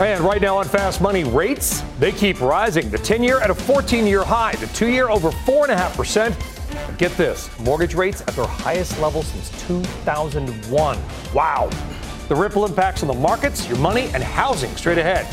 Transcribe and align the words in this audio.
And 0.00 0.24
right 0.24 0.40
now 0.40 0.56
on 0.56 0.64
Fast 0.64 1.02
Money 1.02 1.24
rates, 1.24 1.82
they 1.98 2.10
keep 2.10 2.40
rising. 2.40 2.88
The 2.88 2.96
10 2.96 3.22
year 3.22 3.38
at 3.40 3.50
a 3.50 3.54
14 3.54 4.06
year 4.06 4.24
high, 4.24 4.54
the 4.54 4.66
two 4.68 4.88
year 4.88 5.10
over 5.10 5.30
4.5%. 5.30 6.96
Get 6.96 7.14
this 7.18 7.50
mortgage 7.60 7.94
rates 7.94 8.22
at 8.22 8.28
their 8.28 8.46
highest 8.46 8.98
level 8.98 9.22
since 9.22 9.50
2001. 9.66 10.98
Wow. 11.34 11.68
The 12.28 12.34
ripple 12.34 12.64
impacts 12.64 13.02
on 13.02 13.08
the 13.08 13.14
markets, 13.14 13.68
your 13.68 13.76
money, 13.76 14.08
and 14.14 14.22
housing 14.22 14.74
straight 14.74 14.96
ahead. 14.96 15.26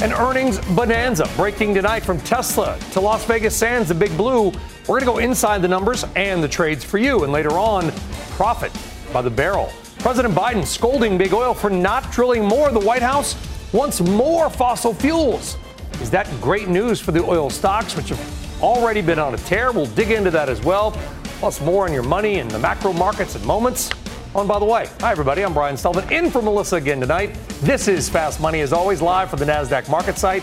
An 0.00 0.12
earnings 0.12 0.60
bonanza 0.76 1.28
breaking 1.34 1.74
tonight 1.74 2.04
from 2.04 2.20
Tesla 2.20 2.78
to 2.92 3.00
Las 3.00 3.24
Vegas 3.24 3.56
Sands, 3.56 3.88
the 3.88 3.94
Big 3.94 4.16
Blue. 4.16 4.52
We're 4.86 5.00
going 5.00 5.00
to 5.00 5.06
go 5.06 5.18
inside 5.18 5.62
the 5.62 5.68
numbers 5.68 6.04
and 6.14 6.40
the 6.40 6.48
trades 6.48 6.84
for 6.84 6.98
you. 6.98 7.24
And 7.24 7.32
later 7.32 7.58
on, 7.58 7.90
profit 8.36 8.70
by 9.12 9.20
the 9.20 9.30
barrel. 9.30 9.72
President 9.98 10.32
Biden 10.32 10.64
scolding 10.64 11.18
big 11.18 11.34
oil 11.34 11.54
for 11.54 11.70
not 11.70 12.12
drilling 12.12 12.44
more. 12.44 12.70
The 12.70 12.78
White 12.78 13.02
House 13.02 13.34
wants 13.72 14.00
more 14.00 14.50
fossil 14.50 14.94
fuels. 14.94 15.56
Is 16.00 16.10
that 16.10 16.28
great 16.40 16.68
news 16.68 17.00
for 17.00 17.12
the 17.12 17.22
oil 17.22 17.50
stocks, 17.50 17.96
which 17.96 18.10
have 18.10 18.62
already 18.62 19.00
been 19.02 19.18
on 19.18 19.34
a 19.34 19.38
tear? 19.38 19.72
We'll 19.72 19.86
dig 19.86 20.10
into 20.10 20.30
that 20.30 20.48
as 20.48 20.60
well. 20.62 20.92
Plus, 21.40 21.60
more 21.60 21.84
on 21.86 21.92
your 21.92 22.02
money 22.02 22.38
and 22.38 22.50
the 22.50 22.58
macro 22.58 22.92
markets 22.92 23.34
and 23.34 23.44
moments. 23.44 23.90
Oh, 24.34 24.40
and 24.40 24.48
by 24.48 24.58
the 24.58 24.64
way, 24.64 24.88
hi 25.00 25.10
everybody, 25.10 25.42
I'm 25.42 25.52
Brian 25.52 25.76
Sullivan 25.76 26.10
in 26.12 26.30
for 26.30 26.40
Melissa 26.40 26.76
again 26.76 27.00
tonight. 27.00 27.34
This 27.60 27.86
is 27.88 28.08
Fast 28.08 28.40
Money, 28.40 28.60
as 28.60 28.72
always, 28.72 29.02
live 29.02 29.28
from 29.28 29.40
the 29.40 29.44
NASDAQ 29.44 29.90
market 29.90 30.16
site. 30.16 30.42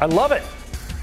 I 0.00 0.06
love 0.06 0.30
it. 0.30 0.42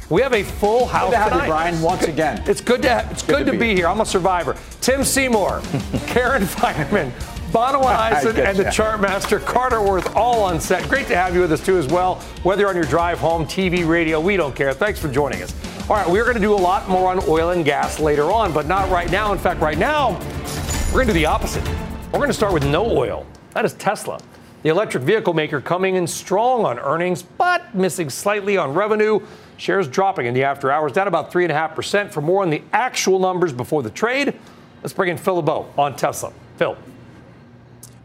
We 0.09 0.21
have 0.21 0.33
a 0.33 0.43
full 0.43 0.85
house 0.85 1.09
good 1.09 1.11
to 1.11 1.17
have 1.17 1.31
tonight. 1.31 1.45
you, 1.45 1.51
Brian, 1.51 1.81
once 1.81 2.03
again. 2.03 2.43
It's 2.45 2.61
good 2.61 2.83
to 2.83 2.93
ha- 2.93 3.07
it's 3.11 3.23
good, 3.23 3.45
to, 3.47 3.57
be, 3.57 3.75
here. 3.75 3.87
I'm 3.87 3.99
a 4.01 4.05
survivor. 4.05 4.55
Tim 4.79 5.03
Seymour, 5.03 5.61
Karen 6.07 6.43
Finerman, 6.43 7.11
Bono 7.55 7.87
and 7.87 7.87
Eison, 8.15 8.37
and 8.37 8.57
the 8.57 8.69
chart 8.69 8.99
master 8.99 9.39
Carter 9.39 9.81
Worth 9.81 10.13
all 10.13 10.43
on 10.43 10.59
set. 10.59 10.89
Great 10.89 11.07
to 11.07 11.15
have 11.15 11.33
you 11.33 11.39
with 11.39 11.53
us 11.53 11.65
too 11.65 11.77
as 11.77 11.87
well. 11.87 12.15
Whether 12.43 12.63
you're 12.63 12.69
on 12.69 12.75
your 12.75 12.83
drive 12.83 13.17
home, 13.17 13.45
TV, 13.45 13.87
radio, 13.87 14.19
we 14.19 14.35
don't 14.35 14.53
care. 14.53 14.73
Thanks 14.73 14.99
for 14.99 15.07
joining 15.07 15.41
us. 15.41 15.55
All 15.89 15.95
right, 15.95 16.05
we're 16.05 16.25
going 16.25 16.35
to 16.35 16.41
do 16.41 16.53
a 16.53 16.55
lot 16.55 16.89
more 16.89 17.09
on 17.09 17.23
oil 17.29 17.51
and 17.51 17.63
gas 17.63 17.97
later 17.97 18.29
on, 18.29 18.51
but 18.51 18.67
not 18.67 18.89
right 18.89 19.09
now. 19.09 19.31
In 19.31 19.39
fact, 19.39 19.61
right 19.61 19.77
now, 19.77 20.19
we're 20.87 20.95
going 20.95 21.07
to 21.07 21.13
do 21.13 21.19
the 21.19 21.27
opposite. 21.27 21.65
We're 22.11 22.19
going 22.19 22.27
to 22.27 22.33
start 22.33 22.51
with 22.51 22.65
no 22.65 22.85
oil. 22.85 23.25
That 23.51 23.63
is 23.63 23.71
Tesla. 23.75 24.19
The 24.63 24.69
electric 24.69 25.03
vehicle 25.03 25.33
maker 25.33 25.61
coming 25.61 25.95
in 25.95 26.07
strong 26.07 26.65
on 26.65 26.77
earnings, 26.77 27.23
but 27.23 27.73
missing 27.73 28.09
slightly 28.09 28.57
on 28.57 28.73
revenue. 28.73 29.21
Shares 29.55 29.87
dropping 29.87 30.25
in 30.25 30.33
the 30.33 30.43
after 30.43 30.73
hours, 30.73 30.91
down 30.91 31.07
about 31.07 31.31
3.5%. 31.31 32.11
For 32.11 32.19
more 32.19 32.41
on 32.41 32.49
the 32.49 32.63
actual 32.73 33.17
numbers 33.17 33.53
before 33.53 33.81
the 33.81 33.91
trade, 33.91 34.37
let's 34.83 34.91
bring 34.91 35.09
in 35.09 35.15
Phil 35.15 35.35
LeBeau 35.35 35.71
on 35.77 35.95
Tesla. 35.95 36.33
Phil. 36.57 36.75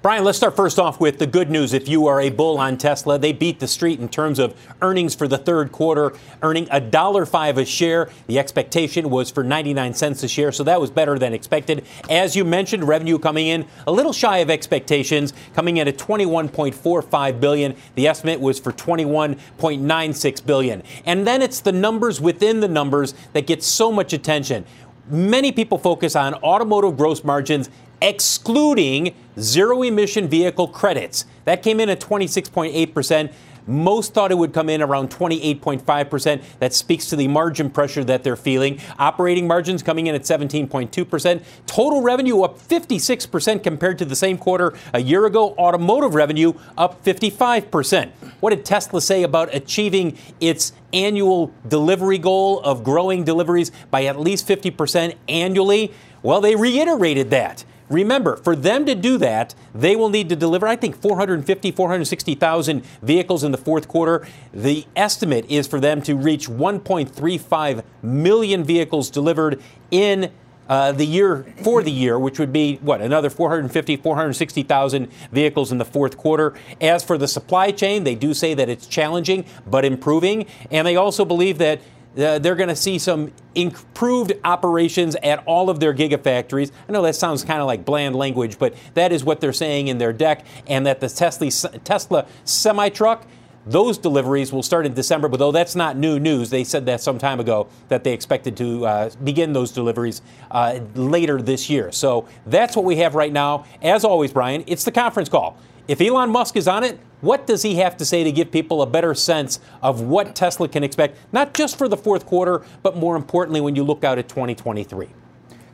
Brian, 0.02 0.24
let's 0.24 0.38
start 0.38 0.56
first 0.56 0.78
off 0.78 0.98
with 0.98 1.18
the 1.18 1.26
good 1.26 1.50
news. 1.50 1.74
If 1.74 1.86
you 1.86 2.06
are 2.06 2.22
a 2.22 2.30
bull 2.30 2.56
on 2.56 2.78
Tesla, 2.78 3.18
they 3.18 3.34
beat 3.34 3.60
the 3.60 3.68
street 3.68 4.00
in 4.00 4.08
terms 4.08 4.38
of 4.38 4.58
earnings 4.80 5.14
for 5.14 5.28
the 5.28 5.36
third 5.36 5.72
quarter, 5.72 6.14
earning 6.40 6.64
$1.05 6.68 7.58
a 7.58 7.64
share. 7.66 8.08
The 8.26 8.38
expectation 8.38 9.10
was 9.10 9.30
for 9.30 9.44
99 9.44 9.92
cents 9.92 10.22
a 10.22 10.28
share, 10.28 10.52
so 10.52 10.64
that 10.64 10.80
was 10.80 10.90
better 10.90 11.18
than 11.18 11.34
expected. 11.34 11.84
As 12.08 12.34
you 12.34 12.46
mentioned, 12.46 12.88
revenue 12.88 13.18
coming 13.18 13.48
in 13.48 13.66
a 13.86 13.92
little 13.92 14.14
shy 14.14 14.38
of 14.38 14.48
expectations, 14.48 15.34
coming 15.54 15.76
in 15.76 15.86
at 15.86 15.98
21.45 15.98 17.38
billion. 17.38 17.76
The 17.94 18.08
estimate 18.08 18.40
was 18.40 18.58
for 18.58 18.72
21.96 18.72 20.46
billion. 20.46 20.82
And 21.04 21.26
then 21.26 21.42
it's 21.42 21.60
the 21.60 21.72
numbers 21.72 22.22
within 22.22 22.60
the 22.60 22.68
numbers 22.68 23.12
that 23.34 23.46
get 23.46 23.62
so 23.62 23.92
much 23.92 24.14
attention. 24.14 24.64
Many 25.10 25.52
people 25.52 25.76
focus 25.76 26.16
on 26.16 26.34
automotive 26.36 26.96
gross 26.96 27.22
margins 27.22 27.68
excluding 28.02 29.14
zero 29.38 29.82
emission 29.82 30.28
vehicle 30.28 30.68
credits. 30.68 31.24
That 31.44 31.62
came 31.62 31.80
in 31.80 31.88
at 31.88 32.00
26.8%. 32.00 33.32
Most 33.66 34.14
thought 34.14 34.32
it 34.32 34.38
would 34.38 34.52
come 34.52 34.68
in 34.68 34.82
around 34.82 35.10
28.5%. 35.10 36.42
That 36.58 36.72
speaks 36.74 37.06
to 37.10 37.16
the 37.16 37.28
margin 37.28 37.70
pressure 37.70 38.02
that 38.04 38.24
they're 38.24 38.36
feeling. 38.36 38.80
Operating 38.98 39.46
margins 39.46 39.82
coming 39.82 40.06
in 40.06 40.14
at 40.14 40.22
17.2%. 40.22 41.42
Total 41.66 42.02
revenue 42.02 42.42
up 42.42 42.58
56% 42.58 43.62
compared 43.62 43.98
to 43.98 44.04
the 44.04 44.16
same 44.16 44.38
quarter 44.38 44.74
a 44.92 45.00
year 45.00 45.26
ago. 45.26 45.52
Automotive 45.52 46.14
revenue 46.14 46.54
up 46.76 47.04
55%. 47.04 48.10
What 48.40 48.50
did 48.50 48.64
Tesla 48.64 49.00
say 49.00 49.22
about 49.22 49.54
achieving 49.54 50.16
its 50.40 50.72
annual 50.92 51.52
delivery 51.68 52.18
goal 52.18 52.60
of 52.60 52.82
growing 52.82 53.24
deliveries 53.24 53.70
by 53.90 54.06
at 54.06 54.18
least 54.18 54.48
50% 54.48 55.14
annually? 55.28 55.92
Well, 56.22 56.40
they 56.40 56.56
reiterated 56.56 57.30
that. 57.30 57.64
Remember, 57.90 58.36
for 58.36 58.54
them 58.54 58.86
to 58.86 58.94
do 58.94 59.18
that, 59.18 59.54
they 59.74 59.96
will 59.96 60.08
need 60.08 60.28
to 60.28 60.36
deliver, 60.36 60.66
I 60.66 60.76
think, 60.76 60.96
450, 61.02 61.72
460,000 61.72 62.84
vehicles 63.02 63.42
in 63.42 63.50
the 63.50 63.58
fourth 63.58 63.88
quarter. 63.88 64.26
The 64.54 64.86
estimate 64.94 65.44
is 65.50 65.66
for 65.66 65.80
them 65.80 66.00
to 66.02 66.16
reach 66.16 66.48
1.35 66.48 67.82
million 68.02 68.64
vehicles 68.64 69.10
delivered 69.10 69.60
in 69.90 70.30
uh, 70.68 70.92
the 70.92 71.04
year 71.04 71.52
for 71.64 71.82
the 71.82 71.90
year, 71.90 72.16
which 72.16 72.38
would 72.38 72.52
be 72.52 72.76
what 72.76 73.00
another 73.00 73.28
450, 73.28 73.96
460,000 73.96 75.08
vehicles 75.32 75.72
in 75.72 75.78
the 75.78 75.84
fourth 75.84 76.16
quarter. 76.16 76.54
As 76.80 77.02
for 77.02 77.18
the 77.18 77.26
supply 77.26 77.72
chain, 77.72 78.04
they 78.04 78.14
do 78.14 78.32
say 78.32 78.54
that 78.54 78.68
it's 78.68 78.86
challenging 78.86 79.44
but 79.66 79.84
improving, 79.84 80.46
and 80.70 80.86
they 80.86 80.94
also 80.94 81.24
believe 81.24 81.58
that 81.58 81.80
uh, 82.18 82.38
they're 82.38 82.56
going 82.56 82.68
to 82.68 82.76
see 82.76 82.98
some 82.98 83.32
improved 83.54 84.32
operations 84.44 85.16
at 85.22 85.42
all 85.46 85.70
of 85.70 85.80
their 85.80 85.94
gigafactories. 85.94 86.72
I 86.88 86.92
know 86.92 87.02
that 87.02 87.16
sounds 87.16 87.44
kind 87.44 87.60
of 87.60 87.66
like 87.66 87.84
bland 87.84 88.16
language, 88.16 88.58
but 88.58 88.74
that 88.94 89.12
is 89.12 89.24
what 89.24 89.40
they're 89.40 89.52
saying 89.52 89.88
in 89.88 89.98
their 89.98 90.12
deck, 90.12 90.44
and 90.66 90.86
that 90.86 91.00
the 91.00 91.08
Tesla, 91.08 91.50
Tesla 91.80 92.26
semi 92.44 92.88
truck. 92.88 93.26
Those 93.66 93.98
deliveries 93.98 94.54
will 94.54 94.62
start 94.62 94.86
in 94.86 94.94
December, 94.94 95.28
but 95.28 95.36
though 95.36 95.52
that's 95.52 95.76
not 95.76 95.94
new 95.94 96.18
news, 96.18 96.48
they 96.48 96.64
said 96.64 96.86
that 96.86 97.02
some 97.02 97.18
time 97.18 97.40
ago 97.40 97.68
that 97.88 98.04
they 98.04 98.14
expected 98.14 98.56
to 98.56 98.86
uh, 98.86 99.10
begin 99.22 99.52
those 99.52 99.70
deliveries 99.70 100.22
uh, 100.50 100.80
later 100.94 101.42
this 101.42 101.68
year. 101.68 101.92
So 101.92 102.26
that's 102.46 102.74
what 102.74 102.86
we 102.86 102.96
have 102.96 103.14
right 103.14 103.30
now. 103.30 103.66
As 103.82 104.02
always, 104.02 104.32
Brian, 104.32 104.64
it's 104.66 104.84
the 104.84 104.90
conference 104.90 105.28
call. 105.28 105.58
If 105.88 106.00
Elon 106.00 106.30
Musk 106.30 106.56
is 106.56 106.66
on 106.68 106.84
it, 106.84 106.98
what 107.20 107.46
does 107.46 107.62
he 107.62 107.76
have 107.76 107.96
to 107.98 108.04
say 108.04 108.24
to 108.24 108.32
give 108.32 108.50
people 108.50 108.82
a 108.82 108.86
better 108.86 109.14
sense 109.14 109.60
of 109.82 110.00
what 110.00 110.34
Tesla 110.34 110.68
can 110.68 110.84
expect, 110.84 111.18
not 111.32 111.54
just 111.54 111.76
for 111.76 111.88
the 111.88 111.96
fourth 111.96 112.26
quarter, 112.26 112.62
but 112.82 112.96
more 112.96 113.16
importantly 113.16 113.60
when 113.60 113.76
you 113.76 113.82
look 113.82 114.04
out 114.04 114.18
at 114.18 114.28
2023? 114.28 115.08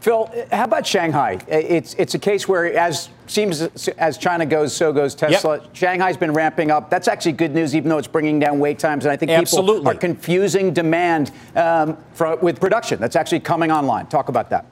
Phil, 0.07 0.31
how 0.53 0.63
about 0.63 0.87
Shanghai? 0.87 1.37
It's 1.49 1.95
it's 1.95 2.15
a 2.15 2.19
case 2.21 2.47
where 2.47 2.79
as 2.79 3.09
seems 3.27 3.61
as 3.99 4.17
China 4.17 4.47
goes, 4.47 4.73
so 4.73 4.93
goes 4.93 5.17
Tesla. 5.17 5.59
Yep. 5.59 5.75
Shanghai's 5.75 6.17
been 6.17 6.33
ramping 6.33 6.71
up. 6.71 6.91
That's 6.91 7.09
actually 7.09 7.33
good 7.33 7.53
news, 7.53 7.75
even 7.75 7.89
though 7.89 7.99
it's 7.99 8.07
bringing 8.07 8.39
down 8.39 8.61
wait 8.61 8.79
times. 8.79 9.05
And 9.05 9.11
I 9.11 9.17
think 9.17 9.33
people 9.33 9.89
are 9.89 9.95
confusing 9.95 10.73
demand 10.73 11.33
um, 11.57 11.97
for, 12.13 12.37
with 12.37 12.61
production. 12.61 13.01
That's 13.01 13.17
actually 13.17 13.41
coming 13.41 13.73
online. 13.73 14.07
Talk 14.07 14.29
about 14.29 14.49
that. 14.51 14.67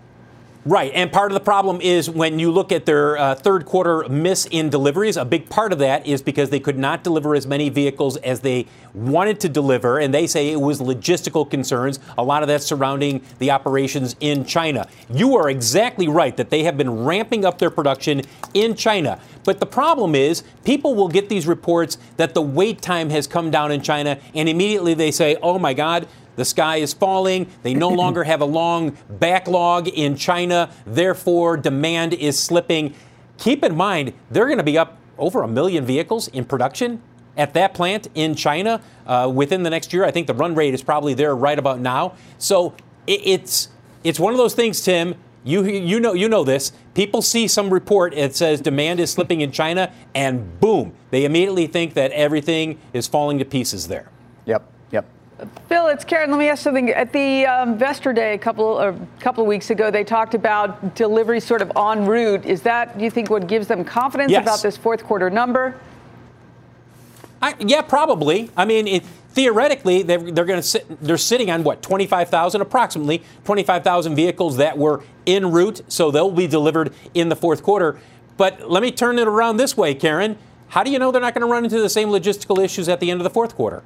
Right, 0.66 0.93
and 0.94 1.12
part 1.12 1.31
of 1.31 1.34
the 1.34 1.44
problem 1.44 1.82
is 1.82 2.08
when 2.08 2.38
you 2.38 2.50
look 2.50 2.72
at 2.72 2.87
their 2.87 3.19
uh, 3.19 3.34
third 3.34 3.66
quarter 3.66 4.08
miss 4.08 4.46
in 4.46 4.70
deliveries, 4.70 5.19
a 5.19 5.25
big 5.26 5.50
part 5.50 5.75
of 5.75 5.78
that 5.81 6.06
is 6.06 6.22
because 6.22 6.49
they 6.49 6.58
could 6.58 6.78
not 6.78 7.05
deliver 7.05 7.34
as 7.34 7.46
many 7.46 7.69
vehicles 7.69 8.16
as 8.19 8.40
they 8.40 8.66
wanted 8.94 9.40
to 9.40 9.50
deliver, 9.50 9.99
and 9.99 10.14
they 10.14 10.26
say 10.26 10.50
it 10.50 10.61
was 10.61 10.81
logistical 10.81 11.49
concerns. 11.50 12.00
A 12.16 12.25
lot 12.25 12.43
of 12.43 12.49
that 12.49 12.62
surrounding 12.62 13.20
the 13.40 13.50
operations 13.50 14.16
in 14.20 14.46
China. 14.46 14.88
You 15.11 15.37
are 15.37 15.50
exactly 15.50 16.08
right 16.08 16.34
that 16.38 16.49
they 16.49 16.62
have 16.62 16.78
been 16.78 17.05
ramping 17.05 17.44
up 17.44 17.58
their 17.58 17.70
production 17.70 18.22
in 18.55 18.75
China. 18.75 19.20
But 19.44 19.61
the 19.61 19.66
problem 19.66 20.14
is, 20.14 20.44
people 20.64 20.94
will 20.94 21.08
get 21.08 21.28
these 21.28 21.46
reports 21.46 21.99
that 22.16 22.32
the 22.32 22.40
wait 22.40 22.81
time 22.81 23.11
has 23.11 23.26
come 23.26 23.50
down 23.50 23.70
in 23.70 23.82
China, 23.82 24.19
and 24.34 24.49
immediately 24.49 24.94
they 24.94 25.11
say, 25.11 25.37
oh 25.43 25.58
my 25.58 25.75
God, 25.75 26.08
the 26.36 26.44
sky 26.44 26.76
is 26.76 26.92
falling. 26.92 27.48
They 27.62 27.75
no 27.75 27.88
longer 28.02 28.25
have 28.25 28.40
a 28.40 28.46
long 28.46 28.96
backlog 29.08 29.88
in 29.88 30.16
China. 30.16 30.70
Therefore, 30.86 31.56
demand 31.56 32.14
is 32.14 32.38
slipping. 32.38 32.94
Keep 33.38 33.64
in 33.64 33.76
mind, 33.76 34.12
they're 34.31 34.46
going 34.46 34.58
to 34.58 34.64
be 34.64 34.78
up 34.78 34.98
over 35.19 35.42
a 35.42 35.48
million 35.48 35.84
vehicles 35.84 36.28
in 36.28 36.44
production 36.44 37.02
at 37.36 37.54
that 37.54 37.75
plant 37.75 38.08
in 38.14 38.34
China 38.34 38.81
uh, 39.06 39.31
within 39.32 39.62
the 39.62 39.70
next 39.70 39.92
year. 39.92 40.04
I 40.04 40.10
think 40.10 40.26
the 40.26 40.34
run 40.34 40.54
rate 40.54 40.75
is 40.75 40.82
probably 40.82 41.14
there 41.14 41.34
right 41.34 41.58
about 41.58 41.81
now. 41.81 42.14
So 42.38 42.75
it, 43.06 43.20
it's 43.25 43.69
it's 44.02 44.20
one 44.20 44.32
of 44.32 44.38
those 44.38 44.54
things, 44.54 44.80
Tim. 44.82 45.14
You 45.42 45.64
you 45.64 46.00
know 46.00 46.14
you 46.14 46.28
know 46.28 46.44
this. 46.44 46.72
People 46.94 47.22
see 47.22 47.48
some 47.48 47.70
report 47.70 48.14
it 48.14 48.34
says 48.34 48.60
demand 48.60 49.00
is 49.00 49.10
slipping 49.10 49.40
in 49.40 49.52
China, 49.52 49.92
and 50.14 50.58
boom, 50.60 50.94
they 51.10 51.25
immediately 51.25 51.66
think 51.66 51.94
that 51.94 52.12
everything 52.12 52.78
is 52.92 53.06
falling 53.06 53.38
to 53.38 53.44
pieces 53.44 53.88
there. 53.88 54.10
Yep. 54.46 54.70
Phil, 55.69 55.88
it's 55.88 56.05
Karen. 56.05 56.31
Let 56.31 56.38
me 56.38 56.49
ask 56.49 56.62
something. 56.62 56.91
At 56.91 57.12
the 57.12 57.46
um, 57.46 57.73
Investor 57.73 58.12
Day 58.12 58.35
a 58.35 58.38
couple 58.38 58.79
a 58.79 58.94
couple 59.20 59.43
of 59.43 59.49
weeks 59.49 59.70
ago, 59.70 59.91
they 59.91 60.05
talked 60.05 60.35
about 60.35 60.94
delivery 60.94 61.41
sort 61.41 61.62
of 61.62 61.73
en 61.76 62.06
route. 62.06 62.44
Is 62.44 62.62
that 62.62 62.96
do 62.99 63.05
you 63.05 63.11
think 63.11 63.31
what 63.31 63.46
gives 63.46 63.67
them 63.67 63.85
confidence 63.85 64.31
Yes. 64.32 64.43
about 64.43 64.62
this 64.62 64.76
fourth 64.76 65.05
quarter 65.05 65.31
number? 65.31 65.79
I, 67.43 67.55
yeah, 67.58 67.82
probably. 67.82 68.50
I 68.56 68.64
mean, 68.64 68.87
it, 68.88 69.02
theoretically, 69.32 70.02
they're, 70.02 70.19
they're 70.32 70.44
going 70.46 70.61
to 70.61 70.67
sit. 70.67 70.87
They're 71.02 71.19
sitting 71.19 71.50
on 71.50 71.62
what 71.62 71.82
twenty 71.82 72.06
five 72.06 72.29
thousand, 72.31 72.61
approximately 72.61 73.23
twenty 73.44 73.62
five 73.62 73.85
thousand 73.85 74.17
vehicles 74.17 74.56
that 74.56 74.79
were 74.79 75.02
en 75.26 75.50
route, 75.52 75.82
so 75.88 76.11
they'll 76.11 76.31
be 76.31 76.47
delivered 76.47 76.93
in 77.12 77.29
the 77.29 77.37
fourth 77.37 77.62
quarter. 77.62 77.99
But 78.37 78.70
let 78.70 78.82
me 78.82 78.90
turn 78.90 79.19
it 79.19 79.29
around 79.29 79.58
this 79.58 79.76
way, 79.76 79.94
Karen. 79.94 80.37
How 80.69 80.82
do 80.82 80.90
you 80.90 80.99
know 80.99 81.12
they're 81.12 81.20
not 81.20 81.35
going 81.35 81.47
to 81.47 81.52
run 81.52 81.64
into 81.64 81.81
the 81.81 81.88
same 81.90 82.08
logistical 82.08 82.62
issues 82.64 82.88
at 82.88 82.99
the 82.99 83.11
end 83.11 83.20
of 83.20 83.25
the 83.25 83.31
fourth 83.31 83.55
quarter? 83.55 83.82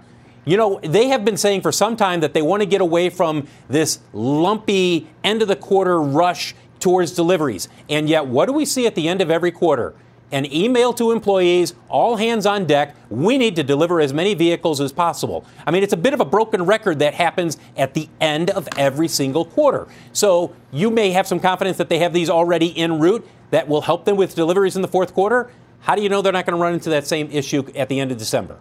You 0.48 0.56
know, 0.56 0.80
they 0.82 1.08
have 1.08 1.26
been 1.26 1.36
saying 1.36 1.60
for 1.60 1.70
some 1.70 1.94
time 1.94 2.20
that 2.20 2.32
they 2.32 2.40
want 2.40 2.62
to 2.62 2.66
get 2.66 2.80
away 2.80 3.10
from 3.10 3.46
this 3.68 3.98
lumpy 4.14 5.06
end 5.22 5.42
of 5.42 5.48
the 5.48 5.56
quarter 5.56 6.00
rush 6.00 6.54
towards 6.80 7.12
deliveries. 7.12 7.68
And 7.90 8.08
yet, 8.08 8.26
what 8.26 8.46
do 8.46 8.54
we 8.54 8.64
see 8.64 8.86
at 8.86 8.94
the 8.94 9.08
end 9.08 9.20
of 9.20 9.30
every 9.30 9.52
quarter? 9.52 9.94
An 10.32 10.50
email 10.50 10.94
to 10.94 11.12
employees, 11.12 11.74
all 11.90 12.16
hands 12.16 12.46
on 12.46 12.64
deck. 12.64 12.96
We 13.10 13.36
need 13.36 13.56
to 13.56 13.62
deliver 13.62 14.00
as 14.00 14.14
many 14.14 14.32
vehicles 14.32 14.80
as 14.80 14.90
possible. 14.90 15.44
I 15.66 15.70
mean, 15.70 15.82
it's 15.82 15.92
a 15.92 15.98
bit 15.98 16.14
of 16.14 16.20
a 16.20 16.24
broken 16.24 16.64
record 16.64 17.00
that 17.00 17.12
happens 17.12 17.58
at 17.76 17.92
the 17.92 18.08
end 18.18 18.48
of 18.48 18.70
every 18.78 19.08
single 19.08 19.44
quarter. 19.44 19.86
So 20.14 20.56
you 20.72 20.88
may 20.88 21.10
have 21.10 21.26
some 21.26 21.40
confidence 21.40 21.76
that 21.76 21.90
they 21.90 21.98
have 21.98 22.14
these 22.14 22.30
already 22.30 22.74
en 22.74 22.98
route 22.98 23.28
that 23.50 23.68
will 23.68 23.82
help 23.82 24.06
them 24.06 24.16
with 24.16 24.34
deliveries 24.34 24.76
in 24.76 24.80
the 24.80 24.88
fourth 24.88 25.12
quarter. 25.12 25.50
How 25.80 25.94
do 25.94 26.00
you 26.00 26.08
know 26.08 26.22
they're 26.22 26.32
not 26.32 26.46
going 26.46 26.56
to 26.56 26.62
run 26.62 26.72
into 26.72 26.88
that 26.88 27.06
same 27.06 27.30
issue 27.30 27.70
at 27.74 27.90
the 27.90 28.00
end 28.00 28.12
of 28.12 28.16
December? 28.16 28.58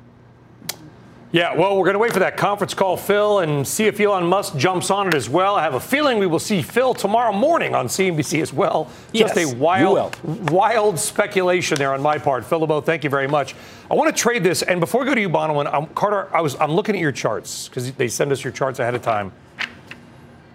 Yeah, 1.33 1.53
well, 1.55 1.75
we're 1.75 1.83
going 1.83 1.95
to 1.95 1.99
wait 1.99 2.13
for 2.13 2.19
that 2.19 2.37
conference 2.37 2.73
call, 2.73 2.95
Phil, 2.95 3.39
and 3.39 3.67
see 3.67 3.85
if 3.85 3.99
Elon 3.99 4.25
Musk 4.25 4.55
jumps 4.55 4.89
on 4.89 5.09
it 5.09 5.13
as 5.13 5.29
well. 5.29 5.55
I 5.55 5.61
have 5.61 5.73
a 5.73 5.79
feeling 5.79 6.19
we 6.19 6.25
will 6.25 6.39
see 6.39 6.61
Phil 6.61 6.93
tomorrow 6.93 7.33
morning 7.33 7.75
on 7.75 7.87
CNBC 7.87 8.41
as 8.41 8.53
well. 8.53 8.85
Just 9.13 9.35
Yes, 9.35 9.37
a 9.37 9.41
you 9.41 9.55
wild, 9.55 10.17
wild 10.49 10.97
speculation 10.97 11.77
there 11.77 11.93
on 11.93 12.01
my 12.01 12.17
part. 12.17 12.45
Phil 12.45 12.59
LeBeau, 12.59 12.79
thank 12.79 13.03
you 13.03 13.09
very 13.09 13.27
much. 13.27 13.55
I 13.91 13.95
want 13.95 14.15
to 14.15 14.21
trade 14.21 14.41
this, 14.41 14.61
and 14.61 14.79
before 14.79 15.01
we 15.01 15.05
go 15.07 15.15
to 15.15 15.19
you, 15.19 15.29
Bonawyn, 15.29 15.69
I'm, 15.71 15.87
Carter, 15.87 16.33
I 16.33 16.39
was 16.39 16.55
I'm 16.61 16.71
looking 16.71 16.95
at 16.95 17.01
your 17.01 17.11
charts 17.11 17.67
because 17.67 17.91
they 17.91 18.07
send 18.07 18.31
us 18.31 18.41
your 18.41 18.53
charts 18.53 18.79
ahead 18.79 18.95
of 18.95 19.01
time. 19.01 19.33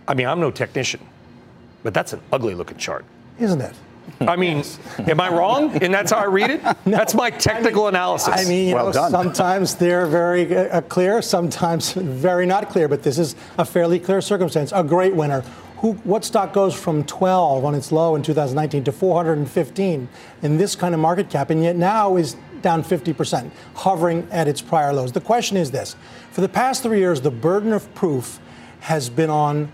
I 0.08 0.14
mean, 0.14 0.26
I'm 0.26 0.40
no 0.40 0.50
technician, 0.50 1.06
but 1.82 1.92
that's 1.92 2.14
an 2.14 2.20
ugly 2.32 2.54
looking 2.54 2.78
chart. 2.78 3.04
isn't 3.38 3.60
it? 3.60 3.74
I 4.20 4.36
mean, 4.36 4.64
am 4.98 5.20
I 5.20 5.28
wrong? 5.30 5.76
And 5.82 5.92
that's 5.92 6.12
how 6.12 6.18
I 6.18 6.26
read 6.26 6.50
it? 6.50 6.62
That's 6.84 7.14
my 7.14 7.30
technical 7.30 7.88
analysis. 7.88 8.34
I 8.34 8.44
mean, 8.48 8.68
you 8.68 8.74
Well 8.74 8.86
know, 8.86 8.92
done. 8.92 9.10
sometimes 9.10 9.74
they're 9.74 10.06
very 10.06 10.56
uh, 10.56 10.80
clear, 10.82 11.22
sometimes 11.22 11.92
very 11.96 12.46
not 12.46 12.68
clear, 12.68 12.88
but 12.88 13.02
this 13.02 13.18
is 13.18 13.34
a 13.58 13.64
fairly 13.64 13.98
clear 13.98 14.20
circumstance. 14.20 14.72
A 14.74 14.84
great 14.84 15.14
winner. 15.14 15.42
Who, 15.78 15.94
what 16.04 16.24
stock 16.24 16.52
goes 16.52 16.74
from 16.74 17.02
12 17.04 17.64
on 17.64 17.74
its 17.74 17.90
low 17.90 18.14
in 18.14 18.22
2019 18.22 18.84
to 18.84 18.92
415 18.92 20.08
in 20.42 20.56
this 20.56 20.76
kind 20.76 20.94
of 20.94 21.00
market 21.00 21.28
cap, 21.28 21.50
and 21.50 21.62
yet 21.62 21.74
now 21.74 22.16
is 22.16 22.36
down 22.60 22.84
50%, 22.84 23.50
hovering 23.74 24.28
at 24.30 24.46
its 24.46 24.60
prior 24.62 24.92
lows? 24.92 25.10
The 25.10 25.20
question 25.20 25.56
is 25.56 25.72
this 25.72 25.96
for 26.30 26.40
the 26.40 26.48
past 26.48 26.84
three 26.84 27.00
years, 27.00 27.20
the 27.20 27.32
burden 27.32 27.72
of 27.72 27.92
proof 27.96 28.38
has 28.80 29.08
been 29.10 29.30
on 29.30 29.72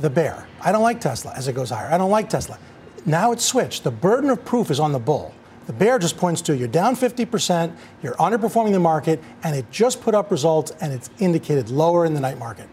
the 0.00 0.10
bear. 0.10 0.48
I 0.60 0.72
don't 0.72 0.82
like 0.82 1.00
Tesla 1.00 1.32
as 1.36 1.46
it 1.46 1.54
goes 1.54 1.70
higher. 1.70 1.86
I 1.92 1.98
don't 1.98 2.10
like 2.10 2.28
Tesla. 2.28 2.58
Now 3.06 3.32
it's 3.32 3.44
switched. 3.44 3.84
The 3.84 3.90
burden 3.90 4.30
of 4.30 4.44
proof 4.44 4.70
is 4.70 4.80
on 4.80 4.92
the 4.92 4.98
bull. 4.98 5.34
The 5.66 5.72
bear 5.72 5.98
just 5.98 6.16
points 6.16 6.40
to 6.42 6.56
you're 6.56 6.68
down 6.68 6.94
50%, 6.94 7.74
you're 8.02 8.14
underperforming 8.14 8.72
the 8.72 8.80
market, 8.80 9.22
and 9.42 9.56
it 9.56 9.70
just 9.70 10.00
put 10.02 10.14
up 10.14 10.30
results 10.30 10.72
and 10.80 10.92
it's 10.92 11.08
indicated 11.18 11.70
lower 11.70 12.04
in 12.04 12.12
the 12.14 12.20
night 12.20 12.38
market. 12.38 12.68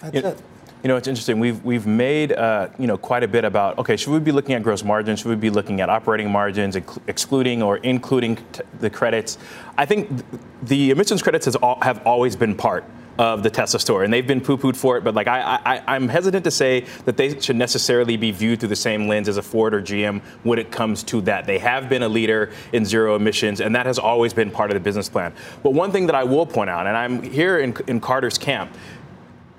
That's 0.00 0.14
You- 0.14 0.20
it. 0.30 0.42
You 0.82 0.88
know, 0.88 0.96
it's 0.98 1.08
interesting. 1.08 1.40
We've 1.40 1.64
we've 1.64 1.86
made 1.86 2.32
uh, 2.32 2.68
you 2.78 2.86
know 2.86 2.98
quite 2.98 3.22
a 3.22 3.28
bit 3.28 3.46
about 3.46 3.78
okay, 3.78 3.96
should 3.96 4.12
we 4.12 4.18
be 4.18 4.32
looking 4.32 4.54
at 4.54 4.62
gross 4.62 4.84
margins? 4.84 5.20
Should 5.20 5.30
we 5.30 5.34
be 5.34 5.48
looking 5.48 5.80
at 5.80 5.88
operating 5.88 6.30
margins, 6.30 6.76
ex- 6.76 6.98
excluding 7.06 7.62
or 7.62 7.78
including 7.78 8.36
t- 8.36 8.60
the 8.80 8.90
credits? 8.90 9.38
I 9.78 9.86
think 9.86 10.08
th- 10.10 10.42
the 10.64 10.90
emissions 10.90 11.22
credits 11.22 11.46
has 11.46 11.56
all, 11.56 11.78
have 11.80 12.06
always 12.06 12.36
been 12.36 12.54
part 12.54 12.84
of 13.18 13.42
the 13.42 13.50
Tesla 13.50 13.78
story, 13.78 14.04
and 14.04 14.12
they've 14.12 14.26
been 14.26 14.40
poo-pooed 14.40 14.76
for 14.76 14.96
it. 14.96 15.04
But 15.04 15.14
like 15.14 15.28
I, 15.28 15.60
I, 15.64 15.82
I'm 15.94 16.08
hesitant 16.08 16.44
to 16.44 16.50
say 16.50 16.86
that 17.04 17.16
they 17.16 17.38
should 17.40 17.56
necessarily 17.56 18.16
be 18.16 18.30
viewed 18.30 18.60
through 18.60 18.70
the 18.70 18.76
same 18.76 19.06
lens 19.06 19.28
as 19.28 19.36
a 19.36 19.42
Ford 19.42 19.74
or 19.74 19.82
GM 19.82 20.22
when 20.42 20.58
it 20.58 20.70
comes 20.70 21.02
to 21.04 21.20
that. 21.22 21.46
They 21.46 21.58
have 21.58 21.88
been 21.88 22.02
a 22.02 22.08
leader 22.08 22.52
in 22.72 22.84
zero 22.84 23.16
emissions, 23.16 23.60
and 23.60 23.74
that 23.74 23.86
has 23.86 23.98
always 23.98 24.32
been 24.32 24.50
part 24.50 24.70
of 24.70 24.74
the 24.74 24.80
business 24.80 25.08
plan. 25.08 25.32
But 25.62 25.70
one 25.70 25.92
thing 25.92 26.06
that 26.06 26.14
I 26.14 26.24
will 26.24 26.46
point 26.46 26.70
out, 26.70 26.86
and 26.86 26.96
I'm 26.96 27.22
here 27.22 27.58
in, 27.58 27.76
in 27.86 28.00
Carter's 28.00 28.38
camp 28.38 28.74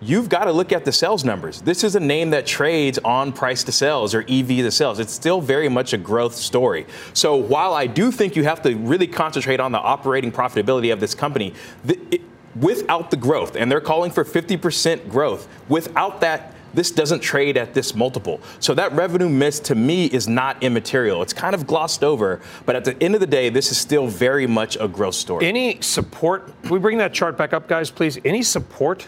you've 0.01 0.29
got 0.29 0.45
to 0.45 0.51
look 0.51 0.71
at 0.71 0.85
the 0.85 0.91
sales 0.91 1.23
numbers. 1.23 1.61
This 1.61 1.83
is 1.83 1.95
a 1.95 1.99
name 1.99 2.31
that 2.31 2.45
trades 2.45 2.99
on 3.03 3.31
price 3.31 3.63
to 3.63 3.71
sales 3.71 4.13
or 4.13 4.21
EV 4.27 4.47
to 4.47 4.71
sales. 4.71 4.99
It's 4.99 5.13
still 5.13 5.41
very 5.41 5.69
much 5.69 5.93
a 5.93 5.97
growth 5.97 6.35
story. 6.35 6.85
So 7.13 7.35
while 7.35 7.73
I 7.73 7.87
do 7.87 8.11
think 8.11 8.35
you 8.35 8.43
have 8.43 8.61
to 8.63 8.75
really 8.75 9.07
concentrate 9.07 9.59
on 9.59 9.71
the 9.71 9.79
operating 9.79 10.31
profitability 10.31 10.91
of 10.91 10.99
this 10.99 11.15
company, 11.15 11.53
the, 11.83 11.99
it, 12.11 12.21
without 12.55 13.11
the 13.11 13.17
growth, 13.17 13.55
and 13.55 13.71
they're 13.71 13.81
calling 13.81 14.11
for 14.11 14.23
50% 14.23 15.09
growth, 15.09 15.47
without 15.69 16.21
that, 16.21 16.53
this 16.73 16.91
doesn't 16.91 17.21
trade 17.21 17.55
at 17.55 17.73
this 17.73 17.95
multiple. 17.95 18.41
So 18.59 18.73
that 18.73 18.91
revenue 18.91 19.29
miss 19.29 19.59
to 19.61 19.75
me 19.75 20.07
is 20.07 20.27
not 20.27 20.61
immaterial. 20.61 21.21
It's 21.21 21.33
kind 21.33 21.55
of 21.55 21.65
glossed 21.65 22.03
over, 22.03 22.41
but 22.65 22.75
at 22.75 22.83
the 22.83 23.01
end 23.01 23.15
of 23.15 23.21
the 23.21 23.27
day, 23.27 23.49
this 23.49 23.71
is 23.71 23.77
still 23.77 24.07
very 24.07 24.45
much 24.45 24.77
a 24.79 24.87
growth 24.87 25.15
story. 25.15 25.45
Any 25.45 25.81
support? 25.81 26.47
Can 26.63 26.71
we 26.71 26.79
bring 26.79 26.97
that 26.97 27.13
chart 27.13 27.37
back 27.37 27.53
up, 27.53 27.67
guys, 27.67 27.89
please? 27.89 28.19
Any 28.25 28.43
support? 28.43 29.07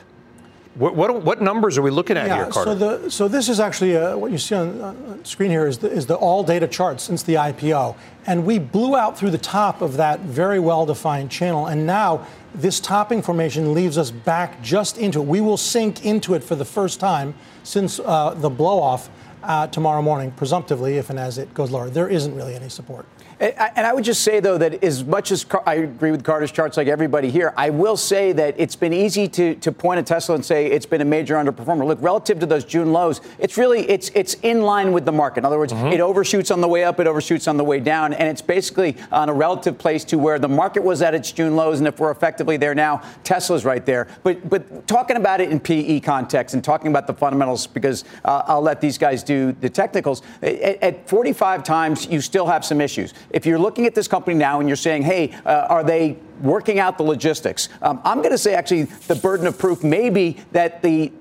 What, 0.77 0.95
what, 0.95 1.23
what 1.23 1.41
numbers 1.41 1.77
are 1.77 1.81
we 1.81 1.89
looking 1.89 2.17
at 2.17 2.27
here, 2.27 2.45
Carter? 2.51 2.71
so 2.71 2.75
the 2.75 3.09
so 3.11 3.27
this 3.27 3.49
is 3.49 3.59
actually 3.59 3.97
uh, 3.97 4.15
what 4.15 4.31
you 4.31 4.37
see 4.37 4.53
on 4.53 4.79
uh, 4.79 5.23
screen 5.23 5.49
here 5.49 5.65
is 5.65 5.79
the, 5.79 5.89
is 5.89 6.05
the 6.05 6.15
all 6.15 6.43
data 6.43 6.67
chart 6.67 7.01
since 7.01 7.23
the 7.23 7.33
IPO, 7.33 7.95
and 8.27 8.45
we 8.45 8.59
blew 8.59 8.95
out 8.95 9.17
through 9.17 9.31
the 9.31 9.39
top 9.39 9.81
of 9.81 9.97
that 9.97 10.19
very 10.19 10.59
well 10.59 10.85
defined 10.85 11.31
channel, 11.31 11.65
and 11.65 11.87
now 11.87 12.27
this 12.53 12.79
topping 12.79 13.23
formation 13.23 13.73
leaves 13.73 13.97
us 13.97 14.11
back 14.11 14.61
just 14.61 14.99
into 14.99 15.19
it. 15.19 15.25
We 15.25 15.41
will 15.41 15.57
sink 15.57 16.05
into 16.05 16.35
it 16.35 16.43
for 16.43 16.55
the 16.55 16.65
first 16.65 16.99
time 16.99 17.33
since 17.63 17.99
uh, 17.99 18.35
the 18.35 18.49
blow 18.49 18.79
off 18.79 19.09
uh, 19.43 19.67
tomorrow 19.67 20.01
morning, 20.01 20.31
presumptively, 20.31 20.97
if 20.97 21.09
and 21.09 21.17
as 21.17 21.37
it 21.39 21.53
goes 21.53 21.71
lower. 21.71 21.89
There 21.89 22.07
isn't 22.07 22.35
really 22.35 22.53
any 22.53 22.69
support. 22.69 23.05
And 23.39 23.85
I- 23.85 23.93
would 23.93 24.03
just 24.03 24.23
say, 24.23 24.39
though, 24.39 24.57
that 24.57 24.83
as 24.83 25.03
much 25.03 25.31
as 25.31 25.43
Car- 25.43 25.63
I 25.65 25.75
agree 25.75 26.11
with 26.11 26.23
Carter's 26.23 26.51
charts, 26.51 26.77
like 26.77 26.87
everybody 26.87 27.29
here, 27.29 27.53
I 27.55 27.69
will 27.69 27.97
say 27.97 28.31
that 28.31 28.55
it's 28.57 28.75
been 28.75 28.93
easy 28.93 29.27
to, 29.29 29.55
to 29.55 29.71
point 29.71 29.99
at 29.99 30.05
Tesla 30.07 30.35
and 30.35 30.45
say 30.45 30.67
it's 30.67 30.85
been 30.85 31.01
a 31.01 31.05
major 31.05 31.35
underperformer. 31.35 31.85
Look, 31.85 31.99
relative 32.01 32.39
to 32.39 32.45
those 32.45 32.63
June 32.63 32.91
lows, 32.93 33.21
it's 33.39 33.57
really 33.57 33.87
it's 33.89 34.09
it's 34.15 34.35
in 34.43 34.61
line 34.61 34.91
with 34.91 35.05
the 35.05 35.11
market. 35.11 35.39
In 35.39 35.45
other 35.45 35.57
words, 35.57 35.73
it 35.73 35.99
overshoots 35.99 36.51
on 36.51 36.61
the 36.61 36.67
way 36.67 36.83
up, 36.83 36.99
it 36.99 37.07
overshoots 37.07 37.47
on 37.47 37.57
the 37.57 37.63
way 37.63 37.79
down, 37.79 38.13
and 38.13 38.27
it's 38.27 38.41
basically 38.41 38.95
on 39.11 39.29
a 39.29 39.33
relative 39.33 39.77
place 39.77 40.03
to 40.05 40.17
where 40.17 40.39
the 40.39 40.49
market 40.49 40.83
was 40.83 41.01
at 41.01 41.13
its 41.13 41.31
June 41.31 41.55
lows. 41.55 41.79
And 41.79 41.87
if 41.87 41.99
we're 41.99 42.11
effectively 42.11 42.57
there 42.57 42.75
now, 42.75 43.01
Tesla's 43.23 43.65
right 43.65 43.85
there. 43.85 44.07
But 44.23 44.49
but 44.49 44.87
talking 44.87 45.17
about 45.17 45.41
it 45.41 45.51
in 45.51 45.59
PE 45.59 45.99
context 45.99 46.55
and 46.55 46.63
talking 46.63 46.89
about 46.89 47.07
the 47.07 47.13
fundamentals, 47.13 47.67
because 47.67 48.03
uh, 48.25 48.43
I'll 48.47 48.61
let 48.61 48.81
these 48.81 48.97
guys 48.97 49.23
do 49.23 49.51
the 49.53 49.69
technicals. 49.69 50.21
At, 50.41 50.83
at 50.83 51.09
45 51.09 51.63
times, 51.63 52.07
you 52.07 52.21
still 52.21 52.45
have 52.45 52.65
some 52.65 52.81
issues. 52.81 53.13
If 53.29 53.45
you're 53.45 53.59
looking 53.59 53.85
at 53.85 53.95
this 53.95 54.07
company 54.07 54.35
now 54.37 54.59
and 54.59 54.69
you're 54.69 54.75
saying, 54.75 55.03
hey, 55.03 55.31
uh, 55.45 55.67
are 55.69 55.83
they 55.83 56.17
working 56.41 56.79
out 56.79 56.97
the 56.97 57.03
logistics? 57.03 57.69
Um, 57.81 57.99
I'm 58.03 58.19
going 58.19 58.31
to 58.31 58.37
say 58.37 58.53
actually 58.53 58.83
the 58.83 59.15
burden 59.15 59.47
of 59.47 59.57
proof 59.57 59.83
may 59.83 60.09
be 60.09 60.37
that 60.51 60.81
the 60.81 61.11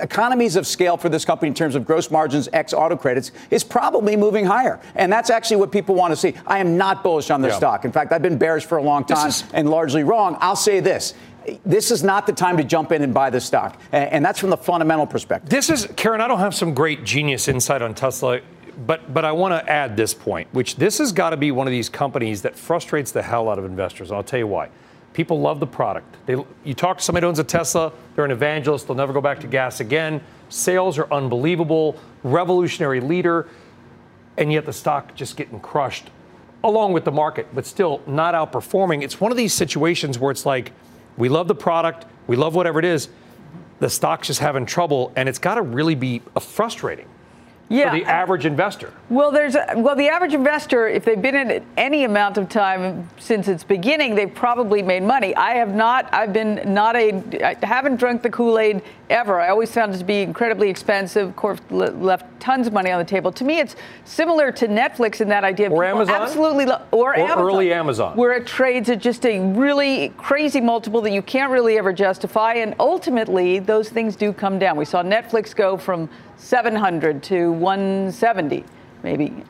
economies 0.00 0.54
of 0.54 0.64
scale 0.66 0.96
for 0.96 1.08
this 1.08 1.24
company 1.24 1.48
in 1.48 1.54
terms 1.54 1.74
of 1.74 1.84
gross 1.84 2.10
margins 2.10 2.48
ex 2.52 2.72
auto 2.72 2.96
credits 2.96 3.32
is 3.50 3.64
probably 3.64 4.16
moving 4.16 4.44
higher. 4.44 4.78
And 4.94 5.12
that's 5.12 5.28
actually 5.30 5.56
what 5.56 5.72
people 5.72 5.96
want 5.96 6.12
to 6.12 6.16
see. 6.16 6.34
I 6.46 6.58
am 6.60 6.76
not 6.76 7.02
bullish 7.02 7.30
on 7.30 7.42
this 7.42 7.52
Yeah. 7.52 7.58
stock. 7.58 7.84
In 7.84 7.90
fact, 7.90 8.12
I've 8.12 8.22
been 8.22 8.38
bearish 8.38 8.64
for 8.64 8.78
a 8.78 8.82
long 8.82 9.04
time 9.04 9.28
is- 9.28 9.42
and 9.52 9.68
largely 9.68 10.04
wrong. 10.04 10.36
I'll 10.40 10.54
say 10.54 10.78
this. 10.80 11.14
This 11.64 11.90
is 11.90 12.04
not 12.04 12.26
the 12.26 12.32
time 12.32 12.58
to 12.58 12.64
jump 12.64 12.92
in 12.92 13.02
and 13.02 13.12
buy 13.14 13.30
this 13.30 13.44
stock. 13.44 13.76
And 13.90 14.24
that's 14.24 14.38
from 14.38 14.50
the 14.50 14.56
fundamental 14.56 15.06
perspective. 15.06 15.48
This 15.48 15.70
is 15.70 15.88
Karen. 15.96 16.20
I 16.20 16.28
don't 16.28 16.40
have 16.40 16.54
some 16.54 16.74
great 16.74 17.04
genius 17.04 17.48
insight 17.48 17.80
on 17.80 17.94
Tesla, 17.94 18.40
but 18.86 19.12
but 19.12 19.24
I 19.24 19.32
want 19.32 19.52
to 19.52 19.70
add 19.70 19.96
this 19.96 20.14
point, 20.14 20.48
which 20.52 20.76
this 20.76 20.98
has 20.98 21.12
got 21.12 21.30
to 21.30 21.36
be 21.36 21.50
one 21.50 21.66
of 21.66 21.70
these 21.72 21.88
companies 21.88 22.42
that 22.42 22.56
frustrates 22.56 23.10
the 23.10 23.22
hell 23.22 23.48
out 23.48 23.58
of 23.58 23.64
investors. 23.64 24.10
And 24.10 24.16
I'll 24.16 24.24
tell 24.24 24.38
you 24.38 24.46
why. 24.46 24.68
People 25.12 25.40
love 25.40 25.58
the 25.58 25.66
product. 25.66 26.16
They, 26.26 26.36
you 26.64 26.74
talk 26.74 26.98
to 26.98 27.04
somebody 27.04 27.24
who 27.24 27.28
owns 27.28 27.38
a 27.38 27.44
Tesla, 27.44 27.92
they're 28.14 28.24
an 28.24 28.30
evangelist, 28.30 28.86
they'll 28.86 28.96
never 28.96 29.12
go 29.12 29.20
back 29.20 29.40
to 29.40 29.46
gas 29.46 29.80
again. 29.80 30.20
Sales 30.48 30.96
are 30.98 31.12
unbelievable, 31.12 31.98
revolutionary 32.22 33.00
leader, 33.00 33.48
and 34.36 34.52
yet 34.52 34.64
the 34.64 34.72
stock 34.72 35.14
just 35.14 35.36
getting 35.36 35.60
crushed 35.60 36.10
along 36.62 36.92
with 36.92 37.04
the 37.04 37.12
market, 37.12 37.46
but 37.54 37.66
still 37.66 38.02
not 38.06 38.34
outperforming. 38.34 39.02
It's 39.02 39.20
one 39.20 39.30
of 39.30 39.36
these 39.36 39.52
situations 39.52 40.18
where 40.18 40.30
it's 40.30 40.46
like, 40.46 40.72
we 41.16 41.28
love 41.28 41.48
the 41.48 41.54
product, 41.54 42.06
we 42.26 42.36
love 42.36 42.54
whatever 42.54 42.78
it 42.78 42.84
is, 42.84 43.08
the 43.80 43.90
stock's 43.90 44.28
just 44.28 44.40
having 44.40 44.66
trouble, 44.66 45.12
and 45.16 45.28
it's 45.28 45.38
got 45.38 45.54
to 45.54 45.62
really 45.62 45.94
be 45.94 46.22
frustrating 46.40 47.06
yeah. 47.68 47.90
for 47.90 47.98
the 47.98 48.04
average 48.04 48.46
investor? 48.46 48.92
Well, 49.10 49.30
there's 49.30 49.54
a, 49.54 49.74
well 49.76 49.96
the 49.96 50.08
average 50.08 50.34
investor, 50.34 50.88
if 50.88 51.04
they've 51.04 51.20
been 51.20 51.34
in 51.34 51.50
it 51.50 51.62
any 51.76 52.04
amount 52.04 52.38
of 52.38 52.48
time 52.48 53.08
since 53.18 53.48
its 53.48 53.64
beginning, 53.64 54.14
they've 54.14 54.34
probably 54.34 54.82
made 54.82 55.02
money. 55.02 55.34
I 55.34 55.54
have 55.54 55.74
not. 55.74 56.12
I've 56.12 56.32
been 56.32 56.62
not 56.72 56.96
a. 56.96 57.22
I 57.44 57.66
haven't 57.66 57.96
drunk 57.96 58.22
the 58.22 58.30
Kool 58.30 58.58
Aid 58.58 58.82
ever. 59.10 59.40
I 59.40 59.48
always 59.48 59.72
found 59.72 59.94
it 59.94 59.98
to 59.98 60.04
be 60.04 60.22
incredibly 60.22 60.68
expensive. 60.68 61.28
Of 61.28 61.36
course, 61.36 61.60
left 61.70 62.26
tons 62.40 62.66
of 62.66 62.72
money 62.72 62.90
on 62.90 62.98
the 62.98 63.04
table. 63.04 63.32
To 63.32 63.44
me, 63.44 63.58
it's 63.60 63.76
similar 64.04 64.52
to 64.52 64.68
Netflix 64.68 65.20
in 65.20 65.28
that 65.28 65.44
idea. 65.44 65.70
Or 65.70 65.84
Amazon. 65.84 66.22
Absolutely. 66.22 66.66
Lo- 66.66 66.82
or, 66.90 67.12
or 67.12 67.16
Amazon, 67.16 67.44
early 67.44 67.72
Amazon, 67.72 68.16
where 68.16 68.32
it 68.32 68.46
trades 68.46 68.90
at 68.90 68.98
just 68.98 69.24
a 69.26 69.40
really 69.40 70.10
crazy 70.16 70.60
multiple 70.60 71.00
that 71.02 71.12
you 71.12 71.22
can't 71.22 71.50
really 71.50 71.78
ever 71.78 71.92
justify, 71.92 72.54
and 72.54 72.74
ultimately 72.78 73.58
those 73.58 73.88
things 73.88 74.16
do 74.16 74.32
come 74.32 74.58
down. 74.58 74.76
We 74.76 74.84
saw 74.84 75.02
Netflix 75.02 75.54
go 75.54 75.76
from 75.76 76.08
700 76.38 77.22
to 77.24 77.52
170, 77.52 78.64
maybe. 79.02 79.44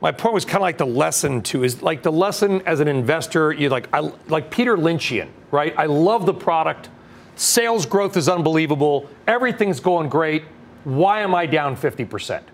My 0.00 0.12
point 0.12 0.32
was 0.32 0.44
kind 0.46 0.56
of 0.56 0.62
like 0.62 0.78
the 0.78 0.86
lesson 0.86 1.42
too 1.42 1.62
is 1.62 1.82
like 1.82 2.02
the 2.02 2.12
lesson 2.12 2.62
as 2.64 2.80
an 2.80 2.88
investor. 2.88 3.52
You 3.52 3.68
like 3.68 3.88
I 3.92 4.00
like 4.28 4.50
Peter 4.50 4.76
Lynchian, 4.76 5.28
right? 5.50 5.74
I 5.76 5.86
love 5.86 6.24
the 6.24 6.32
product. 6.32 6.88
Sales 7.36 7.84
growth 7.84 8.16
is 8.16 8.28
unbelievable. 8.28 9.10
Everything's 9.26 9.80
going 9.80 10.08
great. 10.08 10.44
Why 10.84 11.20
am 11.20 11.34
I 11.34 11.44
down 11.44 11.76
50 11.76 12.06
percent? 12.06 12.46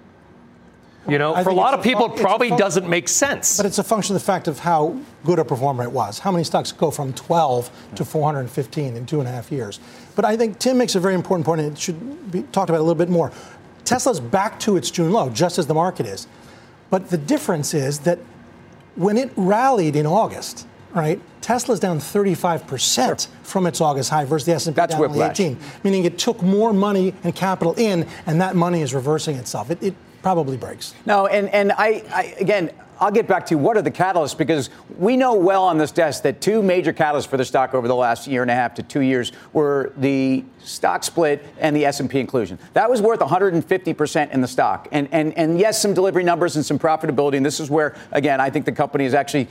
You 1.09 1.19
know, 1.19 1.41
for 1.43 1.51
a 1.51 1.55
lot 1.55 1.73
of 1.73 1.85
people, 1.85 2.13
it 2.13 2.21
probably 2.21 2.49
fun- 2.49 2.59
doesn't 2.59 2.89
make 2.89 3.09
sense. 3.09 3.57
But 3.57 3.67
it's 3.67 3.79
a 3.79 3.85
function 3.85 4.17
of 4.17 4.21
the 4.23 4.27
fact 4.27 4.49
of 4.49 4.59
how 4.59 4.99
good 5.25 5.39
a 5.39 5.45
performer 5.45 5.85
it 5.85 5.93
was. 5.93 6.19
How 6.19 6.33
many 6.33 6.43
stocks 6.43 6.73
go 6.73 6.91
from 6.91 7.13
12 7.13 7.71
to 7.95 8.05
415 8.05 8.97
in 8.97 9.07
two 9.07 9.21
and 9.21 9.29
a 9.29 9.31
half 9.31 9.53
years? 9.53 9.79
But 10.17 10.25
I 10.25 10.37
think 10.37 10.59
Tim 10.59 10.79
makes 10.79 10.97
a 10.97 11.01
very 11.01 11.15
important 11.15 11.47
point, 11.47 11.61
and 11.61 11.73
it 11.73 11.79
should 11.79 12.33
be 12.33 12.43
talked 12.43 12.71
about 12.71 12.81
a 12.81 12.83
little 12.83 12.97
bit 12.97 13.09
more. 13.09 13.31
Tesla's 13.87 14.21
back 14.21 14.61
to 14.61 14.77
its 14.77 14.91
June 14.91 15.13
low, 15.13 15.31
just 15.31 15.59
as 15.59 15.67
the 15.67 15.75
market 15.75 16.07
is. 16.07 16.27
But 16.91 17.11
the 17.11 17.19
difference 17.19 17.75
is 17.75 18.01
that 18.01 18.19
when 18.97 19.17
it 19.17 19.31
rallied 19.37 19.97
in 19.97 20.07
August, 20.07 20.67
right, 20.93 21.21
Tesla's 21.41 21.81
down 21.81 21.99
35% 21.99 22.95
sure. 22.95 23.17
from 23.43 23.67
its 23.67 23.81
August 23.81 24.11
high 24.11 24.25
versus 24.25 24.47
the 24.47 24.53
S&P 24.53 24.75
That's 24.75 24.93
down 24.93 25.01
whiplash. 25.01 25.39
18, 25.41 25.59
meaning 25.85 26.05
it 26.05 26.19
took 26.19 26.43
more 26.43 26.73
money 26.73 27.15
and 27.23 27.35
capital 27.35 27.75
in, 27.75 28.09
and 28.27 28.41
that 28.41 28.57
money 28.57 28.83
is 28.83 28.95
reversing 28.95 29.37
itself. 29.37 29.71
It, 29.71 29.83
it 29.83 29.95
probably 30.23 30.57
breaks. 30.57 30.95
No, 31.05 31.27
and, 31.27 31.49
and 31.51 31.73
I, 31.73 32.03
I 32.13 32.35
again, 32.41 32.71
I'll 32.99 33.11
get 33.11 33.27
back 33.27 33.47
to 33.47 33.57
what 33.57 33.77
are 33.77 33.83
the 33.83 33.91
catalysts 33.91 34.37
because 34.37 34.71
we 34.99 35.17
know 35.17 35.35
well 35.35 35.65
on 35.65 35.77
this 35.77 35.93
desk 35.93 36.23
that 36.23 36.41
two 36.41 36.63
major 36.63 36.93
catalysts 36.93 37.27
for 37.27 37.37
the 37.37 37.45
stock 37.45 37.75
over 37.75 37.87
the 37.87 37.95
last 37.95 38.27
year 38.27 38.43
and 38.43 38.51
a 38.51 38.55
half 38.55 38.75
to 38.75 38.83
two 38.83 39.01
years 39.01 39.33
were 39.53 39.93
the 39.99 40.45
stock 40.61 41.05
split 41.05 41.45
and 41.59 41.77
the 41.77 41.85
S&P 41.85 42.19
inclusion. 42.19 42.59
That 42.73 42.89
was 42.89 43.03
worth 43.03 43.21
150% 43.21 44.31
in 44.31 44.41
the 44.41 44.49
stock. 44.49 44.89
And, 44.93 45.09
and, 45.13 45.37
and 45.37 45.59
yes, 45.59 45.81
some 45.81 45.93
delivery 45.93 46.25
numbers 46.25 46.57
and 46.57 46.65
some 46.65 46.79
profitability. 46.79 47.37
And 47.37 47.45
this 47.45 47.61
is 47.61 47.71
where, 47.71 47.95
again, 48.13 48.41
I 48.41 48.49
think 48.49 48.65
the 48.65 48.73
company 48.73 49.05
is 49.05 49.15
actually 49.15 49.49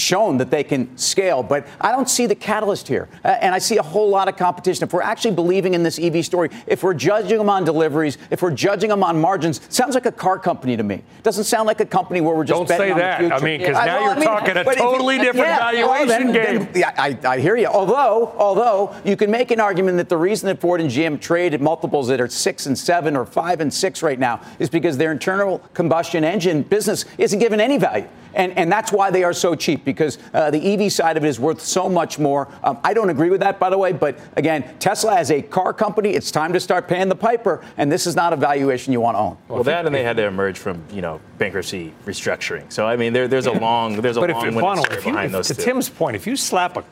shown 0.00 0.38
that 0.38 0.50
they 0.50 0.64
can 0.64 0.96
scale, 0.96 1.42
but 1.42 1.66
I 1.80 1.92
don't 1.92 2.08
see 2.08 2.26
the 2.26 2.34
catalyst 2.34 2.88
here. 2.88 3.08
Uh, 3.24 3.28
and 3.40 3.54
I 3.54 3.58
see 3.58 3.76
a 3.76 3.82
whole 3.82 4.08
lot 4.08 4.28
of 4.28 4.36
competition. 4.36 4.84
If 4.84 4.92
we're 4.92 5.02
actually 5.02 5.34
believing 5.34 5.74
in 5.74 5.82
this 5.82 5.98
EV 5.98 6.24
story, 6.24 6.50
if 6.66 6.82
we're 6.82 6.94
judging 6.94 7.38
them 7.38 7.50
on 7.50 7.64
deliveries, 7.64 8.18
if 8.30 8.42
we're 8.42 8.50
judging 8.50 8.90
them 8.90 9.04
on 9.04 9.20
margins, 9.20 9.60
sounds 9.68 9.94
like 9.94 10.06
a 10.06 10.12
car 10.12 10.38
company 10.38 10.76
to 10.76 10.82
me. 10.82 11.02
Doesn't 11.22 11.44
sound 11.44 11.66
like 11.66 11.80
a 11.80 11.86
company 11.86 12.20
where 12.20 12.34
we're 12.34 12.44
just 12.44 12.58
don't 12.58 12.68
betting 12.68 12.94
say 12.94 13.00
that. 13.00 13.32
I 13.32 13.40
mean, 13.40 13.60
because 13.60 13.76
yeah. 13.76 13.84
now 13.84 13.94
well, 13.96 14.02
you're 14.02 14.12
I 14.12 14.14
mean, 14.16 14.24
talking 14.24 14.56
a 14.56 14.64
totally 14.74 15.16
you, 15.16 15.22
different 15.22 15.46
yeah, 15.46 15.58
valuation 15.58 15.88
well, 15.88 16.06
then, 16.06 16.32
game. 16.32 16.72
Then, 16.72 16.80
yeah, 16.80 16.94
I, 16.96 17.18
I 17.24 17.40
hear 17.40 17.56
you. 17.56 17.66
Although, 17.66 18.34
although 18.38 18.94
you 19.04 19.16
can 19.16 19.30
make 19.30 19.50
an 19.50 19.60
argument 19.60 19.98
that 19.98 20.08
the 20.08 20.16
reason 20.16 20.46
that 20.46 20.60
Ford 20.60 20.80
and 20.80 20.90
GM 20.90 21.20
trade 21.20 21.54
at 21.54 21.60
multiples 21.60 22.08
that 22.08 22.20
are 22.20 22.28
six 22.28 22.66
and 22.66 22.78
seven 22.78 23.16
or 23.16 23.26
five 23.26 23.60
and 23.60 23.72
six 23.72 24.02
right 24.02 24.18
now 24.18 24.40
is 24.58 24.70
because 24.70 24.96
their 24.96 25.12
internal 25.12 25.58
combustion 25.74 26.24
engine 26.24 26.62
business 26.62 27.04
isn't 27.18 27.38
given 27.38 27.60
any 27.60 27.78
value. 27.78 28.08
And, 28.34 28.56
and 28.56 28.70
that's 28.70 28.92
why 28.92 29.10
they 29.10 29.24
are 29.24 29.32
so 29.32 29.54
cheap, 29.54 29.84
because 29.84 30.18
uh, 30.32 30.50
the 30.50 30.74
EV 30.74 30.92
side 30.92 31.16
of 31.16 31.24
it 31.24 31.28
is 31.28 31.40
worth 31.40 31.60
so 31.60 31.88
much 31.88 32.18
more. 32.18 32.48
Um, 32.62 32.78
I 32.84 32.94
don't 32.94 33.10
agree 33.10 33.30
with 33.30 33.40
that, 33.40 33.58
by 33.58 33.70
the 33.70 33.78
way, 33.78 33.92
but 33.92 34.18
again, 34.36 34.74
Tesla 34.78 35.16
as 35.16 35.30
a 35.30 35.42
car 35.42 35.72
company, 35.72 36.10
it's 36.10 36.30
time 36.30 36.52
to 36.52 36.60
start 36.60 36.88
paying 36.88 37.08
the 37.08 37.16
piper, 37.16 37.64
and 37.76 37.90
this 37.90 38.06
is 38.06 38.16
not 38.16 38.32
a 38.32 38.36
valuation 38.36 38.92
you 38.92 39.00
want 39.00 39.16
to 39.16 39.20
own. 39.20 39.38
Well, 39.48 39.64
that 39.64 39.86
and 39.86 39.94
they 39.94 40.04
had 40.04 40.16
to 40.16 40.24
emerge 40.24 40.58
from, 40.58 40.82
you 40.92 41.02
know, 41.02 41.20
bankruptcy 41.38 41.92
restructuring. 42.06 42.72
So, 42.72 42.86
I 42.86 42.96
mean, 42.96 43.12
there, 43.12 43.28
there's 43.28 43.46
a 43.46 43.52
long, 43.52 44.00
there's 44.00 44.16
a 44.16 44.20
but 44.20 44.30
long 44.30 44.46
if, 44.48 44.54
Bono, 44.54 44.82
if 44.82 45.04
you, 45.06 45.12
behind 45.12 45.26
if, 45.26 45.32
those 45.32 45.48
to 45.48 45.54
two. 45.54 45.62
Tim's 45.62 45.88
point, 45.88 46.16
if 46.16 46.26
you 46.26 46.36
slap 46.36 46.76
a 46.76 46.84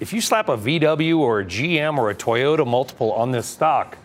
if 0.00 0.12
you 0.12 0.20
slap 0.20 0.48
a 0.48 0.56
VW 0.56 1.18
or 1.18 1.40
a 1.40 1.44
GM 1.44 1.96
or 1.96 2.10
a 2.10 2.14
Toyota 2.14 2.66
multiple 2.66 3.12
on 3.12 3.30
this 3.30 3.46
stock, 3.46 3.96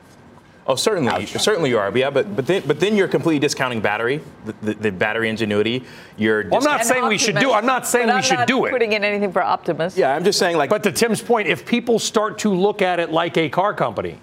Oh, 0.68 0.76
certainly, 0.76 1.12
Ouch. 1.12 1.30
certainly 1.34 1.70
you 1.70 1.78
are. 1.78 1.92
But 1.92 2.00
yeah, 2.00 2.10
but 2.10 2.36
but 2.36 2.48
then 2.48 2.64
but 2.66 2.80
then 2.80 2.96
you're 2.96 3.08
completely 3.08 3.40
discounting 3.40 3.82
battery, 3.82 4.22
the, 4.46 4.54
the, 4.64 4.74
the 4.74 4.92
battery 4.92 5.30
ingenuity. 5.30 5.84
You're. 6.18 6.48
Well, 6.50 6.58
I'm 6.58 6.64
not 6.64 6.86
saying 6.86 7.08
we 7.08 7.20
should 7.20 7.38
do. 7.38 7.52
I'm 7.52 7.68
not 7.68 7.86
saying 7.86 8.08
we 8.08 8.14
I'm 8.14 8.24
should 8.24 8.48
do 8.48 8.66
it. 8.66 8.72
Putting 8.72 8.94
in 8.94 9.04
anything 9.04 9.32
for 9.32 9.44
Optimus. 9.44 9.96
Yeah, 9.96 10.16
I'm 10.16 10.24
just 10.24 10.40
saying 10.40 10.58
like. 10.58 10.72
But 10.72 10.82
to 10.84 10.92
Tim's 10.92 11.22
point, 11.22 11.48
if 11.48 11.68
people 11.68 12.00
start 12.00 12.40
to 12.40 12.54
look 12.54 12.82
at 12.82 13.00
it 13.00 13.12
like 13.12 13.38
a 13.38 13.48
car 13.48 13.76
company, 13.76 14.18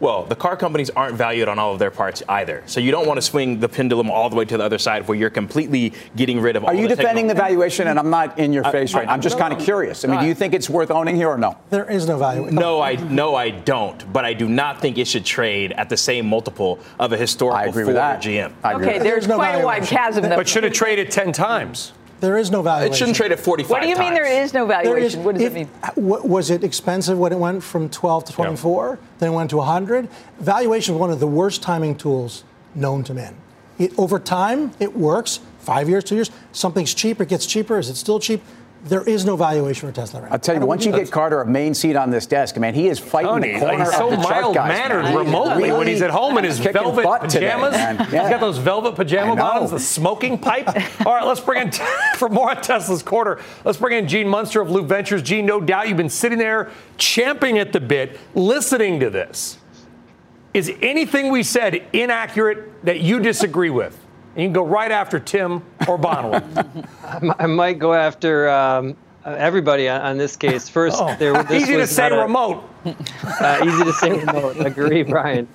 well, 0.00 0.24
the 0.24 0.34
car 0.34 0.56
companies 0.56 0.90
aren't 0.90 1.14
valued 1.16 1.48
on 1.48 1.58
all 1.58 1.72
of 1.72 1.78
their 1.78 1.90
parts 1.90 2.22
either. 2.28 2.62
So 2.66 2.80
you 2.80 2.90
don't 2.90 3.06
want 3.06 3.18
to 3.18 3.22
swing 3.22 3.60
the 3.60 3.68
pendulum 3.68 4.10
all 4.10 4.28
the 4.30 4.36
way 4.36 4.44
to 4.46 4.56
the 4.56 4.64
other 4.64 4.78
side 4.78 5.06
where 5.06 5.16
you're 5.16 5.30
completely 5.30 5.92
getting 6.16 6.40
rid 6.40 6.56
of 6.56 6.64
Are 6.64 6.74
you 6.74 6.88
the 6.88 6.96
defending 6.96 7.26
techno- 7.28 7.34
the 7.34 7.48
valuation? 7.48 7.86
And 7.88 7.98
I'm 7.98 8.10
not 8.10 8.38
in 8.38 8.52
your 8.52 8.66
uh, 8.66 8.72
face 8.72 8.94
right 8.94 9.06
now. 9.06 9.12
I'm 9.12 9.20
just 9.20 9.36
no, 9.36 9.40
kind 9.42 9.52
of 9.54 9.60
curious. 9.60 10.04
I 10.04 10.08
mean, 10.08 10.20
do 10.20 10.26
you 10.26 10.34
think 10.34 10.54
it's 10.54 10.70
worth 10.70 10.90
owning 10.90 11.16
here 11.16 11.28
or 11.28 11.38
no? 11.38 11.56
There 11.70 11.88
is 11.90 12.08
no 12.08 12.16
value. 12.18 12.50
No, 12.50 12.80
I 12.80 12.94
no, 12.94 13.34
I 13.34 13.50
don't. 13.50 14.10
But 14.12 14.24
I 14.24 14.32
do 14.32 14.48
not 14.48 14.80
think 14.80 14.98
it 14.98 15.06
should 15.06 15.24
trade 15.24 15.72
at 15.72 15.88
the 15.88 15.96
same 15.96 16.26
multiple 16.26 16.78
of 16.98 17.12
a 17.12 17.16
historical 17.16 17.58
I 17.58 17.64
agree 17.66 17.82
Ford 17.84 17.88
with 17.88 17.96
that. 17.96 18.22
GM. 18.22 18.52
I 18.62 18.72
agree 18.72 18.86
Okay, 18.86 18.94
with 18.94 19.02
that. 19.02 19.04
there's 19.04 19.26
There's 19.26 19.28
no 19.28 19.36
quite 19.36 19.56
a 19.60 19.64
wide 19.64 19.82
chasm. 19.84 20.22
but 20.28 20.48
should 20.48 20.64
it 20.64 20.72
trade 20.74 20.98
at 20.98 21.10
10 21.10 21.32
times? 21.32 21.92
There 22.20 22.36
is 22.36 22.50
no 22.50 22.60
valuation. 22.62 22.92
It 22.92 22.96
shouldn't 22.96 23.16
trade 23.16 23.32
at 23.32 23.40
45 23.40 23.70
What 23.70 23.82
do 23.82 23.88
you 23.88 23.96
mean 23.96 24.12
there 24.14 24.24
is 24.26 24.52
no 24.52 24.66
There 24.66 24.76
valuation? 24.82 25.20
is- 25.20 25.24
what 25.26 25.34
does 25.36 25.42
if- 25.44 25.52
it 25.52 25.54
mean? 25.54 25.68
Was 25.96 26.50
it 26.50 26.62
expensive 26.62 27.18
when 27.18 27.32
it 27.32 27.38
went 27.38 27.62
from 27.62 27.88
12 27.88 28.24
to 28.26 28.32
24? 28.32 28.98
Then 29.18 29.32
it 29.32 29.34
went 29.34 29.50
to 29.50 29.56
100? 29.58 30.08
Valuation 30.38 30.94
is 30.94 31.00
one 31.00 31.10
of 31.10 31.18
the 31.20 31.26
worst 31.26 31.62
timing 31.62 31.94
tools 31.94 32.44
known 32.74 33.02
to 33.04 33.14
man. 33.14 33.34
It, 33.78 33.92
over 33.98 34.18
time, 34.18 34.72
it 34.78 34.94
works. 34.96 35.40
Five 35.60 35.88
years, 35.88 36.04
two 36.04 36.14
years, 36.14 36.30
something's 36.52 36.92
cheaper, 36.94 37.22
it 37.22 37.28
gets 37.28 37.46
cheaper. 37.46 37.78
Is 37.78 37.88
it 37.88 37.96
still 37.96 38.18
cheap? 38.20 38.42
There 38.82 39.02
is 39.02 39.26
no 39.26 39.36
valuation 39.36 39.88
for 39.88 39.94
Tesla 39.94 40.22
right. 40.22 40.32
I'll 40.32 40.38
tell 40.38 40.54
I 40.54 40.56
you, 40.56 40.60
don't 40.60 40.68
once 40.68 40.86
you 40.86 40.92
get 40.92 41.10
Carter 41.10 41.42
a 41.42 41.46
main 41.46 41.74
seat 41.74 41.96
on 41.96 42.10
this 42.10 42.24
desk, 42.24 42.56
man, 42.56 42.72
he 42.72 42.88
is 42.88 42.98
fighting 42.98 43.30
Tony, 43.30 43.52
the 43.52 43.58
corner 43.58 43.84
he's 43.84 43.92
so 43.94 44.06
of 44.06 44.10
the 44.12 44.16
mild 44.28 44.54
guys, 44.54 44.68
mannered 44.68 45.04
man. 45.04 45.16
remotely 45.16 45.70
when 45.70 45.86
he's 45.86 46.00
at 46.00 46.10
home 46.10 46.38
in 46.38 46.44
his 46.44 46.58
velvet 46.58 47.04
butt 47.04 47.28
today, 47.28 47.50
pajamas. 47.50 48.06
He's 48.06 48.12
got 48.12 48.40
those 48.40 48.56
velvet 48.56 48.96
pajama 48.96 49.34
I 49.34 49.36
bottoms, 49.36 49.70
the 49.72 49.78
smoking 49.78 50.38
pipe. 50.38 50.66
All 51.06 51.14
right, 51.14 51.26
let's 51.26 51.40
bring 51.40 51.66
in 51.66 51.72
for 52.16 52.30
more 52.30 52.50
on 52.50 52.62
Tesla's 52.62 53.02
quarter. 53.02 53.38
Let's 53.64 53.76
bring 53.76 53.98
in 53.98 54.08
Gene 54.08 54.28
Munster 54.28 54.62
of 54.62 54.70
Loup 54.70 54.86
Ventures. 54.86 55.22
Gene, 55.22 55.44
no 55.44 55.60
doubt 55.60 55.88
you've 55.88 55.98
been 55.98 56.08
sitting 56.08 56.38
there 56.38 56.70
champing 56.96 57.58
at 57.58 57.74
the 57.74 57.80
bit, 57.80 58.18
listening 58.34 59.00
to 59.00 59.10
this. 59.10 59.58
Is 60.54 60.72
anything 60.80 61.30
we 61.30 61.42
said 61.42 61.86
inaccurate 61.92 62.84
that 62.84 63.00
you 63.00 63.20
disagree 63.20 63.70
with? 63.70 63.96
You 64.40 64.46
can 64.46 64.54
go 64.54 64.64
right 64.64 64.90
after 64.90 65.20
Tim 65.20 65.62
or 65.86 65.98
Bonawyn. 65.98 66.86
I 67.38 67.46
might 67.46 67.78
go 67.78 67.92
after 67.92 68.48
um, 68.48 68.96
everybody 69.26 69.86
on, 69.86 70.16
this 70.16 70.34
case. 70.34 70.66
First, 70.70 70.96
Oh, 70.98 71.14
there, 71.18 71.34
this 71.44 71.64
easy 71.64 71.74
to 71.74 71.80
was 71.80 71.90
say 71.90 72.08
a- 72.08 72.22
remote. 72.22 72.64
uh, 72.86 73.62
easy 73.66 73.84
to 73.84 73.92
say 73.92 74.12
remote. 74.12 74.64
Agree, 74.64 75.02
Brian. 75.02 75.46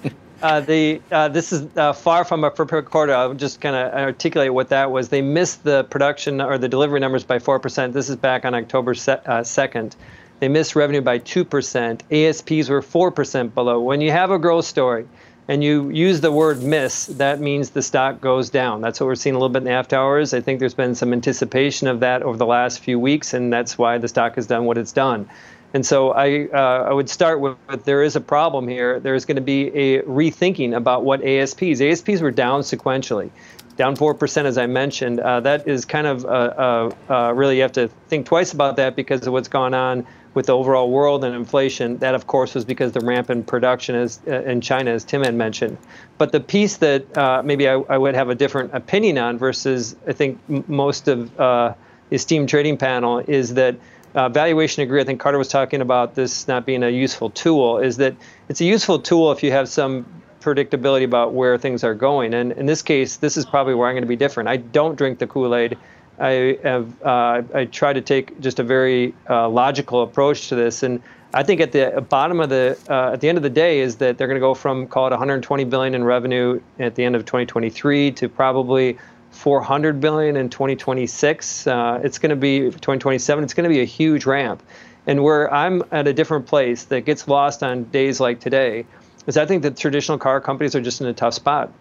Uh, 0.43 0.59
the 0.59 1.01
uh, 1.11 1.27
this 1.29 1.51
is 1.51 1.65
uh, 1.77 1.93
far 1.93 2.23
from 2.23 2.43
a 2.43 2.51
prepared 2.51 2.85
quarter. 2.85 3.15
I'll 3.15 3.33
just 3.33 3.59
kind 3.59 3.75
of 3.75 3.91
articulate 3.93 4.53
what 4.53 4.69
that 4.69 4.91
was. 4.91 5.09
They 5.09 5.21
missed 5.23 5.63
the 5.63 5.85
production 5.85 6.39
or 6.39 6.59
the 6.59 6.67
delivery 6.69 6.99
numbers 6.99 7.23
by 7.23 7.39
four 7.39 7.57
percent. 7.59 7.93
This 7.93 8.07
is 8.09 8.17
back 8.17 8.45
on 8.45 8.53
October 8.53 8.93
uh, 9.07 9.43
second. 9.43 9.95
They 10.41 10.47
missed 10.49 10.75
revenue 10.75 11.01
by 11.01 11.17
two 11.17 11.43
percent. 11.43 12.03
ASPs 12.11 12.69
were 12.69 12.83
four 12.83 13.09
percent 13.09 13.55
below. 13.55 13.79
When 13.79 13.99
you 14.01 14.11
have 14.11 14.29
a 14.29 14.37
growth 14.37 14.65
story 14.65 15.07
and 15.47 15.63
you 15.63 15.89
use 15.89 16.21
the 16.21 16.31
word 16.31 16.63
miss, 16.63 17.05
that 17.05 17.39
means 17.39 17.69
the 17.69 17.81
stock 17.81 18.19
goes 18.19 18.49
down. 18.49 18.81
That's 18.81 18.99
what 18.99 19.05
we're 19.05 19.15
seeing 19.15 19.35
a 19.35 19.37
little 19.37 19.49
bit 19.49 19.59
in 19.59 19.65
the 19.65 19.71
after 19.71 19.95
hours. 19.95 20.33
I 20.33 20.41
think 20.41 20.59
there's 20.59 20.73
been 20.73 20.95
some 20.95 21.13
anticipation 21.13 21.87
of 21.87 21.99
that 21.99 22.23
over 22.23 22.37
the 22.37 22.45
last 22.47 22.79
few 22.79 22.99
weeks, 22.99 23.33
and 23.33 23.53
that's 23.53 23.77
why 23.77 23.97
the 23.97 24.07
stock 24.07 24.35
has 24.35 24.47
done 24.47 24.65
what 24.65 24.77
it's 24.77 24.91
done. 24.91 25.29
And 25.75 25.85
so 25.85 26.11
I, 26.11 26.47
uh, 26.53 26.87
I 26.89 26.93
would 26.93 27.09
start 27.09 27.41
with, 27.41 27.57
with 27.67 27.83
there 27.83 28.01
is 28.01 28.15
a 28.15 28.21
problem 28.21 28.67
here. 28.67 28.99
There 28.99 29.13
is 29.13 29.25
going 29.25 29.35
to 29.35 29.41
be 29.41 29.67
a 29.75 30.01
rethinking 30.03 30.75
about 30.75 31.03
what 31.03 31.21
ASPs. 31.21 31.81
ASPs 31.81 32.21
were 32.21 32.31
down 32.31 32.61
sequentially. 32.61 33.29
Down 33.75 33.95
4%, 33.95 34.45
as 34.45 34.57
I 34.57 34.67
mentioned. 34.67 35.19
Uh, 35.19 35.41
that 35.41 35.67
is 35.67 35.85
kind 35.85 36.07
of 36.07 36.25
uh, 36.25 36.27
uh, 36.27 36.95
uh, 37.09 37.33
really, 37.33 37.57
you 37.57 37.61
have 37.61 37.73
to 37.73 37.89
think 38.07 38.25
twice 38.25 38.53
about 38.53 38.77
that 38.77 38.95
because 38.95 39.25
of 39.27 39.33
what's 39.33 39.47
gone 39.47 39.73
on 39.73 40.05
with 40.33 40.47
the 40.47 40.53
overall 40.53 40.89
world 40.89 41.23
and 41.23 41.35
inflation. 41.35 41.97
That, 41.97 42.15
of 42.15 42.27
course, 42.27 42.55
was 42.55 42.65
because 42.65 42.91
the 42.91 42.99
rampant 43.01 43.47
production 43.47 43.95
is, 43.95 44.19
uh, 44.27 44.43
in 44.43 44.61
China, 44.61 44.91
as 44.91 45.03
Tim 45.03 45.23
had 45.23 45.35
mentioned. 45.35 45.77
But 46.17 46.31
the 46.31 46.39
piece 46.39 46.77
that 46.77 47.17
uh, 47.17 47.41
maybe 47.43 47.67
I, 47.67 47.73
I, 47.73 47.97
would 47.97 48.15
have 48.15 48.29
a 48.29 48.35
different 48.35 48.73
opinion 48.73 49.17
on 49.17 49.37
versus 49.37 49.95
I 50.07 50.13
think 50.13 50.39
most 50.69 51.07
of 51.07 51.35
the 51.35 51.75
esteemed 52.11 52.49
trading 52.49 52.77
panel 52.77 53.19
is 53.19 53.55
that 53.55 53.75
uh, 54.13 54.29
valuation 54.29 54.81
agree. 54.83 55.01
I 55.01 55.03
think 55.03 55.19
Carter 55.19 55.37
was 55.37 55.49
talking 55.49 55.81
about 55.81 56.15
this 56.15 56.47
not 56.47 56.65
being 56.65 56.83
a 56.83 56.89
useful 56.89 57.29
tool. 57.29 57.79
Is 57.79 57.97
that 57.97 58.15
it's 58.47 58.61
a 58.61 58.65
useful 58.65 58.99
tool 58.99 59.31
if 59.31 59.43
you 59.43 59.51
have 59.51 59.67
some 59.67 60.05
predictability 60.45 61.03
about 61.03 61.33
where 61.33 61.57
things 61.57 61.83
are 61.83 61.95
going. 61.95 62.35
And 62.35 62.51
in 62.51 62.67
this 62.67 62.83
case, 62.83 63.17
this 63.17 63.35
is 63.35 63.45
probably 63.45 63.73
where 63.73 63.89
I'm 63.89 63.95
going 63.95 64.03
to 64.03 64.07
be 64.07 64.15
different. 64.15 64.47
I 64.47 64.57
don't 64.57 64.95
drink 64.95 65.17
the 65.17 65.25
Kool-Aid. 65.25 65.77
I 66.17 66.59
have 66.63 67.03
uh, 67.03 67.41
I 67.53 67.65
try 67.65 67.91
to 67.91 67.99
take 67.99 68.39
just 68.39 68.59
a 68.59 68.63
very 68.63 69.13
uh, 69.29 69.49
logical 69.49 70.01
approach 70.01 70.47
to 70.47 70.55
this, 70.55 70.81
and 70.83 71.01
I 71.33 71.43
think 71.43 71.59
at 71.59 71.73
the 71.73 72.05
bottom 72.07 72.39
of 72.39 72.47
the 72.47 72.77
uh, 72.89 73.11
at 73.11 73.19
the 73.19 73.27
end 73.27 73.37
of 73.37 73.43
the 73.43 73.49
day 73.49 73.81
is 73.81 73.97
that 73.97 74.17
they're 74.17 74.27
going 74.27 74.37
to 74.37 74.47
go 74.47 74.53
from 74.53 74.87
call 74.87 75.07
it 75.07 75.09
120 75.09 75.65
billion 75.65 75.93
in 75.93 76.05
revenue 76.05 76.61
at 76.79 76.95
the 76.95 77.03
end 77.03 77.17
of 77.17 77.25
2023 77.25 78.11
to 78.13 78.29
probably 78.29 78.97
400 79.31 79.99
billion 79.99 80.37
in 80.37 80.49
2026. 80.49 81.67
Uh, 81.67 81.99
it's 82.01 82.17
going 82.17 82.29
to 82.29 82.37
be 82.37 82.61
2027. 82.61 83.43
It's 83.43 83.53
going 83.53 83.65
to 83.65 83.69
be 83.69 83.81
a 83.81 83.85
huge 83.85 84.25
ramp, 84.25 84.63
and 85.05 85.21
where 85.21 85.53
I'm 85.53 85.83
at 85.91 86.07
a 86.07 86.13
different 86.13 86.47
place 86.47 86.85
that 86.85 87.01
gets 87.01 87.27
lost 87.27 87.61
on 87.61 87.83
days 87.85 88.21
like 88.21 88.39
today 88.39 88.85
is 89.27 89.37
I 89.37 89.45
think 89.45 89.63
that 89.63 89.77
traditional 89.77 90.17
car 90.17 90.41
companies 90.41 90.75
are 90.75 90.81
just 90.81 91.01
in 91.01 91.07
a 91.07 91.13
tough 91.13 91.33
spot. 91.33 91.71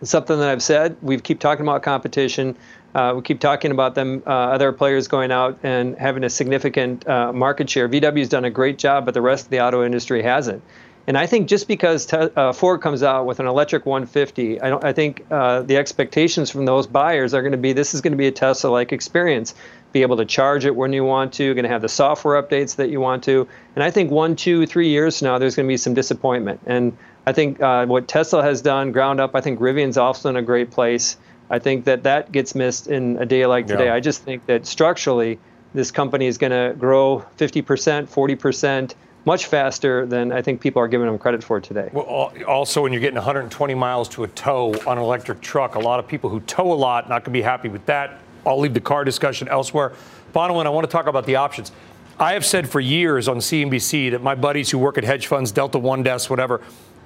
It's 0.00 0.10
something 0.10 0.38
that 0.38 0.48
I've 0.48 0.62
said. 0.62 0.96
We 1.02 1.18
keep 1.18 1.40
talking 1.40 1.64
about 1.64 1.82
competition. 1.82 2.56
Uh, 2.94 3.12
we 3.16 3.22
keep 3.22 3.38
talking 3.38 3.70
about 3.70 3.94
them, 3.94 4.22
uh, 4.26 4.30
other 4.30 4.72
players 4.72 5.08
going 5.08 5.30
out 5.30 5.58
and 5.62 5.96
having 5.96 6.24
a 6.24 6.30
significant 6.30 7.06
uh, 7.06 7.32
market 7.32 7.70
share. 7.70 7.88
VW's 7.88 8.28
done 8.28 8.44
a 8.44 8.50
great 8.50 8.78
job, 8.78 9.04
but 9.04 9.14
the 9.14 9.20
rest 9.20 9.44
of 9.44 9.50
the 9.50 9.60
auto 9.60 9.84
industry 9.84 10.22
hasn't. 10.22 10.62
And 11.06 11.16
I 11.16 11.26
think 11.26 11.48
just 11.48 11.66
because 11.66 12.06
te- 12.06 12.30
uh, 12.36 12.52
Ford 12.52 12.80
comes 12.80 13.02
out 13.02 13.26
with 13.26 13.40
an 13.40 13.46
electric 13.46 13.86
150, 13.86 14.60
I, 14.60 14.70
don't, 14.70 14.84
I 14.84 14.92
think 14.92 15.24
uh, 15.30 15.62
the 15.62 15.76
expectations 15.76 16.50
from 16.50 16.66
those 16.66 16.86
buyers 16.86 17.34
are 17.34 17.42
going 17.42 17.52
to 17.52 17.58
be 17.58 17.72
this 17.72 17.94
is 17.94 18.00
going 18.00 18.12
to 18.12 18.18
be 18.18 18.26
a 18.26 18.32
Tesla-like 18.32 18.92
experience. 18.92 19.54
Be 19.92 20.02
able 20.02 20.16
to 20.18 20.24
charge 20.24 20.64
it 20.64 20.74
when 20.74 20.92
you 20.92 21.04
want 21.04 21.32
to. 21.34 21.54
Going 21.54 21.64
to 21.64 21.68
have 21.68 21.82
the 21.82 21.88
software 21.88 22.40
updates 22.40 22.76
that 22.76 22.90
you 22.90 23.00
want 23.00 23.24
to. 23.24 23.48
And 23.74 23.82
I 23.82 23.90
think 23.90 24.10
one, 24.10 24.36
two, 24.36 24.66
three 24.66 24.88
years 24.88 25.18
from 25.18 25.26
now, 25.26 25.38
there's 25.38 25.56
going 25.56 25.66
to 25.66 25.72
be 25.72 25.76
some 25.76 25.94
disappointment. 25.94 26.60
And 26.66 26.96
I 27.26 27.32
think 27.32 27.60
uh, 27.60 27.86
what 27.86 28.08
Tesla 28.08 28.42
has 28.42 28.62
done, 28.62 28.92
ground 28.92 29.20
up, 29.20 29.34
I 29.34 29.40
think 29.40 29.60
Rivian's 29.60 29.96
also 29.96 30.28
in 30.28 30.36
a 30.36 30.42
great 30.42 30.70
place. 30.70 31.16
I 31.50 31.58
think 31.58 31.84
that 31.84 32.04
that 32.04 32.30
gets 32.30 32.54
missed 32.54 32.86
in 32.86 33.18
a 33.18 33.26
day 33.26 33.44
like 33.46 33.66
today. 33.66 33.86
Yeah. 33.86 33.94
I 33.94 34.00
just 34.00 34.22
think 34.22 34.46
that 34.46 34.66
structurally, 34.66 35.38
this 35.74 35.90
company 35.90 36.26
is 36.26 36.38
going 36.38 36.52
to 36.52 36.76
grow 36.78 37.24
50%, 37.38 38.08
40% 38.08 38.94
much 39.24 39.46
faster 39.46 40.06
than 40.06 40.32
I 40.32 40.42
think 40.42 40.60
people 40.60 40.80
are 40.80 40.88
giving 40.88 41.06
them 41.06 41.18
credit 41.18 41.44
for 41.44 41.60
today. 41.60 41.90
Well, 41.92 42.32
also, 42.48 42.82
when 42.82 42.92
you're 42.92 43.00
getting 43.00 43.16
120 43.16 43.74
miles 43.74 44.08
to 44.10 44.24
a 44.24 44.28
tow 44.28 44.72
on 44.86 44.96
an 44.96 45.04
electric 45.04 45.40
truck, 45.40 45.74
a 45.74 45.78
lot 45.78 46.00
of 46.00 46.08
people 46.08 46.30
who 46.30 46.40
tow 46.40 46.72
a 46.72 46.74
lot 46.74 47.08
not 47.08 47.24
going 47.24 47.32
to 47.32 47.38
be 47.38 47.42
happy 47.42 47.68
with 47.68 47.84
that. 47.86 48.18
I'll 48.46 48.58
leave 48.58 48.74
the 48.74 48.80
car 48.80 49.04
discussion 49.04 49.48
elsewhere. 49.48 49.92
Bonawyn, 50.32 50.66
I 50.66 50.70
want 50.70 50.88
to 50.88 50.90
talk 50.90 51.06
about 51.06 51.26
the 51.26 51.36
options. 51.36 51.72
I 52.18 52.34
have 52.34 52.44
said 52.44 52.68
for 52.68 52.80
years 52.80 53.28
on 53.28 53.38
CNBC 53.38 54.10
that 54.10 54.22
my 54.22 54.34
buddies 54.34 54.70
who 54.70 54.78
work 54.78 54.98
at 54.98 55.04
hedge 55.04 55.26
funds, 55.26 55.52
Delta 55.52 55.78
One 55.78 56.02
desks, 56.02 56.28
whatever, 56.28 56.60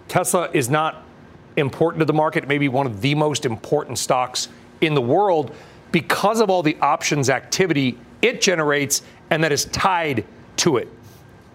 Tesla 0.09 0.50
is 0.53 0.69
not 0.69 1.05
important 1.57 2.00
to 2.00 2.05
the 2.05 2.12
market, 2.12 2.49
maybe 2.49 2.69
one 2.69 2.87
of 2.87 3.00
the 3.00 3.14
most 3.14 3.47
important 3.47 3.99
stocks 3.99 4.49
in 4.81 4.95
the 4.95 5.00
world 5.00 5.55
because 5.93 6.41
of 6.41 6.50
all 6.50 6.62
the 6.62 6.76
options 6.81 7.31
activity 7.31 7.97
it 8.23 8.41
generates 8.41 9.03
and 9.31 9.45
that 9.45 9.53
is 9.53 9.67
tied 9.67 10.25
to 10.57 10.76
it. 10.76 10.88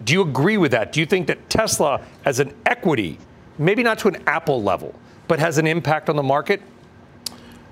Do 0.04 0.14
you 0.14 0.22
agree 0.22 0.56
with 0.56 0.70
that? 0.70 0.92
Do 0.92 1.00
you 1.00 1.06
think 1.06 1.26
that 1.26 1.50
Tesla, 1.50 2.00
as 2.24 2.40
an 2.40 2.54
equity, 2.64 3.18
maybe 3.58 3.82
not 3.82 3.98
to 4.00 4.08
an 4.08 4.22
Apple 4.26 4.62
level, 4.62 4.94
but 5.28 5.38
has 5.38 5.58
an 5.58 5.66
impact 5.66 6.08
on 6.08 6.16
the 6.16 6.22
market? 6.22 6.62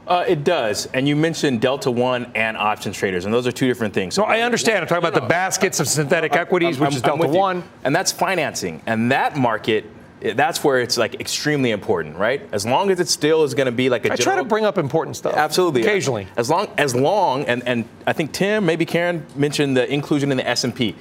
Uh, 0.08 0.24
it 0.26 0.42
does. 0.42 0.86
And 0.86 1.06
you 1.06 1.14
mentioned 1.14 1.60
Delta 1.60 1.90
One 1.90 2.32
and 2.34 2.56
options 2.56 2.96
traders, 2.96 3.26
and 3.26 3.34
those 3.34 3.46
are 3.46 3.52
two 3.52 3.68
different 3.68 3.92
things. 3.92 4.14
So 4.14 4.24
I 4.24 4.40
understand. 4.40 4.80
I'm 4.80 4.86
talking 4.86 5.06
about 5.06 5.20
the 5.20 5.28
baskets 5.28 5.80
of 5.80 5.86
synthetic 5.86 6.34
equities, 6.34 6.78
which 6.78 6.94
is 6.94 7.02
Delta 7.02 7.28
One. 7.28 7.62
And 7.84 7.94
that's 7.94 8.10
financing. 8.10 8.82
And 8.86 9.12
that 9.12 9.36
market 9.36 9.84
that's 10.20 10.64
where 10.64 10.80
it's 10.80 10.96
like 10.98 11.20
extremely 11.20 11.70
important, 11.70 12.16
right? 12.16 12.42
As 12.50 12.66
long 12.66 12.90
as 12.90 12.98
it 12.98 13.06
still 13.08 13.44
is 13.44 13.54
going 13.54 13.66
to 13.66 13.72
be 13.72 13.88
like 13.88 14.04
a. 14.04 14.12
I 14.12 14.16
general, 14.16 14.34
try 14.34 14.42
to 14.42 14.48
bring 14.48 14.64
up 14.64 14.76
important 14.76 15.16
stuff. 15.16 15.34
Absolutely, 15.34 15.82
occasionally. 15.82 16.26
As 16.36 16.50
long 16.50 16.68
as 16.76 16.94
long 16.94 17.44
and 17.44 17.62
and 17.68 17.84
I 18.06 18.12
think 18.14 18.32
Tim, 18.32 18.66
maybe 18.66 18.84
Karen 18.84 19.24
mentioned 19.36 19.76
the 19.76 19.88
inclusion 19.92 20.32
in 20.32 20.36
the 20.36 20.48
S 20.48 20.64
and 20.64 20.74
P 20.74 20.96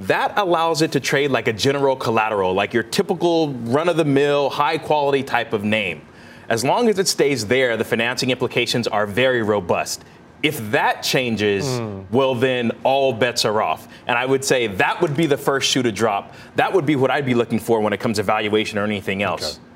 that 0.00 0.32
allows 0.36 0.82
it 0.82 0.92
to 0.92 1.00
trade 1.00 1.30
like 1.30 1.48
a 1.48 1.52
general 1.52 1.96
collateral, 1.96 2.54
like 2.54 2.74
your 2.74 2.82
typical 2.82 3.50
run 3.50 3.88
of 3.88 3.96
the 3.96 4.04
mill, 4.04 4.50
high 4.50 4.78
quality 4.78 5.22
type 5.22 5.52
of 5.52 5.64
name. 5.64 6.02
As 6.48 6.64
long 6.64 6.88
as 6.88 6.98
it 6.98 7.08
stays 7.08 7.46
there, 7.46 7.76
the 7.76 7.84
financing 7.84 8.30
implications 8.30 8.86
are 8.88 9.06
very 9.06 9.42
robust. 9.42 10.04
If 10.42 10.58
that 10.72 11.02
changes, 11.02 11.64
mm. 11.64 12.04
well, 12.10 12.34
then 12.34 12.72
all 12.82 13.12
bets 13.12 13.44
are 13.44 13.62
off. 13.62 13.86
And 14.08 14.18
I 14.18 14.26
would 14.26 14.44
say 14.44 14.66
that 14.66 15.00
would 15.00 15.16
be 15.16 15.26
the 15.26 15.36
first 15.36 15.70
shoe 15.70 15.82
to 15.82 15.92
drop. 15.92 16.34
That 16.56 16.72
would 16.72 16.84
be 16.84 16.96
what 16.96 17.10
I'd 17.10 17.26
be 17.26 17.34
looking 17.34 17.60
for 17.60 17.80
when 17.80 17.92
it 17.92 18.00
comes 18.00 18.16
to 18.16 18.24
valuation 18.24 18.78
or 18.78 18.84
anything 18.84 19.22
else. 19.22 19.56
Okay. 19.56 19.66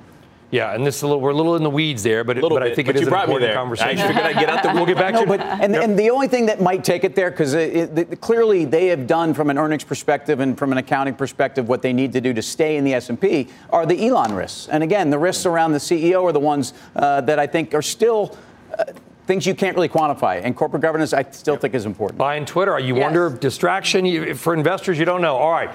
Yeah, 0.50 0.74
and 0.74 0.86
this 0.86 1.02
a 1.02 1.06
little, 1.06 1.20
we're 1.20 1.30
a 1.30 1.34
little 1.34 1.56
in 1.56 1.64
the 1.64 1.70
weeds 1.70 2.04
there, 2.04 2.22
but, 2.22 2.40
but 2.40 2.62
I 2.62 2.72
think 2.72 2.86
but 2.86 2.96
it 2.96 3.02
is 3.02 3.08
an 3.08 3.14
important 3.14 3.52
conversation. 3.52 3.98
I 3.98 4.06
figured 4.06 4.26
I'd 4.26 4.38
get 4.38 4.48
out 4.48 4.62
the. 4.62 4.72
We'll 4.76 4.86
get 4.86 4.96
back 4.96 5.14
no, 5.14 5.22
to 5.22 5.26
but, 5.26 5.40
and, 5.40 5.72
yep. 5.72 5.82
and 5.82 5.98
the 5.98 6.10
only 6.10 6.28
thing 6.28 6.46
that 6.46 6.60
might 6.60 6.84
take 6.84 7.02
it 7.02 7.14
there, 7.14 7.30
because 7.30 7.54
clearly 8.20 8.64
they 8.64 8.88
have 8.88 9.06
done 9.06 9.32
from 9.34 9.50
an 9.50 9.58
earnings 9.58 9.84
perspective 9.84 10.40
and 10.40 10.56
from 10.56 10.70
an 10.70 10.78
accounting 10.78 11.14
perspective 11.14 11.68
what 11.68 11.82
they 11.82 11.92
need 11.92 12.12
to 12.12 12.20
do 12.20 12.32
to 12.34 12.42
stay 12.42 12.76
in 12.76 12.84
the 12.84 12.94
S&P 12.94 13.48
are 13.70 13.86
the 13.86 14.06
Elon 14.06 14.34
risks. 14.34 14.68
And 14.68 14.82
again, 14.82 15.10
the 15.10 15.18
risks 15.18 15.46
around 15.46 15.72
the 15.72 15.78
CEO 15.78 16.22
are 16.24 16.32
the 16.32 16.40
ones 16.40 16.74
uh, 16.94 17.22
that 17.22 17.38
I 17.38 17.46
think 17.46 17.74
are 17.74 17.82
still. 17.82 18.36
Uh, 18.78 18.84
things 19.26 19.44
you 19.44 19.54
can't 19.56 19.74
really 19.74 19.88
quantify. 19.88 20.40
And 20.42 20.54
corporate 20.54 20.82
governance, 20.82 21.12
I 21.12 21.24
still 21.32 21.54
yep. 21.54 21.60
think 21.60 21.74
is 21.74 21.84
important. 21.84 22.16
Buying 22.16 22.44
Twitter, 22.44 22.72
are 22.72 22.78
you 22.78 22.94
yes. 22.94 23.02
wonder 23.02 23.28
distraction 23.30 24.06
you, 24.06 24.34
for 24.34 24.54
investors. 24.54 25.00
You 25.00 25.04
don't 25.04 25.20
know. 25.20 25.36
All 25.36 25.50
right. 25.50 25.70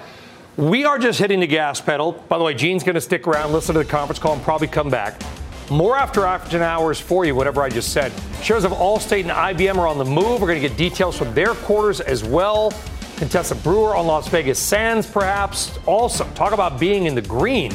We 0.57 0.83
are 0.83 0.99
just 0.99 1.17
hitting 1.17 1.39
the 1.39 1.47
gas 1.47 1.79
pedal. 1.79 2.11
By 2.11 2.37
the 2.37 2.43
way, 2.43 2.53
Gene's 2.53 2.83
going 2.83 2.95
to 2.95 3.01
stick 3.01 3.25
around, 3.25 3.53
listen 3.53 3.73
to 3.73 3.79
the 3.79 3.89
conference 3.89 4.19
call, 4.19 4.33
and 4.33 4.43
probably 4.43 4.67
come 4.67 4.89
back. 4.89 5.21
More 5.69 5.95
after 5.95 6.25
after 6.25 6.61
hours 6.61 6.99
for 6.99 7.23
you, 7.23 7.33
whatever 7.33 7.61
I 7.61 7.69
just 7.69 7.93
said. 7.93 8.11
Shares 8.43 8.65
of 8.65 8.73
Allstate 8.73 9.21
and 9.21 9.29
IBM 9.29 9.77
are 9.77 9.87
on 9.87 9.97
the 9.97 10.03
move. 10.03 10.41
We're 10.41 10.47
going 10.47 10.61
to 10.61 10.67
get 10.67 10.77
details 10.77 11.17
from 11.17 11.33
their 11.33 11.53
quarters 11.53 12.01
as 12.01 12.25
well. 12.25 12.73
Contessa 13.15 13.55
Brewer 13.55 13.95
on 13.95 14.07
Las 14.07 14.27
Vegas 14.27 14.59
Sands, 14.59 15.09
perhaps. 15.09 15.79
Also, 15.85 16.25
talk 16.33 16.51
about 16.51 16.77
being 16.77 17.05
in 17.05 17.15
the 17.15 17.21
green. 17.21 17.71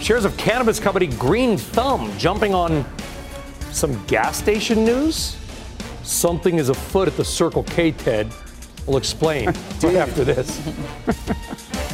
Shares 0.00 0.26
of 0.26 0.36
cannabis 0.36 0.78
company 0.78 1.06
Green 1.06 1.56
Thumb 1.56 2.12
jumping 2.18 2.52
on 2.52 2.84
some 3.70 4.04
gas 4.04 4.36
station 4.36 4.84
news. 4.84 5.38
Something 6.02 6.58
is 6.58 6.68
afoot 6.68 7.08
at 7.08 7.16
the 7.16 7.24
Circle 7.24 7.62
K, 7.62 7.92
Ted. 7.92 8.30
We'll 8.84 8.98
explain 8.98 9.46
right 9.46 9.84
after 9.96 10.22
this. 10.22 10.60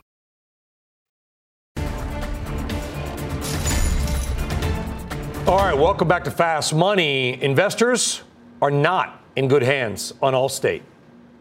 All 5.47 5.57
right, 5.57 5.73
welcome 5.73 6.07
back 6.07 6.23
to 6.25 6.31
Fast 6.31 6.71
Money. 6.73 7.41
Investors 7.41 8.21
are 8.61 8.69
not 8.69 9.23
in 9.35 9.47
good 9.47 9.63
hands 9.63 10.13
on 10.21 10.33
Allstate. 10.33 10.83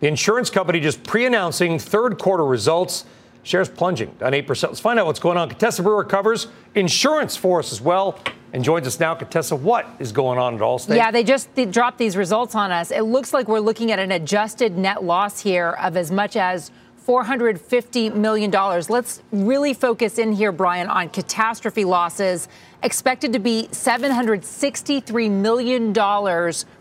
The 0.00 0.08
insurance 0.08 0.48
company 0.48 0.80
just 0.80 1.04
pre 1.04 1.26
announcing 1.26 1.78
third 1.78 2.18
quarter 2.18 2.44
results. 2.44 3.04
Shares 3.42 3.68
plunging 3.68 4.10
down 4.18 4.32
8%. 4.32 4.48
Let's 4.48 4.80
find 4.80 4.98
out 4.98 5.04
what's 5.04 5.20
going 5.20 5.36
on. 5.36 5.50
Contessa 5.50 5.82
Brewer 5.82 6.04
covers 6.04 6.46
insurance 6.74 7.36
for 7.36 7.58
us 7.58 7.72
as 7.72 7.80
well 7.80 8.18
and 8.54 8.64
joins 8.64 8.86
us 8.86 8.98
now. 8.98 9.14
Contessa, 9.14 9.54
what 9.54 9.86
is 9.98 10.12
going 10.12 10.38
on 10.38 10.54
at 10.54 10.60
Allstate? 10.60 10.96
Yeah, 10.96 11.10
they 11.10 11.22
just 11.22 11.54
they 11.54 11.66
dropped 11.66 11.98
these 11.98 12.16
results 12.16 12.54
on 12.54 12.72
us. 12.72 12.90
It 12.90 13.02
looks 13.02 13.34
like 13.34 13.48
we're 13.48 13.60
looking 13.60 13.92
at 13.92 13.98
an 13.98 14.12
adjusted 14.12 14.78
net 14.78 15.04
loss 15.04 15.40
here 15.40 15.72
of 15.72 15.96
as 15.98 16.10
much 16.10 16.36
as 16.36 16.70
$450 17.06 18.14
million. 18.14 18.50
Let's 18.50 19.22
really 19.32 19.74
focus 19.74 20.18
in 20.18 20.32
here, 20.32 20.52
Brian, 20.52 20.88
on 20.88 21.08
catastrophe 21.08 21.84
losses 21.84 22.48
expected 22.82 23.32
to 23.32 23.38
be 23.38 23.68
$763 23.72 25.30
million 25.30 25.92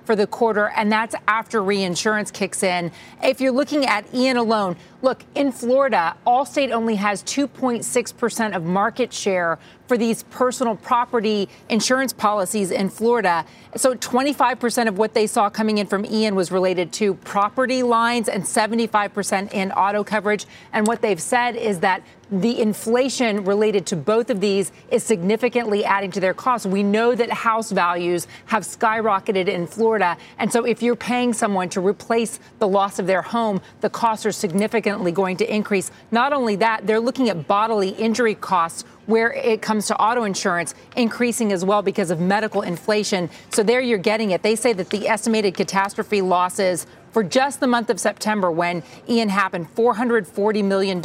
for 0.09 0.15
the 0.15 0.25
quarter, 0.25 0.71
and 0.75 0.91
that's 0.91 1.13
after 1.27 1.61
reinsurance 1.61 2.31
kicks 2.31 2.63
in. 2.63 2.91
If 3.21 3.39
you're 3.39 3.51
looking 3.51 3.85
at 3.85 4.11
Ian 4.11 4.37
alone, 4.37 4.75
look, 5.03 5.23
in 5.35 5.51
Florida, 5.51 6.17
Allstate 6.25 6.71
only 6.71 6.95
has 6.95 7.21
2.6% 7.25 8.55
of 8.55 8.63
market 8.63 9.13
share 9.13 9.59
for 9.87 9.99
these 9.99 10.23
personal 10.23 10.75
property 10.75 11.47
insurance 11.69 12.11
policies 12.11 12.71
in 12.71 12.89
Florida. 12.89 13.45
So 13.75 13.93
25% 13.93 14.87
of 14.87 14.97
what 14.97 15.13
they 15.13 15.27
saw 15.27 15.47
coming 15.47 15.77
in 15.77 15.85
from 15.85 16.03
Ian 16.05 16.33
was 16.33 16.51
related 16.51 16.91
to 16.93 17.13
property 17.13 17.83
lines 17.83 18.29
and 18.29 18.41
75% 18.41 19.53
in 19.53 19.71
auto 19.73 20.03
coverage. 20.03 20.47
And 20.73 20.87
what 20.87 21.03
they've 21.03 21.21
said 21.21 21.55
is 21.55 21.81
that 21.81 22.01
the 22.31 22.59
inflation 22.61 23.43
related 23.43 23.85
to 23.87 23.95
both 23.95 24.29
of 24.29 24.39
these 24.39 24.71
is 24.91 25.03
significantly 25.03 25.83
adding 25.83 26.11
to 26.11 26.19
their 26.19 26.33
costs. 26.33 26.67
We 26.67 26.83
know 26.83 27.15
that 27.15 27.31
house 27.31 27.71
values 27.71 28.27
have 28.45 28.63
skyrocketed 28.63 29.47
in 29.47 29.65
Florida. 29.67 30.17
And 30.37 30.51
so 30.51 30.65
if 30.65 30.83
you're 30.83 30.95
paying 30.95 31.33
someone 31.33 31.69
to 31.69 31.81
replace 31.81 32.39
the 32.59 32.67
loss 32.67 32.99
of 32.99 33.07
their 33.07 33.21
home, 33.21 33.61
the 33.81 33.89
costs 33.89 34.25
are 34.25 34.31
significantly 34.31 35.11
going 35.11 35.37
to 35.37 35.53
increase. 35.53 35.91
Not 36.11 36.33
only 36.33 36.55
that, 36.57 36.85
they're 36.85 36.99
looking 36.99 37.29
at 37.29 37.47
bodily 37.47 37.89
injury 37.89 38.35
costs 38.35 38.83
where 39.07 39.33
it 39.33 39.59
comes 39.59 39.87
to 39.87 39.97
auto 39.99 40.23
insurance 40.23 40.75
increasing 40.95 41.51
as 41.51 41.65
well 41.65 41.81
because 41.81 42.11
of 42.11 42.19
medical 42.19 42.61
inflation. 42.61 43.27
So 43.49 43.63
there 43.63 43.81
you're 43.81 43.97
getting 43.97 44.31
it. 44.31 44.43
They 44.43 44.55
say 44.55 44.71
that 44.73 44.91
the 44.91 45.07
estimated 45.07 45.55
catastrophe 45.55 46.21
losses 46.21 46.85
for 47.11 47.23
just 47.23 47.59
the 47.59 47.65
month 47.67 47.89
of 47.89 47.99
September 47.99 48.51
when 48.51 48.83
Ian 49.07 49.29
happened, 49.29 49.73
$440 49.75 50.63
million. 50.63 51.01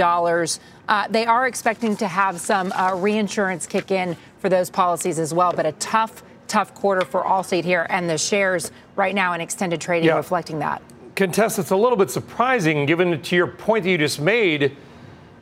Uh, 0.88 1.08
they 1.08 1.26
are 1.26 1.46
expecting 1.46 1.96
to 1.96 2.06
have 2.06 2.40
some 2.40 2.72
uh, 2.72 2.94
reinsurance 2.94 3.66
kick 3.66 3.90
in 3.90 4.16
for 4.38 4.48
those 4.48 4.68
policies 4.70 5.18
as 5.18 5.32
well, 5.32 5.52
but 5.52 5.64
a 5.64 5.72
tough, 5.72 6.22
tough 6.46 6.74
quarter 6.74 7.04
for 7.04 7.22
Allstate 7.22 7.64
here, 7.64 7.86
and 7.88 8.08
the 8.08 8.18
shares 8.18 8.70
right 8.96 9.14
now 9.14 9.32
in 9.32 9.40
extended 9.40 9.80
trading 9.80 10.08
yeah. 10.08 10.16
reflecting 10.16 10.58
that. 10.58 10.82
Contest, 11.16 11.58
it's 11.58 11.70
a 11.70 11.76
little 11.76 11.96
bit 11.96 12.10
surprising 12.10 12.86
given 12.86 13.22
to 13.22 13.36
your 13.36 13.46
point 13.46 13.84
that 13.84 13.90
you 13.90 13.98
just 13.98 14.20
made 14.20 14.76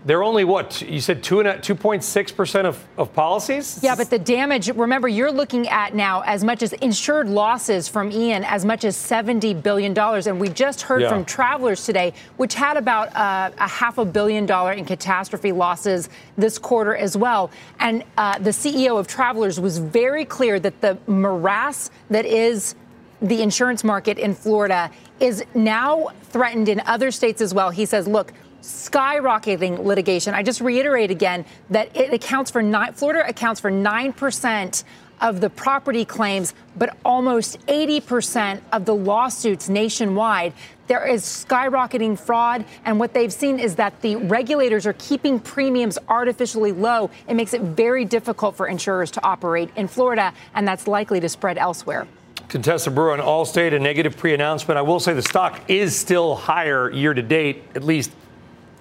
they're 0.05 0.23
only 0.23 0.45
what 0.45 0.83
you 0.83 1.01
said 1.01 1.23
two 1.23 1.41
and 1.41 1.63
two 1.63 1.75
point 1.75 2.03
six 2.03 2.33
percent 2.33 2.67
of 2.67 2.85
of 2.97 3.13
policies. 3.13 3.79
Yeah, 3.83 3.95
but 3.95 4.11
the 4.11 4.19
damage. 4.19 4.69
Remember, 4.69 5.09
you're 5.09 5.31
looking 5.31 5.69
at 5.69 5.95
now 5.95 6.23
as 6.23 6.43
much 6.43 6.63
as 6.63 6.73
insured 6.75 7.29
losses 7.29 7.89
from 7.89 8.11
Ian, 8.11 8.45
as 8.45 8.65
much 8.65 8.85
as 8.85 8.97
seventy 8.97 9.55
billion 9.55 9.95
dollars, 9.95 10.27
and 10.27 10.41
we 10.41 10.49
just 10.49 10.83
heard 10.83 11.03
yeah. 11.03 11.09
from 11.09 11.25
Travelers 11.25 11.85
today, 11.85 12.15
which 12.37 12.55
had 12.55 12.77
about 12.77 13.15
uh, 13.15 13.51
a 13.59 13.69
half 13.69 13.99
a 13.99 14.05
billion 14.05 14.45
dollar 14.47 14.73
in 14.73 14.85
catastrophe 14.85 15.53
losses 15.53 16.09
this 16.37 16.59
quarter 16.59 16.97
as 16.97 17.17
well. 17.17 17.51
And 17.79 18.03
uh, 18.17 18.39
the 18.39 18.51
CEO 18.51 18.99
of 18.99 19.07
Travelers 19.07 19.61
was 19.61 19.79
very 19.79 20.25
clear 20.25 20.59
that 20.59 20.81
the 20.81 20.99
morass 21.07 21.91
that 22.11 22.27
is 22.27 22.75
the 23.21 23.41
insurance 23.41 23.85
market 23.85 24.19
in 24.19 24.35
Florida 24.35 24.91
is 25.21 25.45
now 25.55 26.09
threatened 26.25 26.69
in 26.69 26.81
other 26.81 27.13
states 27.13 27.41
as 27.41 27.55
well. 27.55 27.71
He 27.71 27.87
says, 27.87 28.09
look 28.09 28.33
skyrocketing 28.63 29.85
litigation. 29.85 30.35
I 30.35 30.43
just 30.43 30.61
reiterate 30.61 31.11
again 31.11 31.45
that 31.71 31.95
it 31.97 32.15
accounts 32.15 32.51
for 32.51 32.63
nine, 32.63 32.93
Florida 32.95 33.29
accounts 33.29 33.61
for 33.61 33.71
9% 33.71 34.85
of 35.21 35.41
the 35.41 35.49
property 35.49 36.05
claims, 36.05 36.53
but 36.77 36.97
almost 37.05 37.65
80% 37.67 38.61
of 38.73 38.85
the 38.85 38.95
lawsuits 38.95 39.69
nationwide. 39.69 40.53
There 40.89 41.07
is 41.07 41.23
skyrocketing 41.23 42.19
fraud, 42.19 42.65
and 42.85 42.99
what 42.99 43.15
they've 43.15 43.33
seen 43.33 43.61
is 43.61 43.77
that 43.77 44.01
the 44.03 44.17
regulators 44.17 44.85
are 44.85 44.95
keeping 44.95 45.39
premiums 45.39 45.97
artificially 46.09 46.73
low. 46.73 47.09
It 47.29 47.35
makes 47.35 47.55
it 47.55 47.63
very 47.63 48.05
difficult 48.05 48.57
for 48.57 48.67
insurers 48.67 49.11
to 49.13 49.25
operate 49.25 49.71
in 49.77 49.87
Florida, 49.87 50.35
and 50.55 50.67
that's 50.67 50.89
likely 50.89 51.21
to 51.21 51.29
spread 51.29 51.57
elsewhere. 51.57 52.07
Contessa 52.49 52.91
Brewer 52.91 53.13
on 53.13 53.21
Allstate, 53.21 53.73
a 53.73 53.79
negative 53.79 54.17
pre 54.17 54.35
announcement. 54.35 54.77
I 54.77 54.83
will 54.83 55.01
say 55.01 55.15
the 55.15 55.23
stock 55.23 55.71
is 55.71 55.97
still 55.97 56.35
higher 56.35 56.91
year 56.91 57.15
to 57.15 57.23
date, 57.23 57.63
at 57.75 57.83
least 57.85 58.11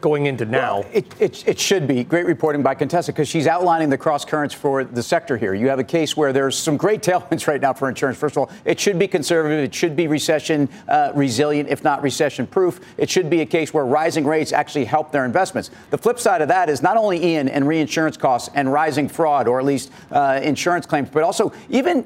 going 0.02 0.26
into 0.26 0.46
now. 0.46 0.80
Well, 0.80 0.90
it, 0.92 1.06
it, 1.20 1.48
it, 1.48 1.60
should 1.60 1.88
be. 1.88 2.04
Great 2.04 2.26
reporting 2.26 2.64
by 2.64 2.76
Contessa 2.76 3.12
because 3.12 3.28
she's 3.28 3.48
outlining 3.48 3.90
the 3.90 3.98
cross 3.98 4.26
currents 4.26 4.54
for 4.54 4.84
the 4.84 5.04
sector 5.04 5.38
here. 5.38 5.54
You 5.54 5.70
have 5.70 5.80
a 5.80 5.84
case 5.84 6.18
where 6.18 6.34
there's 6.34 6.58
some 6.58 6.76
great 6.78 7.02
tailwinds 7.04 7.48
right 7.48 7.62
now 7.62 7.74
for 7.74 7.88
insurance. 7.88 8.18
First 8.18 8.36
of 8.36 8.40
all, 8.40 8.52
it 8.66 8.80
should 8.80 9.00
be 9.00 9.08
conservative. 9.08 9.60
It 9.64 9.74
should 9.74 9.96
be 9.96 10.08
recession 10.08 10.68
uh, 10.88 11.12
resilient, 11.16 11.70
if 11.70 11.84
not 11.84 12.02
recession 12.02 12.48
proof. 12.48 12.82
It 12.98 13.10
should 13.10 13.30
be 13.30 13.42
a 13.42 13.46
case 13.46 13.74
where 13.74 13.86
rising 13.86 14.26
rates 14.26 14.52
actually 14.52 14.86
help 14.86 15.12
their 15.12 15.26
investments. 15.26 15.70
The 15.92 15.98
flip 15.98 16.20
side 16.20 16.42
of 16.42 16.48
that 16.48 16.70
is 16.70 16.82
not 16.82 16.98
only 16.98 17.24
Ian 17.24 17.48
and 17.48 17.68
reinsurance 17.68 18.18
costs 18.18 18.50
and 18.56 18.72
rising 18.72 19.08
fraud, 19.08 19.48
or 19.48 19.60
at 19.60 19.66
least 19.66 19.92
uh, 20.12 20.40
insurance 20.44 20.86
claims, 20.86 21.10
but 21.10 21.24
also 21.24 21.54
even 21.70 22.06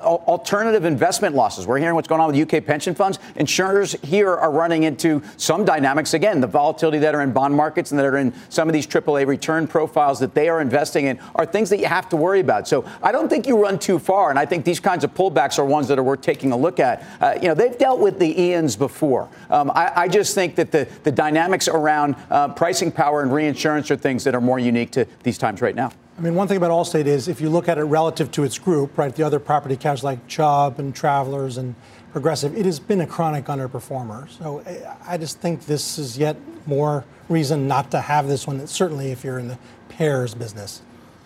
uh, 0.00 0.06
alternative 0.06 0.84
investment 0.84 1.34
losses. 1.34 1.66
We're 1.66 1.78
hearing 1.78 1.94
what's 1.94 2.08
going 2.08 2.20
on 2.20 2.32
with 2.32 2.52
UK 2.52 2.64
pension 2.64 2.94
funds. 2.94 3.18
Insurers 3.36 3.92
here 4.02 4.34
are 4.34 4.50
running 4.50 4.82
into 4.82 5.22
some 5.36 5.64
dynamics. 5.64 6.14
Again, 6.14 6.40
the 6.40 6.46
volatility 6.46 6.98
that 6.98 7.14
are 7.14 7.22
in 7.22 7.32
bond 7.36 7.54
markets 7.54 7.90
and 7.90 8.00
that 8.00 8.06
are 8.06 8.16
in 8.16 8.32
some 8.48 8.66
of 8.66 8.72
these 8.72 8.86
AAA 8.86 9.26
return 9.26 9.68
profiles 9.68 10.18
that 10.20 10.32
they 10.32 10.48
are 10.48 10.62
investing 10.62 11.04
in 11.04 11.20
are 11.34 11.44
things 11.44 11.68
that 11.68 11.78
you 11.78 11.84
have 11.84 12.08
to 12.08 12.16
worry 12.16 12.40
about. 12.40 12.66
So 12.66 12.86
I 13.02 13.12
don't 13.12 13.28
think 13.28 13.46
you 13.46 13.62
run 13.62 13.78
too 13.78 13.98
far, 13.98 14.30
and 14.30 14.38
I 14.38 14.46
think 14.46 14.64
these 14.64 14.80
kinds 14.80 15.04
of 15.04 15.12
pullbacks 15.12 15.58
are 15.58 15.64
ones 15.66 15.86
that 15.88 15.98
are 15.98 16.02
worth 16.02 16.22
taking 16.22 16.50
a 16.52 16.56
look 16.56 16.80
at. 16.80 17.04
Uh, 17.20 17.34
you 17.42 17.48
know, 17.48 17.54
they've 17.54 17.76
dealt 17.76 18.00
with 18.00 18.18
the 18.18 18.34
Ians 18.34 18.78
before. 18.78 19.28
Um, 19.50 19.70
I, 19.74 19.92
I, 19.94 20.08
just 20.08 20.34
think 20.34 20.54
that 20.54 20.72
the, 20.72 20.88
the 21.02 21.12
dynamics 21.12 21.68
around 21.68 22.16
uh, 22.30 22.48
pricing 22.54 22.90
power 22.90 23.20
and 23.20 23.30
reinsurance 23.30 23.90
are 23.90 23.96
things 23.96 24.24
that 24.24 24.34
are 24.34 24.40
more 24.40 24.58
unique 24.58 24.92
to 24.92 25.06
these 25.22 25.36
times 25.36 25.60
right 25.60 25.74
now. 25.74 25.92
I 26.16 26.22
mean, 26.22 26.34
one 26.34 26.48
thing 26.48 26.56
about 26.56 26.70
Allstate 26.70 27.04
is 27.04 27.28
if 27.28 27.42
you 27.42 27.50
look 27.50 27.68
at 27.68 27.76
it 27.76 27.82
relative 27.82 28.30
to 28.30 28.44
its 28.44 28.58
group, 28.58 28.96
right, 28.96 29.14
the 29.14 29.24
other 29.24 29.38
property 29.38 29.76
casualty 29.76 30.16
like 30.16 30.26
Chubb 30.26 30.78
and 30.78 30.94
Travelers 30.94 31.58
and 31.58 31.74
Progressive, 32.16 32.56
it 32.56 32.64
has 32.64 32.80
been 32.80 33.02
a 33.02 33.06
chronic 33.06 33.44
underperformer. 33.44 34.26
So 34.38 34.60
eh, 34.60 34.90
I 35.06 35.18
just 35.18 35.38
think 35.38 35.66
this 35.66 35.98
is 35.98 36.16
yet 36.16 36.34
more 36.66 37.04
reason 37.28 37.68
not 37.68 37.90
to 37.90 38.00
have 38.00 38.26
this 38.26 38.46
one, 38.46 38.66
certainly 38.66 39.12
if 39.12 39.22
you're 39.22 39.38
in 39.38 39.48
the 39.48 39.58
pairs 39.90 40.34
business. 40.34 40.80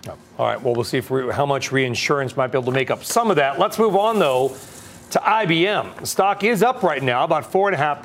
Oh, 0.09 0.16
all 0.37 0.46
right, 0.48 0.61
well, 0.61 0.74
we'll 0.74 0.83
see 0.83 0.98
if 0.98 1.09
we, 1.09 1.31
how 1.31 1.46
much 1.46 1.70
reinsurance 1.70 2.37
might 2.37 2.48
be 2.48 2.59
able 2.59 2.72
to 2.72 2.76
make 2.76 2.90
up 2.90 3.05
some 3.05 3.31
of 3.31 3.37
that. 3.37 3.57
Let's 3.57 3.79
move 3.79 3.94
on, 3.94 4.18
though, 4.18 4.48
to 5.11 5.18
IBM. 5.20 6.00
The 6.00 6.07
stock 6.09 6.42
is 6.42 6.61
up 6.61 6.83
right 6.83 7.05
now, 7.05 7.22
about 7.22 7.44
4.5%. 7.44 8.03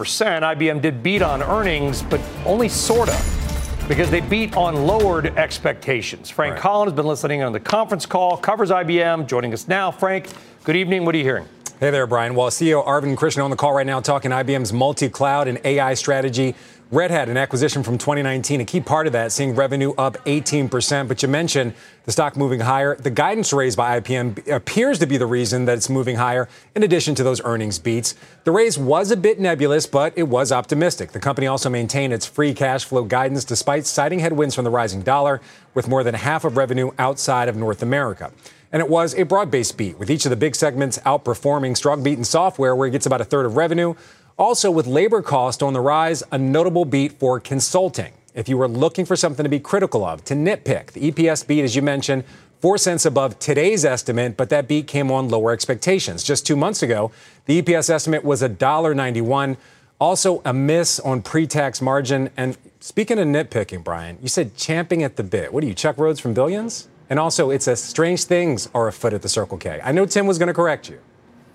IBM 0.56 0.80
did 0.80 1.02
beat 1.02 1.24
on 1.24 1.42
earnings, 1.42 2.04
but 2.04 2.22
only 2.46 2.70
sort 2.70 3.10
of. 3.10 3.88
because 3.88 4.12
they 4.12 4.22
beat 4.22 4.56
on 4.56 4.86
lowered 4.86 5.36
expectations. 5.40 6.30
Frank 6.30 6.54
right. 6.54 6.62
Collins 6.62 6.92
has 6.92 6.96
been 6.96 7.08
listening 7.08 7.42
on 7.42 7.52
the 7.52 7.60
conference 7.60 8.06
call, 8.06 8.38
covers 8.38 8.70
IBM, 8.70 9.26
joining 9.26 9.54
us 9.54 9.68
now. 9.68 9.90
Frank, 9.90 10.30
good 10.64 10.76
evening. 10.76 11.04
What 11.04 11.16
are 11.16 11.18
you 11.18 11.24
hearing? 11.24 11.48
Hey 11.78 11.90
there, 11.90 12.08
Brian. 12.08 12.36
Well, 12.36 12.50
CEO 12.52 12.86
Arvind 12.86 13.18
Krishna 13.18 13.44
on 13.44 13.50
the 13.50 13.58
call 13.58 13.74
right 13.74 13.86
now 13.86 14.00
talking 14.00 14.32
IBM's 14.32 14.72
multi 14.72 15.10
cloud 15.10 15.50
and 15.50 15.60
AI 15.66 15.94
strategy. 15.96 16.56
Red 16.90 17.12
Hat, 17.12 17.28
an 17.28 17.36
acquisition 17.36 17.84
from 17.84 17.98
2019, 17.98 18.62
a 18.62 18.66
key 18.66 18.80
part 18.80 19.08
of 19.08 19.14
that, 19.14 19.34
seeing 19.34 19.56
revenue 19.56 19.94
up 19.98 20.16
18%. 20.24 21.10
But 21.10 21.22
you 21.22 21.28
mentioned 21.28 21.74
the 22.06 22.14
stock 22.14 22.38
moving 22.38 22.62
higher. 22.62 22.96
The 22.96 23.10
guidance 23.10 23.52
raised 23.52 23.76
by 23.76 24.00
IBM 24.00 24.48
appears 24.50 25.00
to 25.00 25.06
be 25.06 25.18
the 25.18 25.26
reason 25.26 25.66
that 25.66 25.76
it's 25.76 25.90
moving 25.90 26.16
higher, 26.16 26.48
in 26.76 26.84
addition 26.84 27.14
to 27.16 27.24
those 27.24 27.44
earnings 27.44 27.78
beats. 27.78 28.16
The 28.46 28.52
raise 28.52 28.78
was 28.78 29.12
a 29.12 29.18
bit 29.18 29.42
nebulous, 29.42 29.86
but 29.86 30.14
it 30.16 30.30
was 30.30 30.54
optimistic. 30.54 31.12
The 31.12 31.20
company 31.20 31.48
also 31.48 31.70
maintained 31.70 32.14
its 32.14 32.26
free 32.26 32.54
cash 32.54 32.86
flow 32.86 33.04
guidance 33.04 33.44
despite 33.44 33.86
citing 33.86 34.20
headwinds 34.20 34.56
from 34.56 34.64
the 34.64 34.72
rising 34.72 35.02
dollar, 35.02 35.42
with 35.74 35.90
more 35.90 36.06
than 36.06 36.14
half 36.14 36.46
of 36.46 36.56
revenue 36.56 36.92
outside 36.98 37.50
of 37.50 37.58
North 37.58 37.84
America. 37.84 38.32
And 38.76 38.82
it 38.82 38.90
was 38.90 39.16
a 39.16 39.24
broad 39.24 39.50
based 39.50 39.78
beat, 39.78 39.98
with 39.98 40.12
each 40.12 40.26
of 40.26 40.32
the 40.32 40.36
big 40.36 40.54
segments 40.54 40.98
outperforming. 41.06 41.78
Strong 41.78 42.04
beat 42.04 42.18
in 42.18 42.26
software, 42.26 42.76
where 42.76 42.90
it 42.90 42.92
gets 42.92 43.06
about 43.06 43.22
a 43.22 43.24
third 43.24 43.46
of 43.46 43.56
revenue. 43.56 43.94
Also, 44.38 44.70
with 44.70 44.86
labor 44.86 45.22
cost 45.22 45.64
on 45.64 45.72
the 45.72 45.80
rise, 45.80 46.24
a 46.30 46.38
notable 46.38 46.84
beat 46.84 47.14
for 47.14 47.40
consulting. 47.40 48.12
If 48.34 48.50
you 48.50 48.58
were 48.58 48.68
looking 48.68 49.06
for 49.06 49.16
something 49.16 49.46
to 49.46 49.50
be 49.50 49.62
critical 49.62 50.04
of, 50.04 50.26
to 50.26 50.34
nitpick, 50.34 50.92
the 50.92 51.10
EPS 51.10 51.48
beat, 51.48 51.64
as 51.64 51.78
you 51.78 51.82
mentioned, 51.82 52.26
4 52.60 52.78
cents 52.78 53.06
above 53.06 53.40
today's 53.40 53.86
estimate, 53.86 54.36
but 54.36 54.50
that 54.50 54.68
beat 54.68 54.88
came 54.88 55.10
on 55.10 55.30
lower 55.30 55.54
expectations. 55.54 56.22
Just 56.22 56.46
two 56.46 56.58
months 56.58 56.84
ago, 56.84 57.14
the 57.46 57.62
EPS 57.62 57.90
estimate 57.90 58.26
was 58.26 58.42
$1.91. 58.42 59.56
Also, 60.02 60.42
a 60.44 60.52
miss 60.52 61.00
on 61.00 61.22
pre 61.22 61.48
tax 61.48 61.82
margin. 61.82 62.30
And 62.36 62.58
speaking 62.82 63.20
of 63.20 63.28
nitpicking, 63.30 63.86
Brian, 63.86 64.18
you 64.22 64.28
said 64.28 64.58
champing 64.58 65.02
at 65.02 65.16
the 65.16 65.24
bit. 65.24 65.54
What 65.54 65.64
are 65.64 65.68
you, 65.68 65.74
Chuck 65.74 65.96
Rhoades 65.96 66.20
from 66.20 66.34
Billions? 66.34 66.90
And 67.10 67.20
also, 67.20 67.52
it's 67.52 67.68
a 67.68 67.76
strange 67.76 68.24
things 68.24 68.70
are 68.74 68.88
afoot 68.88 69.14
at 69.14 69.22
the 69.22 69.30
Circle 69.30 69.58
K. 69.58 69.80
I 69.84 69.92
know 69.92 70.06
Tim 70.06 70.26
was 70.26 70.38
going 70.38 70.48
to 70.48 70.54
correct 70.54 70.90
you. 70.90 71.00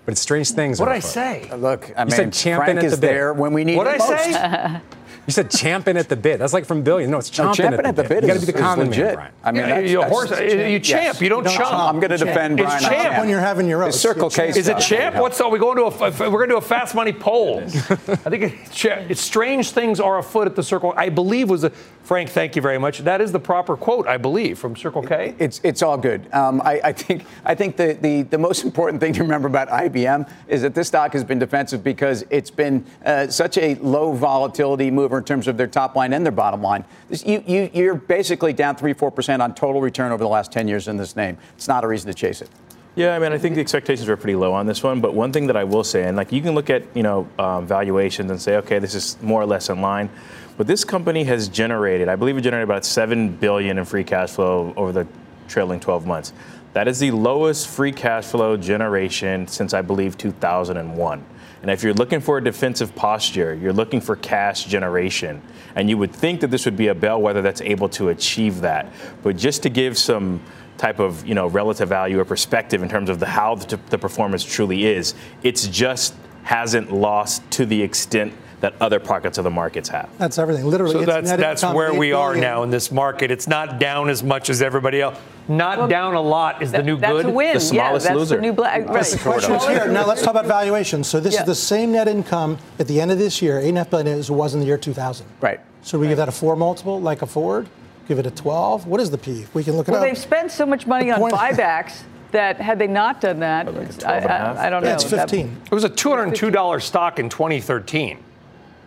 But 0.05 0.13
it's 0.13 0.21
strange 0.21 0.51
things. 0.51 0.79
What 0.79 0.87
did 0.87 0.95
I 0.95 0.99
say? 0.99 1.49
Look, 1.55 1.91
I 1.95 2.01
you 2.01 2.05
mean, 2.07 2.15
said 2.15 2.33
champion 2.33 2.65
Frank 2.65 2.77
at 2.77 2.81
the 2.81 2.87
is 2.87 2.99
bit. 2.99 3.07
there 3.07 3.33
when 3.33 3.53
we 3.53 3.63
need 3.63 3.77
what 3.77 3.87
it 3.87 3.91
did 3.93 4.01
I 4.01 4.09
most. 4.09 4.23
say? 4.33 4.81
You 5.27 5.33
said 5.33 5.51
champion 5.51 5.97
at 5.97 6.09
the 6.09 6.15
bit. 6.15 6.39
That's 6.39 6.51
like 6.51 6.65
from 6.65 6.81
Billions. 6.81 7.11
No, 7.11 7.19
it's 7.19 7.29
chomping, 7.29 7.45
no, 7.45 7.53
champing 7.53 7.85
at 7.85 7.95
the, 7.95 8.03
at 8.03 8.09
the 8.09 8.15
bit. 8.15 8.23
You 8.23 8.27
got 8.27 8.33
to 8.33 8.39
be 8.39 8.45
the 8.47 8.55
is 8.55 8.61
common 8.61 8.87
legit. 8.89 9.05
man, 9.05 9.15
Brian. 9.15 9.31
I 9.43 9.51
mean, 9.51 9.61
that's, 9.69 9.91
you, 9.91 9.99
that's, 9.99 10.11
horse, 10.11 10.29
that's 10.31 10.53
you 10.53 10.79
champ. 10.79 11.03
Yes. 11.03 11.21
You 11.21 11.29
don't, 11.29 11.43
don't 11.43 11.53
chomp. 11.53 11.89
I'm 11.89 11.99
going 11.99 12.09
to 12.09 12.17
defend 12.17 12.59
It's 12.59 12.67
Brian. 12.67 12.83
champ. 12.83 13.19
When 13.19 13.29
you're 13.29 13.39
having 13.39 13.67
your 13.67 13.83
own. 13.83 13.89
It's 13.89 13.99
Circle 13.99 14.31
K. 14.31 14.49
Is 14.49 14.67
it 14.67 14.79
champ? 14.79 15.15
What's 15.17 15.39
all? 15.39 15.51
We 15.51 15.59
going 15.59 15.77
to 15.77 15.83
a? 15.83 16.09
We're 16.09 16.39
going 16.39 16.49
to 16.49 16.53
do 16.55 16.57
a 16.57 16.61
fast 16.61 16.95
money 16.95 17.13
poll. 17.13 17.59
I 17.65 17.67
think 17.67 18.43
it's, 18.43 18.83
it's 18.83 19.21
strange 19.21 19.71
things 19.71 19.99
are 19.99 20.17
afoot 20.17 20.47
at 20.47 20.55
the 20.55 20.63
Circle. 20.63 20.95
I 20.97 21.09
believe 21.09 21.51
was 21.51 21.65
a 21.65 21.69
Frank. 21.69 22.29
Thank 22.29 22.55
you 22.55 22.61
very 22.63 22.79
much. 22.79 22.99
That 22.99 23.21
is 23.21 23.31
the 23.31 23.39
proper 23.39 23.77
quote, 23.77 24.07
I 24.07 24.17
believe, 24.17 24.57
from 24.57 24.75
Circle 24.75 25.03
K. 25.03 25.35
It's 25.37 25.61
it's 25.63 25.83
all 25.83 25.97
good. 25.97 26.33
Um, 26.33 26.61
I, 26.65 26.81
I 26.83 26.91
think 26.93 27.25
I 27.45 27.53
think 27.53 27.77
the, 27.77 27.95
the 28.01 28.23
the 28.23 28.39
most 28.39 28.63
important 28.63 28.99
thing 28.99 29.13
to 29.13 29.21
remember 29.21 29.47
about 29.47 29.69
IBM 29.91 30.29
is 30.47 30.61
that 30.61 30.75
this 30.75 30.87
stock 30.87 31.13
has 31.13 31.23
been 31.23 31.39
defensive 31.39 31.83
because 31.83 32.23
it's 32.29 32.51
been 32.51 32.85
uh, 33.05 33.27
such 33.27 33.57
a 33.57 33.75
low 33.75 34.13
volatility 34.13 34.91
mover 34.91 35.19
in 35.19 35.23
terms 35.23 35.47
of 35.47 35.57
their 35.57 35.67
top 35.67 35.95
line 35.95 36.13
and 36.13 36.25
their 36.25 36.31
bottom 36.31 36.61
line. 36.61 36.85
This, 37.09 37.25
you, 37.25 37.43
you 37.45 37.69
you're 37.73 37.95
basically 37.95 38.53
down 38.53 38.75
three 38.75 38.93
four 38.93 39.11
percent 39.11 39.41
on 39.41 39.55
total 39.55 39.81
return 39.81 40.11
over 40.11 40.23
the 40.23 40.29
last 40.29 40.51
ten 40.51 40.67
years 40.67 40.87
in 40.87 40.97
this 40.97 41.15
name. 41.15 41.37
It's 41.55 41.67
not 41.67 41.83
a 41.83 41.87
reason 41.87 42.07
to 42.07 42.13
chase 42.13 42.41
it. 42.41 42.49
Yeah, 42.95 43.15
I 43.15 43.19
mean, 43.19 43.31
I 43.31 43.37
think 43.37 43.55
the 43.55 43.61
expectations 43.61 44.09
were 44.09 44.17
pretty 44.17 44.35
low 44.35 44.51
on 44.51 44.65
this 44.65 44.83
one. 44.83 44.99
But 44.99 45.13
one 45.13 45.31
thing 45.31 45.47
that 45.47 45.55
I 45.55 45.63
will 45.63 45.85
say, 45.85 46.03
and 46.03 46.17
like 46.17 46.33
you 46.33 46.41
can 46.41 46.55
look 46.55 46.69
at 46.69 46.83
you 46.95 47.03
know 47.03 47.27
um, 47.39 47.65
valuations 47.65 48.29
and 48.29 48.41
say, 48.41 48.57
okay, 48.57 48.79
this 48.79 48.95
is 48.95 49.17
more 49.21 49.41
or 49.41 49.45
less 49.45 49.69
in 49.69 49.81
line. 49.81 50.09
But 50.57 50.67
this 50.67 50.83
company 50.83 51.23
has 51.23 51.47
generated, 51.47 52.09
I 52.09 52.15
believe, 52.15 52.37
it 52.37 52.41
generated 52.41 52.67
about 52.67 52.85
seven 52.85 53.31
billion 53.31 53.77
in 53.77 53.85
free 53.85 54.03
cash 54.03 54.31
flow 54.31 54.73
over 54.75 54.91
the 54.91 55.07
trailing 55.47 55.79
12 55.79 56.05
months. 56.05 56.33
That 56.73 56.87
is 56.87 56.99
the 56.99 57.11
lowest 57.11 57.67
free 57.67 57.91
cash 57.91 58.25
flow 58.25 58.55
generation 58.55 59.47
since 59.47 59.73
I 59.73 59.81
believe 59.81 60.17
2001. 60.17 61.25
And 61.61 61.69
if 61.69 61.83
you're 61.83 61.93
looking 61.93 62.21
for 62.21 62.37
a 62.37 62.43
defensive 62.43 62.95
posture, 62.95 63.53
you're 63.53 63.73
looking 63.73 64.01
for 64.01 64.15
cash 64.15 64.65
generation. 64.65 65.41
And 65.75 65.89
you 65.89 65.97
would 65.97 66.13
think 66.13 66.41
that 66.41 66.47
this 66.47 66.65
would 66.65 66.77
be 66.77 66.87
a 66.87 66.95
bellwether 66.95 67.41
that's 67.41 67.61
able 67.61 67.89
to 67.89 68.09
achieve 68.09 68.61
that. 68.61 68.91
But 69.21 69.37
just 69.37 69.63
to 69.63 69.69
give 69.69 69.97
some 69.97 70.41
type 70.77 70.99
of 70.99 71.27
you 71.27 71.35
know 71.35 71.47
relative 71.47 71.89
value 71.89 72.19
or 72.19 72.25
perspective 72.25 72.81
in 72.81 72.89
terms 72.89 73.09
of 73.09 73.19
the 73.19 73.27
how 73.27 73.55
the, 73.55 73.77
the 73.89 73.97
performance 73.97 74.43
truly 74.43 74.85
is, 74.85 75.13
it's 75.43 75.67
just 75.67 76.15
hasn't 76.43 76.91
lost 76.91 77.49
to 77.51 77.65
the 77.65 77.81
extent 77.81 78.33
that 78.61 78.75
other 78.79 78.99
pockets 78.99 79.37
of 79.37 79.43
the 79.43 79.49
markets 79.49 79.89
have. 79.89 80.09
That's 80.17 80.37
everything. 80.37 80.65
Literally, 80.65 80.93
so 80.93 81.05
that's 81.05 81.31
that's 81.31 81.63
where 81.63 81.93
we 81.93 82.13
are 82.13 82.33
billion. 82.33 82.41
now 82.41 82.63
in 82.63 82.69
this 82.69 82.91
market. 82.91 83.31
It's 83.31 83.47
not 83.47 83.79
down 83.79 84.09
as 84.09 84.23
much 84.23 84.49
as 84.49 84.61
everybody 84.61 85.01
else. 85.01 85.17
Not 85.47 85.79
well, 85.79 85.87
down 85.87 86.13
a 86.13 86.21
lot 86.21 86.61
is 86.61 86.71
the 86.71 86.83
new 86.83 86.97
that's 86.97 87.11
good. 87.11 87.25
A 87.25 87.29
win. 87.29 87.55
The 87.55 87.59
smallest 87.59 88.05
yeah, 88.05 88.13
that's 88.13 88.19
loser. 88.19 88.35
The 88.35 88.41
new 88.41 88.53
black. 88.53 88.87
Right. 88.87 89.03
The 89.03 89.17
question 89.17 89.53
is 89.55 89.65
here. 89.65 89.87
Now 89.87 90.05
let's 90.05 90.21
talk 90.21 90.31
about 90.31 90.45
valuation. 90.45 91.03
So 91.03 91.19
this 91.19 91.33
yeah. 91.33 91.41
is 91.41 91.47
the 91.47 91.55
same 91.55 91.91
net 91.91 92.07
income 92.07 92.57
at 92.79 92.87
the 92.87 93.01
end 93.01 93.11
of 93.11 93.17
this 93.17 93.41
year, 93.41 93.59
eight 93.59 93.69
and 93.69 93.77
a 93.77 93.81
half 93.81 93.89
billion 93.89 94.07
as 94.07 94.29
it 94.29 94.33
was 94.33 94.53
in 94.53 94.59
the 94.59 94.65
year 94.65 94.77
2000. 94.77 95.25
Right. 95.41 95.59
So 95.81 95.97
we 95.97 96.05
right. 96.05 96.11
give 96.11 96.17
that 96.17 96.29
a 96.29 96.31
four 96.31 96.55
multiple, 96.55 97.01
like 97.01 97.23
a 97.23 97.27
Ford. 97.27 97.67
Give 98.07 98.19
it 98.19 98.27
a 98.27 98.31
12. 98.31 98.87
What 98.87 98.99
is 99.01 99.09
the 99.09 99.17
P? 99.17 99.45
We 99.53 99.63
can 99.63 99.75
look 99.75 99.87
it 99.87 99.91
well, 99.91 100.01
up. 100.01 100.07
they've 100.07 100.17
spent 100.17 100.51
so 100.51 100.65
much 100.65 100.85
money 100.85 101.05
The 101.05 101.13
on 101.13 101.19
point- 101.19 101.33
buybacks 101.33 102.03
that 102.31 102.57
had 102.57 102.79
they 102.79 102.87
not 102.87 103.21
done 103.21 103.39
that, 103.39 103.67
I, 104.05 104.19
I, 104.19 104.67
I 104.67 104.69
don't 104.69 104.83
know. 104.83 104.89
Yeah, 104.89 104.95
it's 104.95 105.03
That- 105.05 105.29
15. 105.29 105.61
It 105.65 105.71
was 105.71 105.83
a 105.83 105.89
$202 105.89 106.81
stock 106.81 107.19
in 107.19 107.29
2013. 107.29 108.17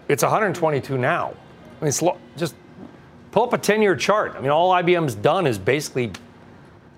It's 0.09 0.23
122 0.23 0.99
now. 0.99 1.29
I 1.81 1.85
mean, 1.85 1.89
it's 1.89 2.03
lo- 2.03 2.19
just 2.37 2.55
pull 3.31 3.43
up 3.45 3.53
a 3.53 3.59
10-year 3.59 3.97
chart. 3.97 4.35
I 4.37 4.41
mean, 4.41 4.51
all 4.51 4.71
IBM's 4.73 5.15
done 5.15 5.47
is 5.47 5.59
basically 5.59 6.13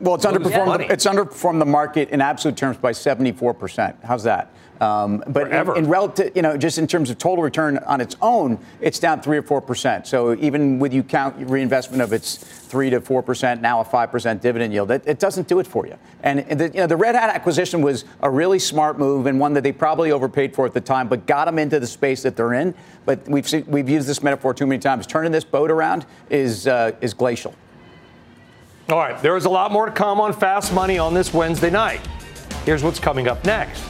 Well, 0.01 0.17
it's 0.17 0.27
underperformed. 0.27 0.67
money. 0.67 0.87
It's 0.91 1.07
underperformed 1.07 1.59
the 1.61 1.65
market 1.67 2.11
in 2.11 2.21
absolute 2.21 2.57
terms 2.57 2.77
by 2.77 2.93
74 2.93 3.55
percent. 3.55 3.97
How's 4.05 4.25
that? 4.25 4.51
Um, 4.81 5.25
but 5.27 5.51
in, 5.51 5.77
in 5.77 5.89
relative, 5.89 6.37
you 6.37 6.43
know, 6.43 6.57
just 6.57 6.77
in 6.77 6.87
terms 6.87 7.09
of 7.09 7.17
total 7.17 7.43
return 7.43 7.79
on 7.79 8.01
its 8.01 8.15
own, 8.21 8.59
it's 8.81 8.99
down 8.99 9.23
three 9.23 9.39
or 9.39 9.43
four 9.43 9.61
percent. 9.61 10.07
So 10.07 10.35
even 10.35 10.79
with 10.79 10.93
you 10.93 11.03
count 11.03 11.35
reinvestment 11.49 12.03
of 12.03 12.13
its 12.13 12.37
three 12.37 12.91
to 12.91 13.01
four 13.01 13.23
percent, 13.23 13.63
now 13.63 13.81
a 13.81 13.85
five 13.85 14.11
percent 14.11 14.43
dividend 14.43 14.75
yield, 14.75 14.91
it, 14.91 15.03
it 15.07 15.19
doesn't 15.19 15.49
do 15.49 15.61
it 15.61 15.67
for 15.67 15.87
you. 15.87 15.97
And 16.23 16.41
the, 16.41 16.67
you 16.67 16.81
know, 16.81 16.87
the 16.87 16.97
Red 16.97 17.15
Hat 17.15 17.31
acquisition 17.31 17.81
was 17.81 18.05
a 18.21 18.29
really 18.29 18.59
smart 18.59 18.99
move 18.99 19.27
and 19.27 19.41
one 19.41 19.55
that 19.55 19.63
they 19.63 19.73
probably 19.73 20.13
overpaid 20.13 20.55
for 20.55 20.67
at 20.67 20.75
the 20.75 20.81
time, 20.81 21.09
but 21.09 21.27
got 21.27 21.47
them 21.47 21.59
into 21.59 21.81
the 21.81 21.87
space 21.87 22.23
that 22.23 22.37
they're 22.37 22.53
in. 22.53 22.75
But 23.07 23.27
we've 23.29 23.49
seen, 23.49 23.65
we've 23.67 23.89
used 23.89 24.07
this 24.07 24.23
metaphor 24.23 24.53
too 24.53 24.67
many 24.67 24.81
times. 24.81 25.07
Turning 25.07 25.33
this 25.33 25.45
boat 25.45 25.71
around 25.71 26.05
is 26.29 26.67
uh, 26.67 26.93
is 27.01 27.15
glacial. 27.15 27.55
All 28.91 28.99
right, 28.99 29.21
there 29.23 29.37
is 29.37 29.47
a 29.47 29.51
lot 29.51 29.73
more 29.73 29.87
to 29.87 29.93
come 29.93 30.21
on 30.21 30.33
Fast 30.33 30.75
Money 30.75 30.99
on 30.99 31.15
this 31.15 31.33
Wednesday 31.33 31.71
night. 31.71 32.07
Here's 32.65 32.85
what's 32.85 33.01
coming 33.01 33.27
up 33.27 33.45
next. 33.45 33.83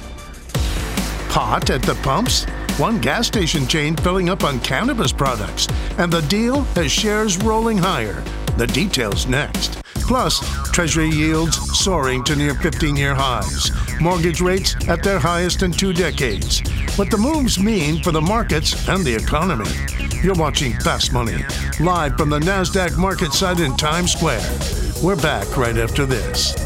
Hot 1.36 1.68
at 1.68 1.82
the 1.82 1.94
pumps? 1.96 2.44
One 2.78 2.98
gas 2.98 3.26
station 3.26 3.66
chain 3.66 3.94
filling 3.94 4.30
up 4.30 4.42
on 4.42 4.58
cannabis 4.60 5.12
products, 5.12 5.68
and 5.98 6.10
the 6.10 6.22
deal 6.22 6.62
has 6.74 6.90
shares 6.90 7.36
rolling 7.36 7.76
higher. 7.76 8.24
The 8.56 8.66
details 8.66 9.26
next. 9.26 9.82
Plus, 9.96 10.40
Treasury 10.72 11.10
yields 11.10 11.58
soaring 11.78 12.24
to 12.24 12.36
near 12.36 12.54
15 12.54 12.96
year 12.96 13.14
highs, 13.14 13.70
mortgage 14.00 14.40
rates 14.40 14.76
at 14.88 15.02
their 15.02 15.18
highest 15.18 15.62
in 15.62 15.72
two 15.72 15.92
decades. 15.92 16.62
What 16.96 17.10
the 17.10 17.18
moves 17.18 17.58
mean 17.58 18.02
for 18.02 18.12
the 18.12 18.22
markets 18.22 18.88
and 18.88 19.04
the 19.04 19.14
economy. 19.14 19.68
You're 20.22 20.36
watching 20.36 20.72
Fast 20.80 21.12
Money, 21.12 21.44
live 21.80 22.16
from 22.16 22.30
the 22.30 22.40
NASDAQ 22.40 22.96
market 22.96 23.34
site 23.34 23.60
in 23.60 23.76
Times 23.76 24.12
Square. 24.12 24.40
We're 25.02 25.20
back 25.20 25.54
right 25.58 25.76
after 25.76 26.06
this. 26.06 26.65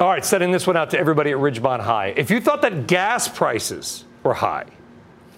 All 0.00 0.08
right, 0.08 0.24
sending 0.24 0.52
this 0.52 0.64
one 0.64 0.76
out 0.76 0.90
to 0.90 0.98
everybody 0.98 1.32
at 1.32 1.38
Ridgemont 1.38 1.80
High. 1.80 2.14
If 2.16 2.30
you 2.30 2.40
thought 2.40 2.62
that 2.62 2.86
gas 2.86 3.26
prices 3.26 4.04
were 4.22 4.34
high, 4.34 4.66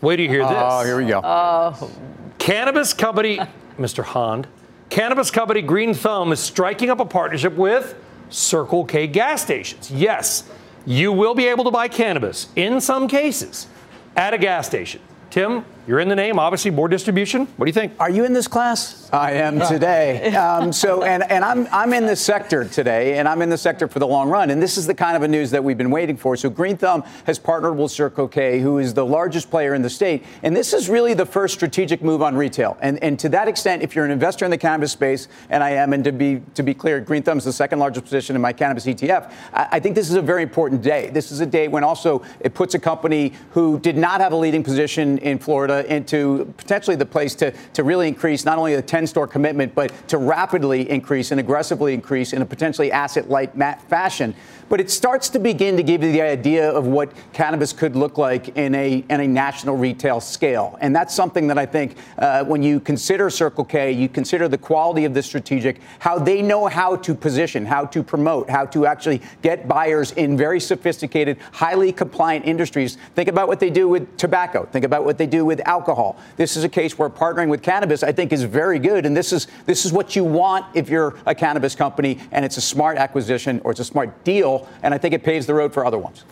wait 0.03 0.17
till 0.17 0.25
you 0.27 0.31
hear 0.31 0.43
oh, 0.43 0.49
this. 0.49 0.59
Oh, 0.59 0.85
here 0.85 0.99
we 0.99 1.07
go. 1.07 1.23
Oh. 1.25 1.91
Cannabis 2.39 2.93
company, 2.93 3.41
Mr. 3.79 4.05
Hand, 4.05 4.49
cannabis 4.91 5.31
company 5.31 5.63
Green 5.63 5.95
Thumb 5.95 6.31
is 6.31 6.41
striking 6.41 6.91
up 6.91 7.01
a 7.01 7.07
partnership 7.07 7.55
with 7.55 7.95
Circle 8.29 8.85
K 8.85 9.07
gas 9.07 9.41
stations. 9.41 9.91
Yes, 9.91 10.45
you 10.85 11.11
will 11.11 11.35
be 11.35 11.47
able 11.47 11.65
to 11.65 11.71
buy 11.71 11.89
cannabis 11.89 12.49
in 12.55 12.83
some 12.83 13.09
cases 13.09 13.67
at 14.15 14.35
a 14.35 14.39
gas 14.39 14.67
station. 14.67 15.01
Tim, 15.31 15.65
you're 15.87 16.01
in 16.01 16.09
the 16.09 16.17
name, 16.17 16.39
obviously, 16.39 16.71
more 16.71 16.89
distribution. 16.89 17.47
What 17.57 17.67
do 17.67 17.69
you 17.69 17.73
think? 17.73 17.95
Are 17.99 18.11
you 18.11 18.25
in 18.25 18.33
this 18.33 18.47
class? 18.47 19.09
I 19.13 19.33
am 19.33 19.61
today. 19.61 20.35
Um, 20.41 20.73
so, 20.73 21.03
and, 21.03 21.23
and 21.31 21.45
I'm, 21.45 21.69
I'm 21.71 21.93
in 21.93 22.07
this 22.07 22.21
sector 22.21 22.65
today, 22.65 23.19
and 23.19 23.29
I'm 23.29 23.43
in 23.43 23.51
the 23.51 23.59
sector 23.59 23.87
for 23.89 23.99
the 23.99 24.07
long 24.07 24.31
run. 24.31 24.51
And 24.51 24.61
this 24.61 24.79
is 24.79 24.87
the 24.87 24.95
kind 24.95 25.17
of 25.17 25.23
a 25.23 25.29
news 25.29 25.51
that 25.51 25.63
we've 25.63 25.77
been 25.77 25.91
waiting 25.91 26.17
for. 26.17 26.35
So, 26.37 26.49
Green 26.49 26.77
Thumb 26.77 27.05
has 27.25 27.39
partnered 27.39 27.77
with 27.77 27.91
Circle 27.91 28.29
K, 28.29 28.59
who 28.59 28.79
is 28.79 28.95
the 28.95 29.05
largest 29.05 29.51
player 29.51 29.75
in 29.75 29.83
the 29.83 29.91
state. 29.91 30.25
And 30.43 30.57
this 30.57 30.73
is 30.73 30.89
really 30.89 31.15
the 31.15 31.27
first 31.27 31.55
strategic 31.55 32.03
move 32.03 32.23
on 32.23 32.37
retail. 32.37 32.79
And, 32.81 33.03
and 33.03 33.19
to 33.19 33.29
that 33.31 33.49
extent, 33.49 33.83
if 33.83 33.95
you're 33.95 34.05
an 34.05 34.11
investor 34.11 34.45
in 34.45 34.51
the 34.51 34.59
cannabis 34.59 34.93
space, 34.93 35.29
and 35.51 35.63
I 35.63 35.71
am, 35.71 35.93
and 35.93 36.03
to 36.05 36.13
be, 36.13 36.41
to 36.55 36.63
be 36.63 36.75
clear, 36.75 37.01
Green 37.01 37.23
Thumb 37.23 37.39
is 37.39 37.45
the 37.45 37.53
second 37.53 37.79
largest 37.81 38.05
position 38.05 38.35
in 38.35 38.43
my 38.43 38.53
cannabis 38.53 38.87
ETF, 38.87 39.33
I, 39.53 39.69
I 39.73 39.81
think 39.81 39.95
this 39.95 40.09
is 40.09 40.17
a 40.17 40.23
very 40.23 40.43
important 40.43 40.83
day. 40.83 41.11
This 41.11 41.31
is 41.31 41.41
a 41.41 41.47
day 41.47 41.69
when 41.69 41.85
also 41.85 42.25
it 42.41 42.55
puts 42.55 42.75
a 42.75 42.79
company 42.79 43.35
who 43.51 43.79
did 43.79 43.97
not 43.97 44.21
have 44.21 44.33
a 44.33 44.37
leading 44.37 44.63
position 44.63 45.19
in 45.19 45.39
Florida 45.39 45.70
into 45.71 46.53
potentially 46.57 46.97
the 46.97 47.07
place 47.07 47.35
to, 47.37 47.53
to 47.73 47.85
really 47.85 48.09
increase 48.09 48.45
not 48.45 48.59
only 48.59 48.77
the 48.77 48.83
10 48.83 49.07
store 49.07 49.27
commitment, 49.27 49.75
but 49.75 49.93
to 50.09 50.19
rapidly 50.19 50.89
increase 50.91 51.31
and 51.31 51.41
aggressively 51.41 51.95
increase 51.95 52.33
in 52.33 52.43
a 52.43 52.47
potentially 52.47 52.93
asset 52.93 53.29
light 53.29 53.53
fashion. 53.89 54.35
But 54.71 54.81
it 54.81 54.89
starts 54.89 55.29
to 55.31 55.41
begin 55.41 55.77
to 55.79 55.83
give 55.83 56.05
you 56.05 56.13
the 56.13 56.23
idea 56.23 56.71
of 56.71 56.87
what 56.87 57.13
cannabis 57.33 57.73
could 57.73 57.97
look 57.97 58.19
like 58.19 58.57
in 58.57 58.73
a, 58.77 59.05
in 59.09 59.21
a 59.21 59.27
national 59.27 59.77
retail 59.77 60.21
scale. 60.21 60.79
And 60.81 60.95
that's 60.95 61.13
something 61.13 61.49
that 61.49 61.59
I 61.59 61.67
think 61.67 61.97
uh, 62.19 62.45
when 62.45 62.63
you 62.63 62.79
consider 62.79 63.31
Circle 63.31 63.65
K, 63.65 63.91
you 63.91 64.09
consider 64.09 64.47
the 64.47 64.57
quality 64.57 65.05
of 65.05 65.13
the 65.13 65.25
strategic, 65.25 65.81
how 65.99 66.21
they 66.21 66.41
know 66.41 66.69
how 66.69 66.95
to 66.95 67.15
position, 67.17 67.67
how 67.67 67.85
to 67.87 68.05
promote, 68.05 68.49
how 68.49 68.65
to 68.67 68.87
actually 68.87 69.21
get 69.43 69.67
buyers 69.67 70.13
in 70.13 70.37
very 70.37 70.61
sophisticated, 70.61 71.39
highly 71.51 71.93
compliant 71.93 72.45
industries. 72.45 72.97
Think 73.17 73.29
about 73.29 73.49
what 73.49 73.59
they 73.59 73.71
do 73.71 73.89
with 73.89 74.17
tobacco. 74.19 74.67
Think 74.67 74.85
about 74.85 75.05
what 75.05 75.19
they 75.19 75.27
do 75.27 75.45
with 75.45 75.60
alcohol. 75.61 76.19
This 76.37 76.57
is 76.57 76.65
a 76.65 76.69
case 76.69 76.99
where 76.99 77.09
partnering 77.09 77.49
with 77.49 77.63
cannabis, 77.63 78.03
I 78.03 78.13
think, 78.13 78.33
is 78.33 78.43
very 78.43 78.79
good. 78.79 79.07
And 79.07 79.17
this 79.17 79.33
is, 79.33 79.47
this 79.67 79.85
is 79.85 79.93
what 79.93 80.17
you 80.17 80.25
want 80.25 80.67
if 80.75 80.89
you're 80.89 81.17
a 81.27 81.35
cannabis 81.35 81.75
company 81.75 82.19
and 82.33 82.45
it's 82.45 82.57
a 82.57 82.61
smart 82.61 82.99
acquisition 82.99 83.61
or 83.65 83.71
it's 83.71 83.81
a 83.81 83.85
smart 83.85 84.25
deal 84.25 84.69
and 84.83 84.95
I 84.95 84.99
think 84.99 85.15
it 85.15 85.23
paves 85.23 85.47
the 85.47 85.55
road 85.55 85.73
for 85.73 85.85
other 85.85 85.99
ones. 85.99 86.25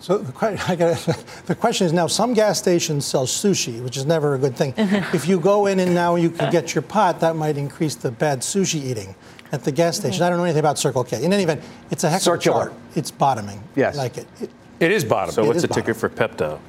So 0.00 0.18
the, 0.18 0.32
gotta, 0.32 1.24
the, 1.46 1.54
question 1.54 1.86
is 1.86 1.92
now 1.92 2.06
some 2.06 2.32
gas 2.32 2.58
stations 2.58 3.04
sell 3.04 3.26
sushi, 3.26 3.82
which 3.82 3.96
is 3.96 4.06
never 4.06 4.34
a 4.34 4.38
good 4.38 4.56
thing. 4.56 4.72
if 5.12 5.28
you 5.28 5.40
go 5.40 5.66
in 5.66 5.80
and 5.80 5.94
now 5.94 6.14
you 6.14 6.30
can 6.30 6.50
get 6.52 6.74
your 6.74 6.82
pot, 6.82 7.20
that 7.20 7.36
might 7.36 7.56
increase 7.56 7.94
the 7.94 8.10
bad 8.10 8.40
sushi 8.40 8.82
eating 8.82 9.14
at 9.52 9.64
the 9.64 9.72
gas 9.72 9.96
station. 9.96 10.14
Mm-hmm. 10.14 10.24
I 10.24 10.28
don't 10.28 10.38
know 10.38 10.44
anything 10.44 10.60
about 10.60 10.78
Circle 10.78 11.04
K. 11.04 11.22
In 11.24 11.32
any 11.32 11.42
event, 11.42 11.62
it's 11.90 12.04
a 12.04 12.10
heck 12.10 12.24
of 12.26 12.34
a 12.34 12.38
chart. 12.38 12.72
It's 12.94 13.10
bottoming. 13.10 13.62
Yes. 13.74 13.96
Like 13.96 14.18
it. 14.18 14.26
It, 14.40 14.50
it 14.80 14.92
is 14.92 15.04
bottoming. 15.04 15.34
So 15.34 15.44
what's 15.44 15.62
the 15.62 15.68
bottom. 15.68 15.82
ticker 15.82 15.94
for 15.94 16.08
Pepto? 16.08 16.60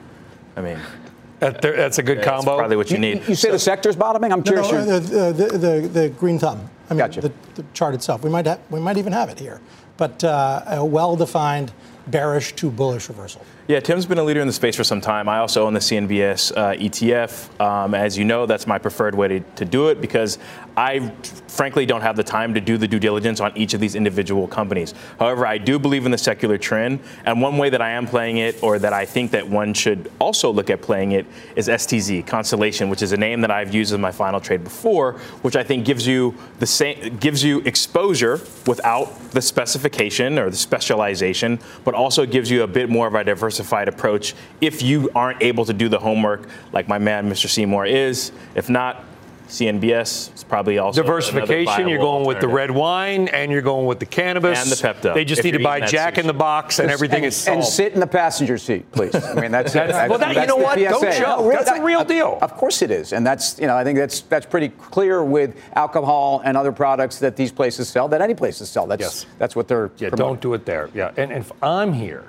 I 0.56 0.62
mean, 0.62 0.76
that, 0.76 0.99
that's 1.39 1.97
a 1.97 2.04
good 2.04 2.17
combo. 2.17 2.32
that's 2.32 2.45
combo. 2.45 2.58
Probably 2.58 2.78
what 2.78 2.89
you, 2.89 2.95
you 2.95 3.02
need. 3.02 3.21
You, 3.21 3.30
you 3.30 3.36
say 3.36 3.49
so, 3.49 3.54
the 3.54 3.60
sector's 3.60 3.95
bottoming? 3.95 4.32
I'm 4.32 4.39
no, 4.39 4.43
curious. 4.43 4.71
No, 4.71 4.99
the, 4.99 5.34
the, 5.34 5.58
the, 5.58 5.88
the, 5.88 6.10
green 6.10 6.39
thumb. 6.39 6.69
I 6.89 6.93
mean, 6.93 6.99
gotcha. 6.99 7.21
the, 7.21 7.32
the 7.56 7.63
chart 7.73 7.93
itself. 7.93 8.23
We 8.23 8.30
might, 8.30 8.45
have, 8.45 8.60
we 8.69 8.80
might 8.80 8.97
even 8.97 9.13
have 9.13 9.30
it 9.30 9.39
here 9.39 9.62
but 9.99 10.23
uh, 10.23 10.63
a 10.65 10.84
well 10.84 11.15
defined 11.17 11.71
bearish 12.08 12.56
to 12.56 12.71
bullish 12.71 13.10
reversal. 13.10 13.45
Yeah, 13.69 13.79
Tim's 13.79 14.08
been 14.08 14.17
a 14.17 14.23
leader 14.23 14.41
in 14.41 14.47
the 14.47 14.53
space 14.53 14.75
for 14.75 14.84
some 14.84 14.99
time. 14.99 15.29
I 15.29 15.38
also 15.38 15.67
own 15.67 15.75
the 15.75 15.79
CNBS 15.79 16.58
uh, 16.58 16.73
ETF. 16.73 17.62
Um, 17.62 17.93
as 17.93 18.17
you 18.17 18.25
know, 18.25 18.47
that's 18.47 18.65
my 18.65 18.79
preferred 18.79 19.13
way 19.13 19.27
to, 19.27 19.39
to 19.41 19.63
do 19.63 19.89
it 19.89 20.01
because 20.01 20.39
I 20.75 21.10
frankly 21.47 21.86
don't 21.86 22.01
have 22.01 22.15
the 22.15 22.23
time 22.23 22.55
to 22.55 22.62
do 22.62 22.77
the 22.77 22.88
due 22.88 22.97
diligence 22.99 23.39
on 23.39 23.55
each 23.55 23.75
of 23.75 23.79
these 23.79 23.93
individual 23.93 24.47
companies. 24.47 24.95
However, 25.19 25.45
I 25.45 25.60
do 25.60 25.77
believe 25.77 26.05
in 26.05 26.12
the 26.12 26.17
secular 26.17 26.58
trend, 26.58 27.01
and 27.25 27.41
one 27.41 27.58
way 27.58 27.69
that 27.69 27.82
I 27.82 27.91
am 27.91 28.08
playing 28.08 28.38
it, 28.38 28.63
or 28.63 28.79
that 28.79 28.93
I 28.93 29.05
think 29.05 29.29
that 29.32 29.47
one 29.47 29.75
should 29.75 30.12
also 30.17 30.49
look 30.49 30.71
at 30.71 30.82
playing 30.82 31.12
it, 31.12 31.27
is 31.55 31.67
STZ 31.67 32.25
Constellation, 32.25 32.89
which 32.89 33.03
is 33.03 33.12
a 33.12 33.17
name 33.17 33.41
that 33.41 33.51
I've 33.51 33.71
used 33.71 33.93
as 33.93 33.99
my 33.99 34.12
final 34.12 34.39
trade 34.39 34.63
before, 34.63 35.13
which 35.43 35.55
I 35.55 35.63
think 35.63 35.86
gives 35.86 36.08
you 36.08 36.34
the 36.58 36.65
same 36.65 37.17
gives 37.17 37.43
you 37.43 37.60
exposure 37.65 38.41
without 38.65 39.32
the 39.32 39.41
specification 39.41 40.39
or 40.39 40.49
the 40.49 40.55
specialization, 40.55 41.60
but 41.84 41.93
also 41.93 42.25
gives 42.25 42.49
you 42.49 42.63
a 42.63 42.67
bit 42.67 42.89
more 42.89 43.05
of 43.05 43.13
a 43.13 43.23
diversified 43.60 43.88
approach 43.88 44.36
if 44.62 44.82
you 44.82 45.10
aren't 45.15 45.41
able 45.41 45.65
to 45.65 45.74
do 45.74 45.89
the 45.89 46.00
homework 46.00 46.48
like 46.72 46.88
my 46.88 46.98
man 46.98 47.30
Mr. 47.30 47.50
Seymour 47.50 47.86
is. 47.86 48.32
If 48.56 48.69
not, 48.69 49.04
CNBS 49.48 50.36
is 50.36 50.43
probably 50.43 50.78
also 50.78 51.02
diversification. 51.02 51.88
You're 51.88 51.98
going 51.98 52.26
with 52.26 52.39
the 52.39 52.48
red 52.48 52.69
wine, 52.69 53.30
and 53.30 53.52
you're 53.52 53.63
going 53.63 53.88
with 53.88 54.00
the 54.00 54.06
cannabis 54.06 54.62
and 54.62 54.72
the 54.72 54.76
Pepto. 54.76 55.15
They 55.15 55.26
just 55.26 55.43
need 55.43 55.54
to 55.54 55.63
buy 55.63 55.80
Jack 55.82 56.13
sushi. 56.13 56.17
in 56.19 56.28
the 56.28 56.34
box, 56.34 56.78
and 56.78 56.91
everything 56.91 57.24
and, 57.24 57.26
is 57.26 57.36
solved. 57.36 57.58
And 57.58 57.65
sit 57.65 57.93
in 57.93 58.00
the 58.00 58.06
passenger 58.06 58.60
seat, 58.60 58.91
please. 58.91 59.15
I 59.15 59.34
mean, 59.41 59.52
that's, 59.52 59.74
that's, 59.74 59.91
that's 59.91 60.08
well. 60.08 60.19
That, 60.19 60.36
that's 60.36 60.41
you 60.41 60.56
know 60.56 60.63
what? 60.63 60.78
PSA. 60.78 60.89
Don't 60.89 61.13
show. 61.15 61.41
No, 61.41 61.50
that's 61.50 61.72
a 61.72 61.82
real 61.82 62.06
deal. 62.06 62.38
Of 62.43 62.54
course 62.54 62.84
it 62.84 62.91
is, 62.91 63.12
and 63.12 63.26
that's 63.26 63.60
you 63.60 63.65
know 63.65 63.76
I 63.76 63.84
think 63.84 63.98
that's 63.98 64.22
that's 64.22 64.45
pretty 64.45 64.69
clear 64.69 65.24
with 65.24 65.56
alcohol 65.74 66.43
and 66.45 66.56
other 66.56 66.72
products 66.72 67.17
that 67.17 67.36
these 67.36 67.52
places 67.52 67.89
sell. 67.89 68.08
That 68.08 68.22
any 68.22 68.36
places 68.36 68.69
sell. 68.69 68.86
That's 68.86 69.02
yes. 69.02 69.26
that's 69.39 69.56
what 69.56 69.67
they're. 69.67 69.89
Yeah, 69.98 70.10
promoting. 70.10 70.17
don't 70.17 70.41
do 70.41 70.54
it 70.54 70.65
there. 70.65 70.91
Yeah, 70.93 71.10
and, 71.17 71.32
and 71.32 71.41
if 71.41 71.52
I'm 71.63 71.91
here, 71.91 72.24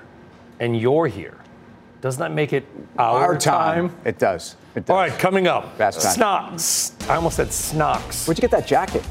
and 0.61 0.79
you're 0.79 1.07
here, 1.07 1.37
doesn't 2.01 2.19
that 2.19 2.31
make 2.31 2.53
it 2.53 2.65
our, 2.97 3.19
our 3.19 3.37
time? 3.37 3.89
time? 3.89 3.97
It 4.05 4.19
does. 4.19 4.55
It 4.75 4.85
does. 4.85 4.89
All 4.89 4.97
right, 4.97 5.11
coming 5.11 5.47
up. 5.47 5.75
Fast 5.75 6.01
time. 6.01 6.55
Snox. 6.55 7.09
I 7.09 7.15
almost 7.15 7.35
said 7.35 7.47
Snox. 7.47 8.27
Where'd 8.27 8.37
you 8.37 8.41
get 8.41 8.51
that 8.51 8.67
jacket? 8.67 9.03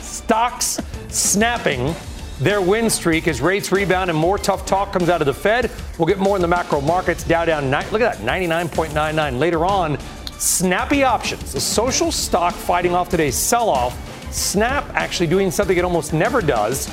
Stocks 0.00 0.80
snapping 1.08 1.94
their 2.40 2.62
win 2.62 2.88
streak 2.88 3.28
as 3.28 3.40
rates 3.40 3.72
rebound 3.72 4.10
and 4.10 4.18
more 4.18 4.38
tough 4.38 4.64
talk 4.64 4.92
comes 4.92 5.08
out 5.08 5.20
of 5.20 5.26
the 5.26 5.34
Fed. 5.34 5.70
We'll 5.98 6.06
get 6.06 6.18
more 6.18 6.36
in 6.36 6.42
the 6.42 6.48
macro 6.48 6.80
markets. 6.80 7.24
Dow 7.24 7.44
down. 7.44 7.70
Look 7.90 8.00
at 8.00 8.18
that, 8.18 8.18
99.99. 8.18 9.38
Later 9.38 9.66
on, 9.66 9.98
snappy 10.38 11.02
options. 11.02 11.52
The 11.52 11.60
social 11.60 12.10
stock 12.10 12.54
fighting 12.54 12.94
off 12.94 13.08
today's 13.08 13.36
sell-off. 13.36 13.96
Snap 14.32 14.88
actually 14.94 15.26
doing 15.26 15.50
something 15.50 15.76
it 15.76 15.84
almost 15.84 16.12
never 16.12 16.40
does 16.40 16.88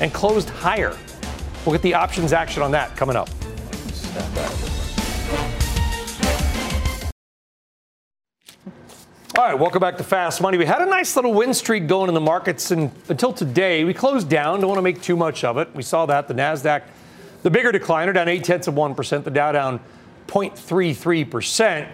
and 0.00 0.12
closed 0.14 0.48
higher. 0.48 0.96
We'll 1.66 1.74
get 1.74 1.82
the 1.82 1.94
options 1.94 2.32
action 2.32 2.62
on 2.62 2.70
that 2.70 2.96
coming 2.96 3.16
up. 3.16 3.28
All 9.36 9.44
right, 9.44 9.58
welcome 9.58 9.80
back 9.80 9.96
to 9.96 10.04
Fast 10.04 10.40
Money. 10.40 10.58
We 10.58 10.64
had 10.64 10.80
a 10.80 10.86
nice 10.86 11.16
little 11.16 11.34
win 11.34 11.52
streak 11.52 11.88
going 11.88 12.08
in 12.08 12.14
the 12.14 12.20
markets 12.20 12.70
and 12.70 12.92
until 13.08 13.32
today. 13.32 13.82
We 13.82 13.92
closed 13.92 14.30
down. 14.30 14.60
Don't 14.60 14.68
want 14.68 14.78
to 14.78 14.82
make 14.82 15.02
too 15.02 15.16
much 15.16 15.42
of 15.42 15.58
it. 15.58 15.68
We 15.74 15.82
saw 15.82 16.06
that 16.06 16.28
the 16.28 16.34
Nasdaq, 16.34 16.84
the 17.42 17.50
bigger 17.50 17.72
decliner, 17.72 18.14
down 18.14 18.28
eight 18.28 18.44
tenths 18.44 18.68
of 18.68 18.76
one 18.76 18.94
percent. 18.94 19.24
The 19.24 19.32
Dow 19.32 19.50
down 19.50 19.80
0.33 20.28 21.28
percent. 21.28 21.88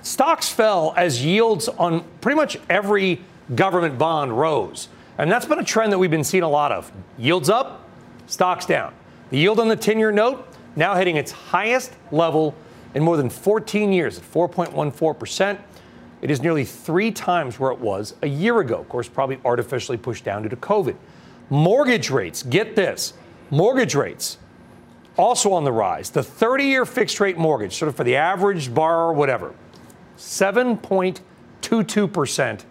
Stocks 0.00 0.48
fell 0.48 0.94
as 0.96 1.22
yields 1.22 1.68
on 1.68 2.04
pretty 2.22 2.36
much 2.36 2.56
every 2.70 3.20
government 3.54 3.98
bond 3.98 4.36
rose, 4.36 4.88
and 5.18 5.30
that's 5.30 5.44
been 5.44 5.58
a 5.58 5.64
trend 5.64 5.92
that 5.92 5.98
we've 5.98 6.10
been 6.10 6.24
seeing 6.24 6.42
a 6.42 6.48
lot 6.48 6.72
of. 6.72 6.90
Yields 7.18 7.50
up, 7.50 7.86
stocks 8.26 8.64
down. 8.64 8.94
The 9.30 9.38
yield 9.38 9.60
on 9.60 9.68
the 9.68 9.76
10-year 9.76 10.12
note 10.12 10.46
now 10.76 10.94
hitting 10.94 11.16
its 11.16 11.32
highest 11.32 11.92
level 12.12 12.54
in 12.94 13.02
more 13.02 13.16
than 13.16 13.30
14 13.30 13.92
years 13.92 14.18
at 14.18 14.24
4.14 14.24 15.18
percent. 15.18 15.58
It 16.22 16.30
is 16.30 16.40
nearly 16.42 16.64
three 16.64 17.10
times 17.10 17.58
where 17.58 17.72
it 17.72 17.78
was 17.78 18.14
a 18.22 18.26
year 18.26 18.60
ago. 18.60 18.76
Of 18.76 18.88
course, 18.88 19.08
probably 19.08 19.40
artificially 19.44 19.96
pushed 19.96 20.24
down 20.24 20.42
due 20.42 20.48
to 20.50 20.56
COVID. 20.56 20.96
Mortgage 21.48 22.10
rates, 22.10 22.42
get 22.42 22.76
this 22.76 23.14
mortgage 23.50 23.94
rates 23.94 24.36
also 25.16 25.52
on 25.52 25.64
the 25.64 25.72
rise. 25.72 26.10
The 26.10 26.22
30 26.22 26.64
year 26.64 26.84
fixed 26.84 27.20
rate 27.20 27.38
mortgage, 27.38 27.74
sort 27.74 27.88
of 27.88 27.96
for 27.96 28.04
the 28.04 28.16
average 28.16 28.74
borrower, 28.74 29.12
whatever, 29.12 29.54
7.22%. 30.18 32.64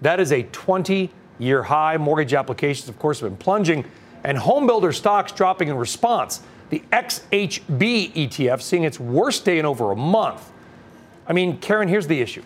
That 0.00 0.20
is 0.20 0.32
a 0.32 0.44
20 0.44 1.10
year 1.38 1.64
high. 1.64 1.96
Mortgage 1.96 2.34
applications, 2.34 2.88
of 2.88 2.98
course, 2.98 3.20
have 3.20 3.30
been 3.30 3.36
plunging, 3.36 3.84
and 4.24 4.38
homebuilder 4.38 4.94
stocks 4.94 5.32
dropping 5.32 5.68
in 5.68 5.76
response. 5.76 6.40
The 6.70 6.82
XHB 6.92 8.12
ETF 8.14 8.62
seeing 8.62 8.84
its 8.84 8.98
worst 8.98 9.44
day 9.44 9.58
in 9.58 9.66
over 9.66 9.92
a 9.92 9.96
month. 9.96 10.50
I 11.26 11.32
mean, 11.32 11.58
Karen, 11.58 11.88
here's 11.88 12.06
the 12.06 12.20
issue 12.20 12.42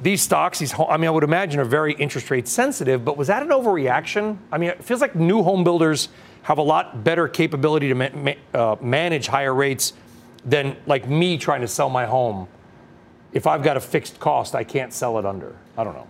these 0.00 0.20
stocks, 0.20 0.58
these 0.58 0.74
I 0.74 0.96
mean, 0.96 1.06
I 1.06 1.10
would 1.10 1.24
imagine 1.24 1.60
are 1.60 1.64
very 1.64 1.94
interest 1.94 2.30
rate 2.30 2.48
sensitive, 2.48 3.04
but 3.04 3.16
was 3.16 3.28
that 3.28 3.42
an 3.42 3.50
overreaction? 3.50 4.36
I 4.52 4.58
mean, 4.58 4.70
it 4.70 4.84
feels 4.84 5.00
like 5.00 5.14
new 5.14 5.42
home 5.42 5.64
builders 5.64 6.08
have 6.42 6.58
a 6.58 6.62
lot 6.62 7.04
better 7.04 7.26
capability 7.26 7.88
to 7.88 7.94
ma- 7.94 8.08
ma- 8.12 8.32
uh, 8.52 8.76
manage 8.82 9.28
higher 9.28 9.54
rates 9.54 9.94
than 10.44 10.76
like 10.86 11.08
me 11.08 11.38
trying 11.38 11.62
to 11.62 11.68
sell 11.68 11.88
my 11.88 12.04
home. 12.04 12.48
If 13.32 13.46
I've 13.46 13.62
got 13.62 13.76
a 13.76 13.80
fixed 13.80 14.20
cost, 14.20 14.54
I 14.54 14.62
can't 14.62 14.92
sell 14.92 15.18
it 15.18 15.24
under. 15.24 15.56
I 15.78 15.84
don't 15.84 15.94
know. 15.94 16.06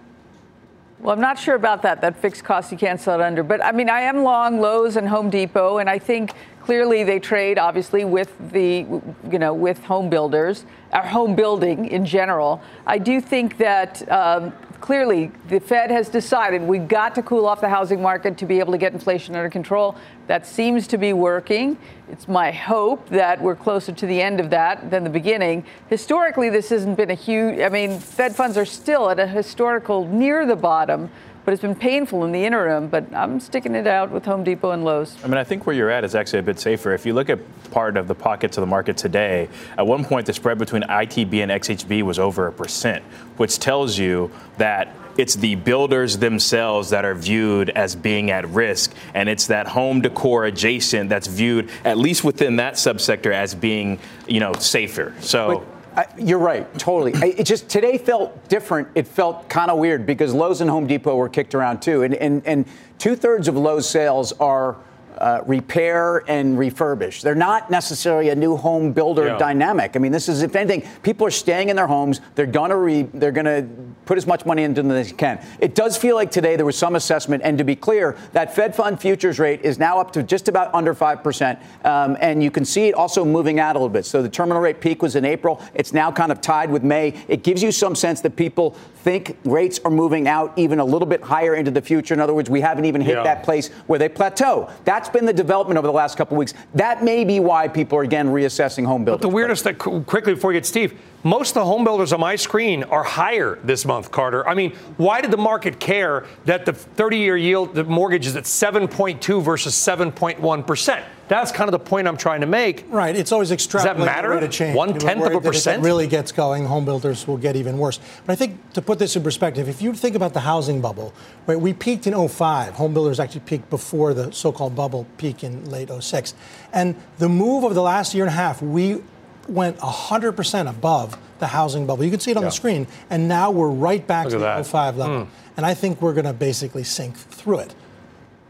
Well, 1.01 1.15
I'm 1.15 1.21
not 1.21 1.39
sure 1.39 1.55
about 1.55 1.83
that, 1.83 2.01
that 2.01 2.17
fixed 2.17 2.45
cost 2.45 2.73
you 2.73 2.79
can't 2.79 3.01
sell 3.01 3.21
it 3.21 3.25
under. 3.25 3.43
But 3.43 3.63
I 3.63 3.73
mean, 3.73 3.91
I 3.91 4.01
am 4.01 4.23
long 4.23 4.61
Lowe's 4.61 4.97
and 4.97 5.09
Home 5.09 5.29
Depot, 5.29 5.79
and 5.79 5.91
I 5.91 5.99
think 5.99 6.33
clearly 6.63 7.05
they 7.05 7.19
trade 7.19 7.59
obviously 7.59 8.05
with 8.05 8.33
the, 8.53 8.87
you 9.31 9.39
know, 9.39 9.53
with 9.53 9.85
home 9.85 10.09
builders, 10.09 10.65
or 10.93 11.03
home 11.03 11.35
building 11.35 11.87
in 11.87 12.07
general. 12.07 12.63
I 12.87 12.99
do 12.99 13.21
think 13.21 13.59
that 13.59 14.11
um, 14.11 14.53
clearly 14.85 15.33
the 15.49 15.59
Fed 15.59 15.91
has 15.91 16.11
decided 16.11 16.61
we've 16.61 16.87
got 16.87 17.15
to 17.15 17.23
cool 17.23 17.47
off 17.47 17.59
the 17.63 17.69
housing 17.71 18.03
market 18.03 18.37
to 18.37 18.45
be 18.45 18.59
able 18.59 18.71
to 18.71 18.77
get 18.77 18.93
inflation 18.93 19.35
under 19.35 19.49
control. 19.49 19.97
That 20.27 20.47
seems 20.47 20.87
to 20.89 20.99
be 20.99 21.15
working. 21.15 21.79
It's 22.11 22.29
my 22.29 22.53
hope 22.53 23.09
that 23.09 23.41
we're 23.41 23.57
closer 23.57 23.93
to 23.93 24.07
the 24.07 24.21
end 24.21 24.41
of 24.41 24.51
that 24.51 24.91
than 24.91 25.03
the 25.03 25.09
beginning. 25.09 25.65
Historically, 25.89 26.51
this 26.51 26.69
hasn't 26.69 26.99
been 26.99 27.11
a 27.11 27.15
huge, 27.15 27.61
I 27.61 27.71
mean, 27.71 27.99
Fed 27.99 28.37
funds 28.37 28.59
are 28.59 28.67
still 28.67 29.09
at 29.09 29.19
a 29.19 29.27
historical 29.27 30.07
near 30.07 30.45
the 30.45 30.55
bottom 30.55 31.11
but 31.45 31.53
it's 31.53 31.63
been 31.63 31.75
painful 31.75 32.25
in 32.25 32.33
the 32.33 32.45
interim. 32.45 32.89
But 32.89 33.13
I'm 33.15 33.41
sticking 33.41 33.75
it 33.75 33.87
out 33.87 34.11
with 34.11 34.25
Home 34.25 34.45
Depot 34.45 34.71
and 34.71 34.85
Lowe's. 34.85 35.17
I 35.23 35.27
mean, 35.27 35.39
I 35.39 35.45
think 35.45 35.67
where 35.67 35.77
you're 35.77 35.91
at 35.91 36.05
is 36.05 36.15
actually 36.15 36.41
a 36.41 36.43
bit 36.43 36.59
safer. 36.59 36.95
If 36.95 37.07
you 37.07 37.15
look 37.15 37.29
at 37.31 37.39
part 37.71 37.97
of 37.97 38.09
the 38.09 38.15
pockets 38.15 38.57
of 38.57 38.63
the 38.63 38.67
market 38.67 38.97
today, 38.97 39.49
at 39.77 39.87
one 39.87 40.05
point 40.05 40.27
the 40.27 40.33
spread 40.33 40.59
between 40.59 40.83
ITB 40.83 41.43
and 41.43 41.51
XHB 41.51 42.03
was 42.03 42.19
over 42.19 42.47
a 42.47 42.53
percent, 42.53 43.05
which 43.37 43.59
tells 43.59 43.99
you 43.99 44.31
that 44.59 44.95
it's 45.17 45.35
the 45.37 45.55
builders 45.55 46.19
themselves 46.19 46.91
that 46.91 47.05
are 47.05 47.15
viewed 47.15 47.71
as 47.71 47.95
being 47.95 48.31
at 48.31 48.49
risk, 48.49 48.93
and 49.15 49.29
it's 49.29 49.47
that 49.47 49.69
home 49.69 50.01
decor 50.01 50.45
adjacent 50.45 51.09
that's 51.09 51.29
viewed, 51.29 51.71
at 51.85 51.99
least 51.99 52.25
within 52.25 52.57
that 52.57 52.75
subsector, 52.75 53.33
as 53.33 53.55
being, 53.55 53.99
you 54.27 54.41
know, 54.41 54.53
safer. 54.55 55.15
So. 55.21 55.59
But- 55.59 55.74
I, 55.97 56.07
you're 56.19 56.39
right, 56.39 56.73
totally. 56.79 57.15
I, 57.15 57.35
it 57.37 57.45
just 57.45 57.69
today 57.69 57.99
felt 57.99 58.49
different. 58.49 58.89
It 58.95 59.07
felt 59.07 59.49
kind 59.49 59.71
of 59.71 59.79
weird 59.79 60.07
because 60.07 60.35
Lowe's 60.35 60.61
and 60.61 60.69
Home 60.69 60.87
Depot 60.87 61.15
were 61.15 61.29
kicked 61.29 61.55
around 61.55 61.83
too, 61.83 62.03
and 62.03 62.15
and, 62.15 62.45
and 62.47 62.67
two 62.99 63.15
thirds 63.15 63.49
of 63.49 63.57
Lowe's 63.57 63.89
sales 63.89 64.33
are 64.33 64.77
uh, 65.25 65.43
repair 65.47 66.23
and 66.29 66.59
refurbish. 66.59 67.23
They're 67.23 67.35
not 67.35 67.71
necessarily 67.71 68.29
a 68.29 68.35
new 68.35 68.59
home 68.59 68.93
builder 68.93 69.29
yeah. 69.29 69.39
dynamic. 69.39 69.97
I 69.97 69.99
mean, 69.99 70.13
this 70.13 70.29
is 70.29 70.43
if 70.43 70.55
anything, 70.55 70.87
people 71.03 71.27
are 71.27 71.31
staying 71.31 71.71
in 71.71 71.77
their 71.77 71.87
homes. 71.87 72.21
They're 72.35 72.45
gonna 72.45 72.77
re, 72.77 73.05
they're 73.15 73.33
gonna 73.33 73.67
put 74.05 74.19
as 74.19 74.27
much 74.27 74.45
money 74.45 74.65
into 74.65 74.83
them 74.83 74.91
as 74.91 75.09
they 75.09 75.17
can. 75.17 75.43
It 75.61 75.75
does 75.75 75.97
feel 75.97 76.15
like 76.15 76.31
today 76.31 76.57
there 76.57 76.67
was 76.67 76.77
some 76.77 76.95
assessment, 76.95 77.43
and 77.43 77.57
to 77.57 77.65
be 77.65 77.75
clear, 77.75 78.19
that 78.33 78.55
Fed 78.55 78.77
fund 78.77 79.01
futures 79.01 79.39
rate 79.39 79.63
is 79.63 79.79
now 79.79 79.99
up 79.99 80.13
to 80.13 80.23
just 80.23 80.49
about 80.49 80.75
under 80.75 80.93
five 80.93 81.23
percent, 81.23 81.59
um, 81.87 82.19
and 82.21 82.43
you 82.43 82.51
can 82.51 82.67
see 82.67 82.89
it 82.89 82.95
also 82.95 83.25
moving 83.25 83.59
out 83.59 83.77
a 83.77 83.79
little 83.79 83.89
bit. 83.89 84.05
So 84.05 84.21
the 84.21 84.29
terminal 84.29 84.61
rate 84.61 84.79
peak 84.79 85.01
was 85.01 85.17
in 85.17 85.25
April. 85.25 85.63
It's 85.73 85.95
now 85.95 86.13
kind 86.13 86.33
of 86.33 86.43
tied 86.43 86.71
with 86.71 86.83
May. 86.83 87.15
It 87.29 87.43
gives 87.43 87.63
you 87.63 87.73
some 87.73 87.95
sense 87.95 88.21
that 88.21 88.37
people 88.37 88.77
think 89.05 89.37
rates 89.45 89.79
are 89.85 89.91
moving 89.91 90.27
out 90.27 90.55
even 90.57 90.81
a 90.81 90.85
little 90.85 91.07
bit 91.07 91.21
higher 91.21 91.55
into 91.55 91.71
the 91.71 91.83
future. 91.83 92.15
In 92.15 92.21
other 92.21 92.33
words, 92.33 92.49
we 92.49 92.63
haven't 92.63 92.87
even 92.87 93.03
hit 93.03 93.17
yeah. 93.17 93.23
that 93.23 93.43
place 93.43 93.69
where 93.87 93.99
they 93.99 94.09
plateau. 94.09 94.71
That's 94.87 95.11
been 95.11 95.27
the 95.27 95.33
development 95.33 95.77
over 95.77 95.87
the 95.87 95.93
last 95.93 96.17
couple 96.17 96.37
of 96.37 96.39
weeks. 96.39 96.55
That 96.75 97.05
may 97.05 97.23
be 97.23 97.39
why 97.39 97.69
people 97.69 97.99
are 97.99 98.03
again 98.03 98.29
reassessing 98.29 98.87
home 98.87 99.05
builders. 99.05 99.21
But 99.21 99.29
the 99.29 99.35
weirdest 99.35 99.65
that 99.65 99.79
quickly 99.79 100.33
before 100.33 100.55
you 100.55 100.57
get 100.59 100.65
Steve, 100.65 100.99
most 101.23 101.51
of 101.51 101.55
the 101.55 101.67
home 101.67 101.85
builders 101.85 102.15
on 102.15 102.21
my 102.21 102.35
screen 102.35 102.83
are 102.85 103.03
higher 103.03 103.59
this 103.63 103.85
month, 103.85 104.11
Carter. 104.11 104.49
I 104.49 104.55
mean, 104.55 104.73
why 104.97 105.21
did 105.21 105.31
the 105.31 105.37
market 105.37 105.79
care 105.79 106.25
that 106.47 106.65
the 106.65 106.73
30-year 106.73 107.37
yield, 107.37 107.75
the 107.75 107.85
mortgage 107.85 108.27
is 108.27 108.37
at 108.37 108.45
7.2 108.45 109.43
versus 109.43 109.75
7.1 109.75 110.67
percent? 110.67 111.05
That's 111.35 111.51
kind 111.53 111.69
of 111.69 111.73
the 111.73 111.79
point 111.79 112.07
I'm 112.07 112.17
trying 112.17 112.43
to 112.43 112.47
make. 112.47 112.85
Right. 112.89 113.15
It's 113.17 113.33
always 113.33 113.51
extrapolating 113.51 113.73
Does 113.73 113.85
that 113.85 113.99
matter? 113.99 114.33
of 114.33 114.51
change. 114.51 114.77
One 114.77 114.99
tenth 114.99 115.25
of 115.25 115.35
a 115.35 115.41
percent. 115.41 115.81
If 115.81 115.85
it 115.85 115.87
really 115.87 116.07
gets 116.07 116.33
going, 116.33 116.65
home 116.67 116.85
builders 116.85 117.27
will 117.27 117.37
get 117.37 117.57
even 117.57 117.79
worse. 117.79 117.99
But 118.25 118.33
I 118.33 118.37
think 118.37 118.73
to 118.75 118.83
put 118.83 118.99
this 118.99 119.17
in 119.17 119.23
perspective, 119.23 119.69
if 119.69 119.83
you 119.83 119.95
think 119.95 120.15
about 120.15 120.33
the 120.33 120.41
housing 120.41 120.81
bubble, 120.81 121.13
right, 121.47 121.59
we 121.59 121.73
peaked 121.73 122.07
in 122.07 122.29
05. 122.29 122.75
Home 122.75 122.95
builders 122.95 123.19
actually 123.19 123.41
peaked 123.41 123.69
before 123.69 124.15
the 124.15 124.31
so-called 124.33 124.77
bubble 124.77 125.07
peak 125.19 125.43
in 125.43 125.69
late 125.71 125.91
06. 125.91 126.35
And 126.73 126.95
the 127.19 127.29
move 127.29 127.65
over 127.65 127.75
the 127.75 127.83
last 127.83 128.15
year 128.15 128.25
and 128.25 128.31
a 128.31 128.37
half, 128.37 128.63
we 128.63 129.03
went 129.49 129.79
100% 129.79 130.71
above 130.71 131.19
the 131.41 131.49
housing 131.49 131.87
bubble. 131.87 132.05
You 132.05 132.11
can 132.11 132.21
see 132.21 132.31
it 132.31 132.37
on 132.37 132.45
yeah. 132.45 132.49
the 132.49 132.55
screen. 132.55 132.87
And 133.11 133.29
now 133.29 133.51
we're 133.51 133.71
right 133.71 134.07
back 134.07 134.27
Look 134.27 134.35
to 134.35 134.39
the 134.39 134.45
that. 134.45 134.67
05 134.67 134.97
level. 134.97 135.25
Mm. 135.25 135.29
And 135.57 135.67
I 135.67 135.75
think 135.75 136.01
we're 136.01 136.15
going 136.15 136.25
to 136.27 136.33
basically 136.33 136.85
sink 136.85 137.17
through 137.17 137.61
it. 137.61 137.75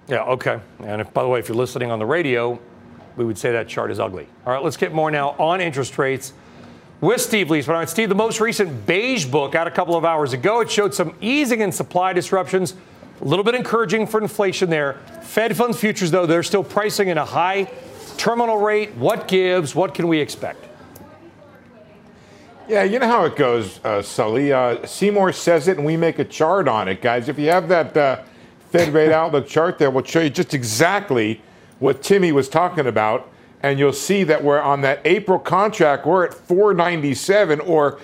Yeah, 0.07 0.23
okay. 0.25 0.61
And 0.81 1.01
if, 1.01 1.13
by 1.15 1.23
the 1.23 1.29
way, 1.29 1.39
if 1.39 1.49
you're 1.49 1.57
listening 1.57 1.91
on 1.91 1.99
the 1.99 2.07
radio, 2.07 2.61
we 3.17 3.25
would 3.25 3.39
say 3.39 3.53
that 3.53 3.69
chart 3.69 3.91
is 3.91 4.01
ugly. 4.01 4.27
All 4.47 4.53
right, 4.53 4.63
let's 4.63 4.77
get 4.77 4.93
more 4.93 5.11
now 5.11 5.31
on 5.39 5.61
interest 5.61 5.97
rates 5.99 6.33
with 7.01 7.21
Steve 7.21 7.51
Lees. 7.51 7.67
Liesman. 7.67 7.89
Steve, 7.89 8.09
the 8.09 8.15
most 8.15 8.41
recent 8.41 8.87
beige 8.87 9.27
book 9.27 9.55
out 9.55 9.67
a 9.67 9.71
couple 9.71 9.95
of 9.97 10.05
hours 10.05 10.33
ago, 10.33 10.61
it 10.61 10.71
showed 10.71 10.95
some 10.95 11.15
easing 11.21 11.61
in 11.61 11.71
supply 11.71 12.13
disruptions. 12.13 12.75
A 13.21 13.25
little 13.25 13.45
bit 13.45 13.55
encouraging 13.55 14.07
for 14.07 14.21
inflation 14.21 14.71
there. 14.71 14.95
Fed 15.23 15.57
funds 15.57 15.79
futures, 15.79 16.11
though, 16.11 16.27
they're 16.27 16.43
still 16.43 16.65
pricing 16.65 17.09
in 17.09 17.19
a 17.19 17.25
high 17.25 17.71
terminal 18.17 18.59
rate. 18.59 18.95
What 18.95 19.29
gives? 19.29 19.75
What 19.75 19.95
can 19.95 20.09
we 20.09 20.19
expect? 20.19 20.67
Yeah, 22.67 22.83
you 22.83 22.99
know 22.99 23.07
how 23.07 23.25
it 23.25 23.37
goes, 23.37 23.79
uh, 23.85 24.01
Sully. 24.01 24.53
Uh, 24.53 24.87
Seymour 24.87 25.33
says 25.33 25.69
it, 25.69 25.77
and 25.77 25.85
we 25.85 25.99
make 25.99 26.19
a 26.19 26.25
chart 26.25 26.67
on 26.67 26.89
it, 26.89 27.03
guys. 27.03 27.29
If 27.29 27.39
you 27.39 27.51
have 27.51 27.69
that 27.69 27.95
uh, 27.95 28.23
Fed 28.71 28.95
rate 28.95 29.13
outlook 29.13 29.47
chart 29.47 29.79
there, 29.79 29.91
we'll 29.91 30.05
show 30.05 30.21
you 30.21 30.31
just 30.31 30.55
exactly 30.55 31.43
what 31.85 32.03
Timmy 32.03 32.33
was 32.33 32.49
talking 32.49 32.87
about. 32.87 33.31
And 33.63 33.79
you'll 33.79 33.93
see 33.93 34.25
that 34.25 34.43
we're 34.43 34.61
on 34.61 34.81
that 34.81 35.01
April 35.05 35.39
contract, 35.39 36.07
we're 36.07 36.25
at 36.25 36.35
497 36.35 37.61
or 37.61 37.99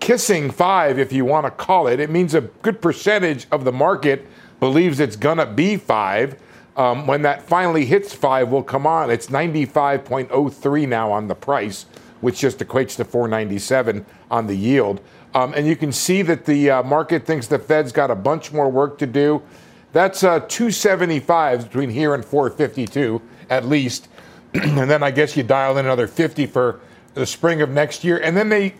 kissing 0.00 0.50
five, 0.50 0.98
if 0.98 1.12
you 1.12 1.24
want 1.24 1.44
to 1.44 1.50
call 1.50 1.86
it. 1.86 2.00
It 2.00 2.10
means 2.10 2.34
a 2.34 2.40
good 2.40 2.80
percentage 2.80 3.46
of 3.52 3.64
the 3.64 3.72
market 3.72 4.26
believes 4.58 5.00
it's 5.00 5.16
going 5.16 5.38
to 5.38 5.46
be 5.46 5.76
five. 5.76 6.40
Um, 6.76 7.06
when 7.06 7.22
that 7.22 7.42
finally 7.42 7.86
hits 7.86 8.12
five, 8.12 8.50
will 8.50 8.62
come 8.62 8.86
on. 8.86 9.10
It's 9.10 9.28
95.03 9.28 10.88
now 10.88 11.12
on 11.12 11.28
the 11.28 11.34
price 11.34 11.86
which 12.20 12.40
just 12.40 12.58
equates 12.60 12.96
to 12.96 13.04
497 13.04 14.06
on 14.30 14.46
the 14.46 14.54
yield. 14.54 15.00
Um, 15.34 15.52
and 15.54 15.66
you 15.66 15.76
can 15.76 15.92
see 15.92 16.22
that 16.22 16.46
the 16.46 16.70
uh, 16.70 16.82
market 16.82 17.26
thinks 17.26 17.46
the 17.46 17.58
Fed's 17.58 17.92
got 17.92 18.10
a 18.10 18.14
bunch 18.14 18.52
more 18.52 18.70
work 18.70 18.98
to 18.98 19.06
do. 19.06 19.42
That's 19.92 20.22
uh, 20.22 20.40
275 20.40 21.64
between 21.64 21.90
here 21.90 22.14
and 22.14 22.24
452 22.24 23.22
at 23.50 23.66
least. 23.66 24.08
and 24.54 24.90
then 24.90 25.02
I 25.02 25.10
guess 25.10 25.36
you 25.36 25.42
dial 25.42 25.78
in 25.78 25.84
another 25.84 26.06
50 26.06 26.46
for 26.46 26.80
the 27.14 27.26
spring 27.26 27.62
of 27.62 27.70
next 27.70 28.04
year. 28.04 28.18
And 28.18 28.36
then 28.36 28.48
they 28.48 28.74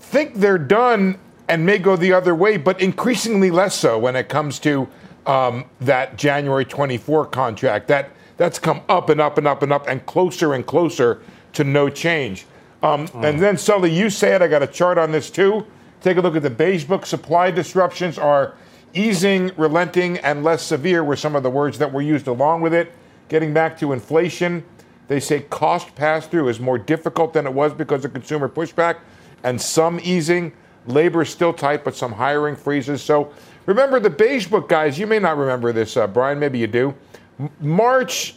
think 0.00 0.34
they're 0.34 0.58
done 0.58 1.18
and 1.48 1.66
may 1.66 1.78
go 1.78 1.96
the 1.96 2.12
other 2.12 2.34
way, 2.34 2.56
but 2.56 2.80
increasingly 2.80 3.50
less 3.50 3.74
so 3.74 3.98
when 3.98 4.16
it 4.16 4.28
comes 4.28 4.58
to 4.60 4.88
um, 5.26 5.64
that 5.80 6.16
January 6.16 6.64
24 6.64 7.26
contract. 7.26 7.88
That 7.88 8.10
that's 8.36 8.58
come 8.58 8.80
up 8.88 9.08
and 9.08 9.20
up 9.20 9.38
and 9.38 9.46
up 9.46 9.62
and 9.62 9.72
up 9.72 9.86
and 9.88 10.04
closer 10.06 10.54
and 10.54 10.66
closer 10.66 11.22
to 11.52 11.64
no 11.64 11.88
change. 11.88 12.46
Um, 12.82 13.06
mm. 13.08 13.28
And 13.28 13.40
then, 13.40 13.56
Sully, 13.56 13.92
you 13.92 14.10
said. 14.10 14.42
I 14.42 14.48
got 14.48 14.62
a 14.62 14.66
chart 14.66 14.98
on 14.98 15.12
this 15.12 15.30
too. 15.30 15.66
Take 16.00 16.16
a 16.16 16.20
look 16.20 16.34
at 16.34 16.42
the 16.42 16.50
beige 16.50 16.84
book. 16.84 17.06
Supply 17.06 17.50
disruptions 17.50 18.18
are 18.18 18.54
easing, 18.94 19.52
relenting, 19.56 20.18
and 20.18 20.44
less 20.44 20.62
severe 20.62 21.04
were 21.04 21.16
some 21.16 21.34
of 21.36 21.42
the 21.42 21.50
words 21.50 21.78
that 21.78 21.92
were 21.92 22.02
used 22.02 22.26
along 22.26 22.60
with 22.60 22.74
it. 22.74 22.92
Getting 23.28 23.52
back 23.54 23.78
to 23.78 23.92
inflation, 23.92 24.64
they 25.08 25.20
say 25.20 25.40
cost 25.40 25.94
pass 25.94 26.26
through 26.26 26.48
is 26.48 26.60
more 26.60 26.78
difficult 26.78 27.32
than 27.32 27.46
it 27.46 27.52
was 27.52 27.72
because 27.72 28.04
of 28.04 28.12
consumer 28.12 28.48
pushback 28.48 28.98
and 29.42 29.60
some 29.60 30.00
easing. 30.02 30.52
Labor 30.86 31.22
is 31.22 31.30
still 31.30 31.52
tight, 31.52 31.84
but 31.84 31.94
some 31.94 32.12
hiring 32.12 32.56
freezes. 32.56 33.02
So 33.02 33.32
remember 33.66 34.00
the 34.00 34.10
beige 34.10 34.46
book, 34.46 34.68
guys. 34.68 34.98
You 34.98 35.06
may 35.06 35.18
not 35.18 35.36
remember 35.36 35.72
this, 35.72 35.96
uh, 35.96 36.06
Brian. 36.06 36.38
Maybe 36.38 36.58
you 36.58 36.66
do. 36.66 36.94
M- 37.38 37.50
March, 37.60 38.36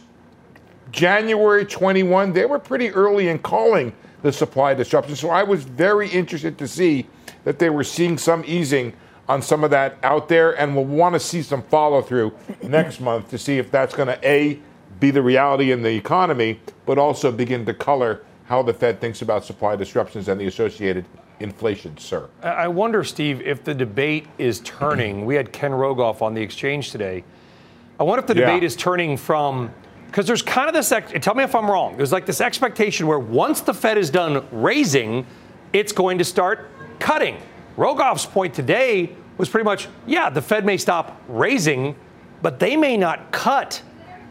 January 0.92 1.64
21, 1.64 2.32
they 2.32 2.46
were 2.46 2.58
pretty 2.58 2.90
early 2.90 3.28
in 3.28 3.38
calling 3.38 3.92
the 4.22 4.32
supply 4.32 4.74
disruption. 4.74 5.16
So 5.16 5.30
I 5.30 5.42
was 5.42 5.64
very 5.64 6.08
interested 6.08 6.56
to 6.58 6.68
see 6.68 7.06
that 7.44 7.58
they 7.58 7.70
were 7.70 7.84
seeing 7.84 8.16
some 8.18 8.44
easing 8.46 8.92
on 9.28 9.42
some 9.42 9.64
of 9.64 9.70
that 9.70 9.98
out 10.02 10.28
there, 10.28 10.58
and 10.58 10.74
we'll 10.74 10.84
want 10.84 11.14
to 11.14 11.20
see 11.20 11.42
some 11.42 11.62
follow 11.62 12.02
through 12.02 12.32
next 12.62 13.00
month 13.00 13.30
to 13.30 13.38
see 13.38 13.58
if 13.58 13.70
that's 13.70 13.94
going 13.94 14.08
to 14.08 14.18
a 14.28 14.58
be 15.00 15.10
the 15.10 15.22
reality 15.22 15.72
in 15.72 15.82
the 15.82 15.94
economy, 15.94 16.60
but 16.86 16.98
also 16.98 17.30
begin 17.30 17.66
to 17.66 17.74
color 17.74 18.22
how 18.46 18.62
the 18.62 18.72
Fed 18.72 19.00
thinks 19.00 19.22
about 19.22 19.44
supply 19.44 19.76
disruptions 19.76 20.28
and 20.28 20.40
the 20.40 20.46
associated 20.46 21.04
inflation, 21.40 21.96
sir. 21.98 22.28
I 22.42 22.68
wonder, 22.68 23.04
Steve, 23.04 23.42
if 23.42 23.62
the 23.62 23.74
debate 23.74 24.26
is 24.38 24.60
turning. 24.60 25.26
we 25.26 25.34
had 25.34 25.52
Ken 25.52 25.72
Rogoff 25.72 26.22
on 26.22 26.32
the 26.32 26.40
exchange 26.40 26.92
today. 26.92 27.24
I 28.00 28.04
wonder 28.04 28.20
if 28.20 28.26
the 28.26 28.34
debate 28.34 28.62
is 28.62 28.76
turning 28.76 29.16
from 29.16 29.70
because 30.06 30.26
there's 30.26 30.42
kind 30.42 30.68
of 30.68 30.74
this, 30.74 30.88
tell 31.20 31.34
me 31.34 31.42
if 31.42 31.54
I'm 31.54 31.70
wrong, 31.70 31.96
there's 31.96 32.12
like 32.12 32.24
this 32.24 32.40
expectation 32.40 33.06
where 33.06 33.18
once 33.18 33.60
the 33.60 33.74
Fed 33.74 33.98
is 33.98 34.08
done 34.08 34.46
raising, 34.50 35.26
it's 35.72 35.92
going 35.92 36.16
to 36.18 36.24
start 36.24 36.70
cutting. 37.00 37.36
Rogoff's 37.76 38.26
point 38.26 38.54
today 38.54 39.14
was 39.38 39.48
pretty 39.48 39.64
much, 39.64 39.88
yeah, 40.06 40.30
the 40.30 40.42
Fed 40.42 40.64
may 40.64 40.76
stop 40.76 41.20
raising, 41.28 41.94
but 42.42 42.58
they 42.58 42.76
may 42.76 42.96
not 42.96 43.32
cut 43.32 43.82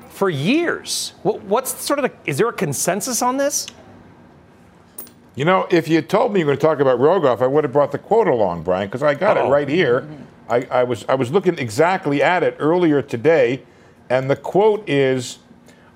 for 0.10 0.30
years. 0.30 1.14
What's 1.24 1.80
sort 1.82 2.00
of 2.00 2.04
the, 2.04 2.30
is 2.30 2.38
there 2.38 2.50
a 2.50 2.54
consensus 2.54 3.22
on 3.22 3.38
this? 3.38 3.68
You 5.36 5.44
know, 5.44 5.68
if 5.70 5.88
you 5.88 6.02
told 6.02 6.34
me 6.34 6.40
you 6.40 6.46
were 6.46 6.52
going 6.52 6.60
to 6.60 6.66
talk 6.66 6.80
about 6.80 7.00
Rogoff, 7.00 7.42
I 7.42 7.48
would 7.48 7.66
have 7.66 7.74
brought 7.74 7.92
the 7.92 7.98
quote 7.98 8.28
along, 8.28 8.64
Brian, 8.64 8.88
because 8.88 9.04
I 9.04 9.14
got 9.14 9.38
Uh-oh. 9.38 9.44
it 9.44 9.48
oh. 9.48 9.52
right 9.52 9.68
here. 9.68 10.08
I, 10.48 10.68
I, 10.72 10.84
was 10.84 11.06
I 11.10 11.16
was 11.16 11.32
looking 11.32 11.58
exactly 11.58 12.24
at 12.24 12.44
it 12.44 12.56
earlier 12.60 13.02
today, 13.02 13.64
and 14.10 14.30
the 14.30 14.36
quote 14.36 14.88
is 14.88 15.40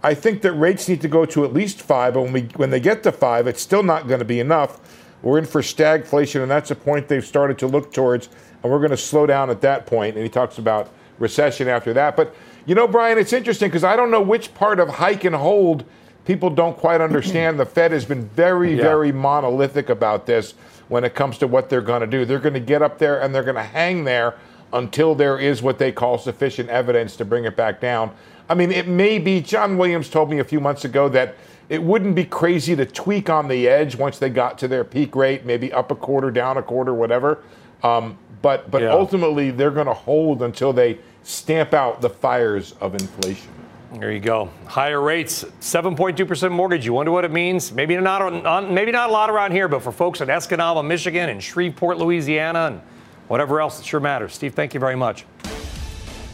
I 0.01 0.13
think 0.13 0.41
that 0.41 0.53
rates 0.53 0.87
need 0.87 1.01
to 1.01 1.07
go 1.07 1.25
to 1.25 1.45
at 1.45 1.53
least 1.53 1.81
five, 1.81 2.13
but 2.13 2.23
when, 2.23 2.33
we, 2.33 2.41
when 2.55 2.69
they 2.69 2.79
get 2.79 3.03
to 3.03 3.11
five, 3.11 3.47
it's 3.47 3.61
still 3.61 3.83
not 3.83 4.07
going 4.07 4.19
to 4.19 4.25
be 4.25 4.39
enough. 4.39 4.79
We're 5.21 5.37
in 5.37 5.45
for 5.45 5.61
stagflation, 5.61 6.41
and 6.41 6.49
that's 6.49 6.71
a 6.71 6.75
point 6.75 7.07
they've 7.07 7.25
started 7.25 7.57
to 7.59 7.67
look 7.67 7.91
towards, 7.91 8.29
and 8.63 8.71
we're 8.71 8.79
going 8.79 8.91
to 8.91 8.97
slow 8.97 9.25
down 9.25 9.49
at 9.49 9.61
that 9.61 9.85
point. 9.85 10.15
And 10.15 10.23
he 10.23 10.29
talks 10.29 10.57
about 10.57 10.89
recession 11.19 11.67
after 11.67 11.93
that. 11.93 12.15
But 12.15 12.35
you 12.65 12.75
know, 12.75 12.87
Brian, 12.87 13.17
it's 13.17 13.33
interesting 13.33 13.69
because 13.69 13.83
I 13.83 13.95
don't 13.95 14.11
know 14.11 14.21
which 14.21 14.53
part 14.53 14.79
of 14.79 14.89
hike 14.89 15.23
and 15.23 15.35
hold 15.35 15.85
people 16.29 16.51
don't 16.51 16.77
quite 16.77 17.01
understand. 17.01 17.59
the 17.59 17.65
Fed 17.65 17.91
has 17.91 18.05
been 18.05 18.27
very, 18.29 18.75
yeah. 18.75 18.83
very 18.83 19.11
monolithic 19.11 19.89
about 19.89 20.27
this 20.27 20.53
when 20.87 21.03
it 21.03 21.15
comes 21.15 21.39
to 21.39 21.47
what 21.47 21.69
they're 21.69 21.81
going 21.81 22.01
to 22.01 22.07
do. 22.07 22.23
They're 22.23 22.37
going 22.37 22.53
to 22.53 22.59
get 22.59 22.83
up 22.83 22.99
there 22.99 23.19
and 23.21 23.33
they're 23.33 23.43
going 23.43 23.55
to 23.55 23.63
hang 23.63 24.03
there 24.03 24.35
until 24.71 25.15
there 25.15 25.39
is 25.39 25.63
what 25.63 25.79
they 25.79 25.91
call 25.91 26.19
sufficient 26.19 26.69
evidence 26.69 27.15
to 27.15 27.25
bring 27.25 27.45
it 27.45 27.55
back 27.55 27.81
down. 27.81 28.11
I 28.47 28.53
mean, 28.53 28.71
it 28.71 28.87
may 28.87 29.17
be, 29.17 29.41
John 29.41 29.75
Williams 29.77 30.07
told 30.07 30.29
me 30.29 30.37
a 30.37 30.43
few 30.43 30.59
months 30.59 30.85
ago 30.85 31.09
that 31.09 31.35
it 31.69 31.81
wouldn't 31.81 32.15
be 32.15 32.25
crazy 32.25 32.75
to 32.75 32.85
tweak 32.85 33.29
on 33.29 33.47
the 33.47 33.67
edge 33.67 33.95
once 33.95 34.17
they 34.17 34.29
got 34.29 34.57
to 34.57 34.67
their 34.67 34.83
peak 34.83 35.15
rate, 35.15 35.45
maybe 35.45 35.71
up 35.71 35.91
a 35.91 35.95
quarter, 35.95 36.31
down 36.31 36.57
a 36.57 36.63
quarter, 36.63 36.93
whatever. 36.93 37.43
Um, 37.83 38.17
but 38.41 38.69
but 38.71 38.81
yeah. 38.81 38.89
ultimately, 38.89 39.51
they're 39.51 39.71
going 39.71 39.87
to 39.87 39.93
hold 39.93 40.41
until 40.41 40.73
they 40.73 40.99
stamp 41.23 41.73
out 41.73 42.01
the 42.01 42.09
fires 42.09 42.73
of 42.81 42.95
inflation. 42.95 43.51
There 43.93 44.11
you 44.11 44.19
go. 44.19 44.49
Higher 44.65 45.01
rates, 45.01 45.43
7.2% 45.61 46.51
mortgage. 46.51 46.85
You 46.85 46.93
wonder 46.93 47.11
what 47.11 47.25
it 47.25 47.31
means? 47.31 47.71
Maybe 47.71 47.97
not, 47.97 48.71
maybe 48.71 48.91
not 48.91 49.09
a 49.09 49.11
lot 49.11 49.31
around 49.31 49.51
here, 49.51 49.67
but 49.67 49.81
for 49.81 49.91
folks 49.91 50.21
in 50.21 50.27
Escanaba, 50.27 50.85
Michigan, 50.85 51.29
and 51.29 51.41
Shreveport, 51.41 51.97
Louisiana, 51.97 52.67
and 52.67 52.81
whatever 53.29 53.59
else, 53.59 53.79
it 53.79 53.85
sure 53.85 53.99
matters. 53.99 54.33
Steve, 54.33 54.53
thank 54.53 54.75
you 54.75 54.79
very 54.79 54.95
much. 54.95 55.25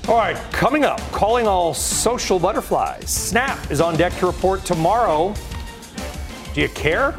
All 0.08 0.18
right, 0.18 0.38
coming 0.52 0.86
up, 0.86 1.00
calling 1.12 1.48
all 1.48 1.74
social 1.74 2.38
butterflies. 2.38 3.10
Snap 3.10 3.72
is 3.72 3.82
on 3.82 3.98
deck 3.98 4.14
to 4.18 4.28
report 4.28 4.64
tomorrow. 4.64 5.34
Do 6.54 6.62
you 6.62 6.70
care? 6.70 7.16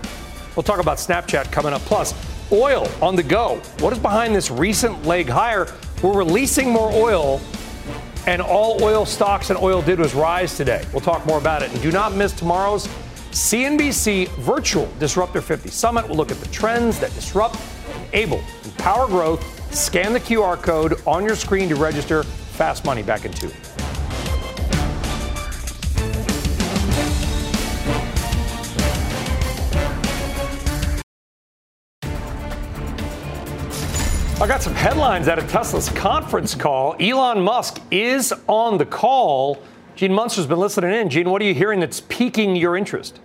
We'll 0.55 0.63
talk 0.63 0.79
about 0.79 0.99
Snapchat 0.99 1.51
coming 1.51 1.73
up. 1.73 1.81
Plus, 1.83 2.15
oil 2.53 2.89
on 3.03 3.17
the 3.17 3.25
go. 3.25 3.61
What 3.81 3.93
is 3.93 3.99
behind 3.99 4.37
this 4.37 4.53
recent 4.53 5.05
leg 5.05 5.29
higher? 5.29 5.67
We're 6.01 6.17
releasing 6.17 6.71
more 6.71 6.93
oil 6.93 7.41
and 8.29 8.41
all 8.41 8.81
oil 8.81 9.05
stocks 9.05 9.51
and 9.51 9.59
oil 9.59 9.83
did 9.83 9.99
was 9.99 10.15
rise 10.15 10.57
today. 10.57 10.87
We'll 10.93 11.01
talk 11.01 11.27
more 11.27 11.39
about 11.39 11.65
it. 11.65 11.73
And 11.73 11.83
do 11.83 11.91
not 11.91 12.15
miss 12.15 12.33
tomorrow's 12.33 12.87
CNBC 13.33 14.29
Virtual 14.37 14.89
Disruptor 15.01 15.41
50 15.41 15.71
Summit. 15.71 16.07
We'll 16.07 16.19
look 16.19 16.31
at 16.31 16.39
the 16.39 16.49
trends 16.51 17.01
that 17.01 17.13
disrupt, 17.15 17.59
enable, 18.13 18.45
and 18.63 18.79
power 18.79 19.09
growth. 19.09 19.75
Scan 19.75 20.13
the 20.13 20.21
QR 20.21 20.57
code 20.57 21.01
on 21.05 21.25
your 21.25 21.35
screen 21.35 21.69
to 21.69 21.75
register. 21.75 22.25
Fast 22.57 22.87
money 22.87 23.03
back 23.03 23.27
in 23.27 23.33
two. 23.33 23.51
I 34.39 34.47
got 34.47 34.63
some 34.63 34.75
headlines 34.75 35.29
out 35.29 35.39
of 35.39 35.51
Tesla's 35.51 35.91
conference 35.91 36.55
call. 36.55 36.97
Elon 36.99 37.43
Musk 37.43 37.83
is 37.91 38.33
on 38.47 38.79
the 38.79 38.87
call. 38.87 39.63
Gene 39.95 40.15
Munster's 40.15 40.47
been 40.47 40.59
listening 40.59 40.95
in. 40.95 41.11
Gene, 41.11 41.29
what 41.29 41.43
are 41.43 41.45
you 41.45 41.53
hearing 41.53 41.81
that's 41.81 42.01
piquing 42.01 42.57
your 42.57 42.75
interest? 42.75 43.21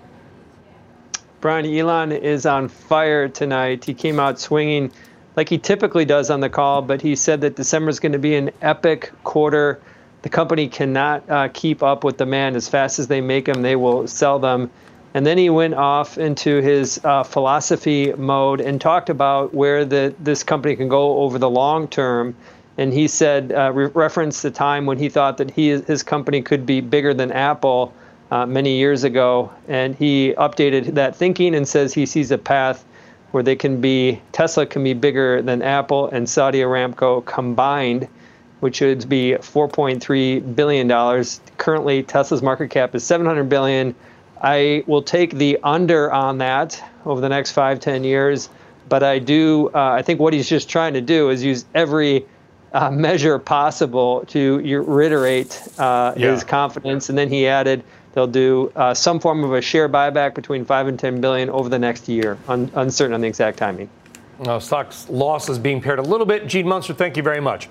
Brian, 1.40 1.66
Elon 1.66 2.12
is 2.12 2.46
on 2.46 2.68
fire 2.68 3.30
tonight. 3.30 3.86
He 3.86 3.94
came 3.94 4.20
out 4.20 4.42
swinging 4.42 4.92
like 5.36 5.50
he 5.50 5.58
typically 5.58 6.06
does 6.06 6.30
on 6.30 6.40
the 6.40 6.50
call, 6.50 6.82
but 6.82 7.02
he 7.02 7.16
said 7.16 7.42
that 7.42 7.56
December 7.56 7.90
is 7.90 8.00
going 8.00 8.12
to 8.12 8.20
be 8.20 8.36
an 8.36 8.52
epic 8.62 9.12
quarter. 9.24 9.80
The 10.24 10.30
company 10.30 10.68
cannot 10.68 11.30
uh, 11.30 11.48
keep 11.54 11.82
up 11.82 12.04
with 12.04 12.18
demand 12.18 12.56
as 12.56 12.68
fast 12.68 13.00
as 13.00 13.08
they 13.08 13.22
make 13.22 13.46
them, 13.46 13.62
they 13.62 13.76
will 13.76 14.08
sell 14.08 14.40
them. 14.40 14.70
And 15.14 15.26
then 15.26 15.38
he 15.38 15.50
went 15.50 15.74
off 15.74 16.18
into 16.18 16.62
his 16.62 17.02
uh, 17.04 17.24
philosophy 17.24 18.14
mode 18.14 18.62
and 18.62 18.80
talked 18.80 19.10
about 19.10 19.54
where 19.54 19.84
the, 19.84 20.16
this 20.20 20.44
company 20.44 20.76
can 20.76 20.88
go 20.88 21.18
over 21.20 21.38
the 21.38 21.50
long 21.50 21.88
term. 21.88 22.36
And 22.78 22.94
he 22.94 23.08
said, 23.10 23.52
uh, 23.52 23.72
re- 23.74 23.92
referenced 23.94 24.42
the 24.42 24.52
time 24.52 24.86
when 24.86 24.98
he 24.98 25.10
thought 25.10 25.38
that 25.38 25.52
he, 25.52 25.70
his 25.70 26.04
company 26.04 26.42
could 26.42 26.66
be 26.66 26.80
bigger 26.80 27.14
than 27.14 27.32
Apple 27.32 27.94
uh, 28.32 28.46
many 28.46 28.78
years 28.78 29.04
ago. 29.04 29.52
And 29.68 29.96
he 29.96 30.34
updated 30.38 30.94
that 30.94 31.16
thinking 31.16 31.56
and 31.56 31.68
says 31.68 31.94
he 31.94 32.06
sees 32.06 32.32
a 32.32 32.38
path 32.38 32.86
where 33.32 33.44
they 33.44 33.56
can 33.56 33.82
be, 33.82 34.22
Tesla 34.32 34.66
can 34.66 34.84
be 34.84 34.94
bigger 34.94 35.42
than 35.42 35.62
Apple 35.62 36.08
and 36.08 36.30
Saudi 36.30 36.60
Aramco 36.60 37.26
combined, 37.26 38.08
which 38.60 38.82
would 38.82 39.08
be 39.10 39.36
$4.3 39.40 40.56
billion. 40.56 41.26
Currently, 41.58 42.04
Tesla's 42.04 42.42
market 42.42 42.70
cap 42.70 42.94
is 42.94 43.04
700 43.04 43.50
billion. 43.50 43.96
I 44.42 44.84
will 44.88 45.04
take 45.04 45.36
the 45.36 45.60
under 45.64 46.12
on 46.12 46.40
that 46.40 46.84
over 47.06 47.22
the 47.22 47.30
next 47.30 47.52
five, 47.52 47.80
ten 47.80 48.04
years. 48.04 48.50
But 48.90 49.04
I 49.04 49.20
do, 49.20 49.70
uh, 49.74 49.92
I 49.92 50.02
think 50.02 50.20
what 50.20 50.34
he's 50.34 50.50
just 50.50 50.68
trying 50.68 50.94
to 50.96 51.02
do 51.02 51.30
is 51.30 51.44
use 51.44 51.66
every 51.74 52.26
uh, 52.74 52.90
measure 52.92 53.38
possible 53.40 54.26
to 54.28 54.58
reiterate 54.84 55.62
uh, 55.78 56.14
yeah. 56.18 56.32
his 56.32 56.44
confidence. 56.44 57.10
And 57.10 57.18
then 57.18 57.30
he 57.30 57.48
added, 57.48 57.84
they'll 58.14 58.28
do 58.28 58.72
uh, 58.76 58.94
some 58.94 59.20
form 59.20 59.44
of 59.44 59.54
a 59.54 59.62
share 59.62 59.90
buyback 59.90 60.36
between 60.36 60.66
five 60.66 60.88
and 60.88 61.00
10 61.00 61.22
billion 61.22 61.50
over 61.50 61.70
the 61.70 61.80
next 61.80 62.08
year, 62.08 62.38
un- 62.48 62.72
uncertain 62.76 63.14
on 63.14 63.22
the 63.22 63.28
exact 63.28 63.58
timing. 63.58 63.90
No, 64.40 64.60
stocks 64.60 65.10
loss 65.10 65.50
is 65.50 65.60
being 65.60 65.82
paired 65.82 66.00
a 66.00 66.04
little 66.04 66.26
bit. 66.26 66.48
Gene 66.48 66.68
Munster, 66.68 66.94
thank 66.94 67.16
you 67.16 67.24
very 67.24 67.40
much. 67.40 67.70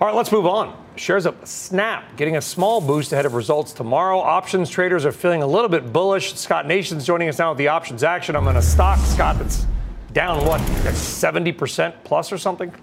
All 0.00 0.06
right, 0.06 0.16
let's 0.16 0.32
move 0.32 0.46
on. 0.46 0.76
Shares 0.96 1.24
of 1.24 1.36
Snap 1.46 2.16
getting 2.16 2.36
a 2.36 2.40
small 2.40 2.80
boost 2.80 3.12
ahead 3.12 3.24
of 3.26 3.34
results 3.34 3.72
tomorrow. 3.72 4.18
Options 4.18 4.68
traders 4.68 5.04
are 5.06 5.12
feeling 5.12 5.42
a 5.42 5.46
little 5.46 5.68
bit 5.68 5.92
bullish. 5.92 6.34
Scott 6.34 6.66
Nations 6.66 7.06
joining 7.06 7.28
us 7.28 7.38
now 7.38 7.50
with 7.50 7.58
the 7.58 7.68
options 7.68 8.02
action. 8.02 8.36
I'm 8.36 8.46
in 8.48 8.56
a 8.56 8.62
stock, 8.62 8.98
Scott, 8.98 9.38
that's 9.38 9.66
down 10.12 10.44
what, 10.46 10.60
70% 10.60 11.94
plus 12.04 12.32
or 12.32 12.38
something? 12.38 12.74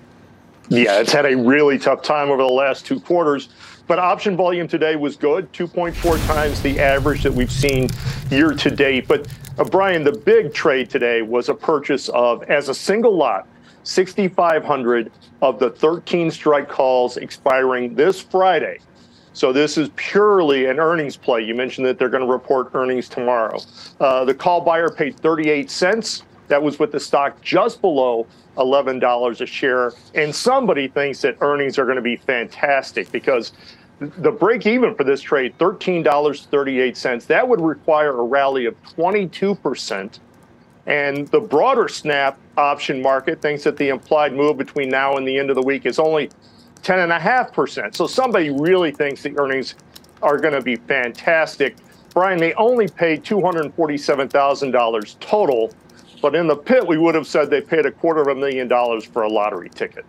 Yeah, 0.69 0.99
it's 0.99 1.11
had 1.11 1.25
a 1.25 1.35
really 1.35 1.77
tough 1.77 2.03
time 2.03 2.29
over 2.29 2.41
the 2.41 2.47
last 2.47 2.85
two 2.85 2.99
quarters. 2.99 3.49
But 3.85 3.99
option 3.99 4.37
volume 4.37 4.67
today 4.67 4.95
was 4.95 5.17
good, 5.17 5.51
2.4 5.51 6.25
times 6.27 6.61
the 6.61 6.79
average 6.79 7.23
that 7.23 7.33
we've 7.33 7.51
seen 7.51 7.89
year 8.29 8.53
to 8.53 8.71
date. 8.71 9.07
But 9.07 9.27
uh, 9.57 9.65
Brian, 9.65 10.03
the 10.03 10.13
big 10.13 10.53
trade 10.53 10.89
today 10.89 11.21
was 11.21 11.49
a 11.49 11.53
purchase 11.53 12.07
of, 12.09 12.43
as 12.43 12.69
a 12.69 12.73
single 12.73 13.15
lot, 13.15 13.47
6,500 13.83 15.11
of 15.41 15.59
the 15.59 15.69
13 15.69 16.31
strike 16.31 16.69
calls 16.69 17.17
expiring 17.17 17.93
this 17.93 18.21
Friday. 18.21 18.79
So 19.33 19.51
this 19.51 19.77
is 19.77 19.89
purely 19.95 20.67
an 20.67 20.79
earnings 20.79 21.17
play. 21.17 21.41
You 21.41 21.55
mentioned 21.55 21.85
that 21.87 21.99
they're 21.99 22.09
going 22.09 22.25
to 22.25 22.31
report 22.31 22.69
earnings 22.75 23.09
tomorrow. 23.09 23.59
Uh, 23.99 24.23
the 24.23 24.33
call 24.33 24.61
buyer 24.61 24.89
paid 24.89 25.19
38 25.19 25.69
cents. 25.69 26.23
That 26.47 26.61
was 26.61 26.79
with 26.79 26.91
the 26.91 26.99
stock 26.99 27.41
just 27.41 27.81
below 27.81 28.27
$11 28.57 29.41
a 29.41 29.45
share. 29.45 29.93
And 30.15 30.33
somebody 30.33 30.87
thinks 30.87 31.21
that 31.21 31.37
earnings 31.41 31.77
are 31.77 31.85
going 31.85 31.97
to 31.97 32.01
be 32.01 32.17
fantastic 32.17 33.11
because 33.11 33.53
the 33.99 34.31
break 34.31 34.65
even 34.65 34.95
for 34.95 35.03
this 35.03 35.21
trade, 35.21 35.57
$13.38, 35.57 37.27
that 37.27 37.47
would 37.47 37.61
require 37.61 38.19
a 38.19 38.23
rally 38.23 38.65
of 38.65 38.81
22%. 38.83 40.19
And 40.85 41.27
the 41.29 41.39
broader 41.39 41.87
snap 41.87 42.37
option 42.57 43.01
market 43.01 43.41
thinks 43.41 43.63
that 43.63 43.77
the 43.77 43.89
implied 43.89 44.33
move 44.33 44.57
between 44.57 44.89
now 44.89 45.15
and 45.15 45.25
the 45.27 45.37
end 45.37 45.49
of 45.49 45.55
the 45.55 45.61
week 45.61 45.85
is 45.85 45.97
only 45.99 46.29
10.5%. 46.81 47.95
So 47.95 48.07
somebody 48.07 48.49
really 48.49 48.91
thinks 48.91 49.23
the 49.23 49.37
earnings 49.39 49.75
are 50.21 50.37
going 50.37 50.53
to 50.53 50.61
be 50.61 50.75
fantastic. 50.75 51.77
Brian, 52.13 52.37
they 52.39 52.53
only 52.55 52.87
paid 52.87 53.23
$247,000 53.23 55.19
total, 55.19 55.71
but 56.23 56.35
in 56.35 56.47
the 56.47 56.55
pit, 56.55 56.87
we 56.87 56.97
would 56.97 57.15
have 57.15 57.27
said 57.27 57.49
they 57.49 57.59
paid 57.59 57.85
a 57.85 57.91
quarter 57.91 58.21
of 58.21 58.29
a 58.29 58.35
million 58.35 58.69
dollars 58.69 59.03
for 59.03 59.23
a 59.23 59.29
lottery 59.29 59.69
ticket. 59.69 60.05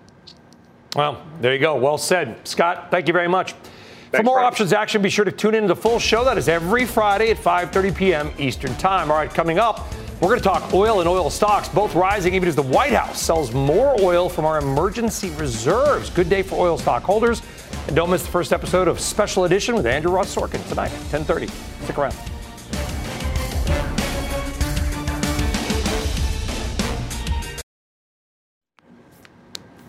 Well, 0.95 1.21
there 1.41 1.53
you 1.53 1.59
go. 1.59 1.75
Well 1.75 1.99
said. 1.99 2.47
Scott, 2.47 2.87
thank 2.93 3.09
you 3.09 3.13
very 3.13 3.27
much. 3.27 3.53
Thanks, 3.53 4.19
for 4.19 4.23
more 4.23 4.37
Brian. 4.37 4.47
options 4.47 4.73
action, 4.73 5.03
be 5.03 5.11
sure 5.11 5.25
to 5.25 5.33
tune 5.33 5.57
in 5.57 5.63
to 5.63 5.69
the 5.69 5.77
full 5.77 5.99
show. 5.99 6.25
That 6.25 6.39
is 6.39 6.49
every 6.49 6.87
Friday 6.87 7.31
at 7.33 7.37
5.30 7.37 7.97
p.m. 7.97 8.31
Eastern 8.39 8.73
Time. 8.77 9.11
All 9.11 9.17
right, 9.17 9.29
coming 9.29 9.59
up, 9.59 9.93
we're 10.21 10.29
going 10.29 10.39
to 10.39 10.45
talk 10.45 10.73
oil 10.73 11.01
and 11.01 11.09
oil 11.09 11.31
stocks, 11.31 11.69
both 11.69 11.97
rising 11.97 12.33
even 12.35 12.49
as 12.49 12.55
the 12.55 12.63
White 12.63 12.93
House 12.93 13.21
sells 13.21 13.53
more 13.53 14.01
oil 14.01 14.29
from 14.29 14.45
our 14.45 14.59
emergency 14.59 15.31
reserves. 15.31 16.11
Good 16.11 16.31
day 16.31 16.43
for 16.43 16.55
oil 16.55 16.79
stockholders. 16.79 17.43
And 17.89 17.97
don't 17.97 18.09
miss 18.09 18.23
the 18.23 18.31
first 18.31 18.53
episode 18.53 18.87
of 18.87 19.01
Special 19.01 19.47
Edition 19.47 19.75
with 19.75 19.85
Andrew 19.85 20.13
Ross 20.13 20.33
Sorkin 20.33 20.67
tonight, 20.69 20.93
10:30. 21.11 21.51
Stick 21.83 21.99
around. 21.99 22.15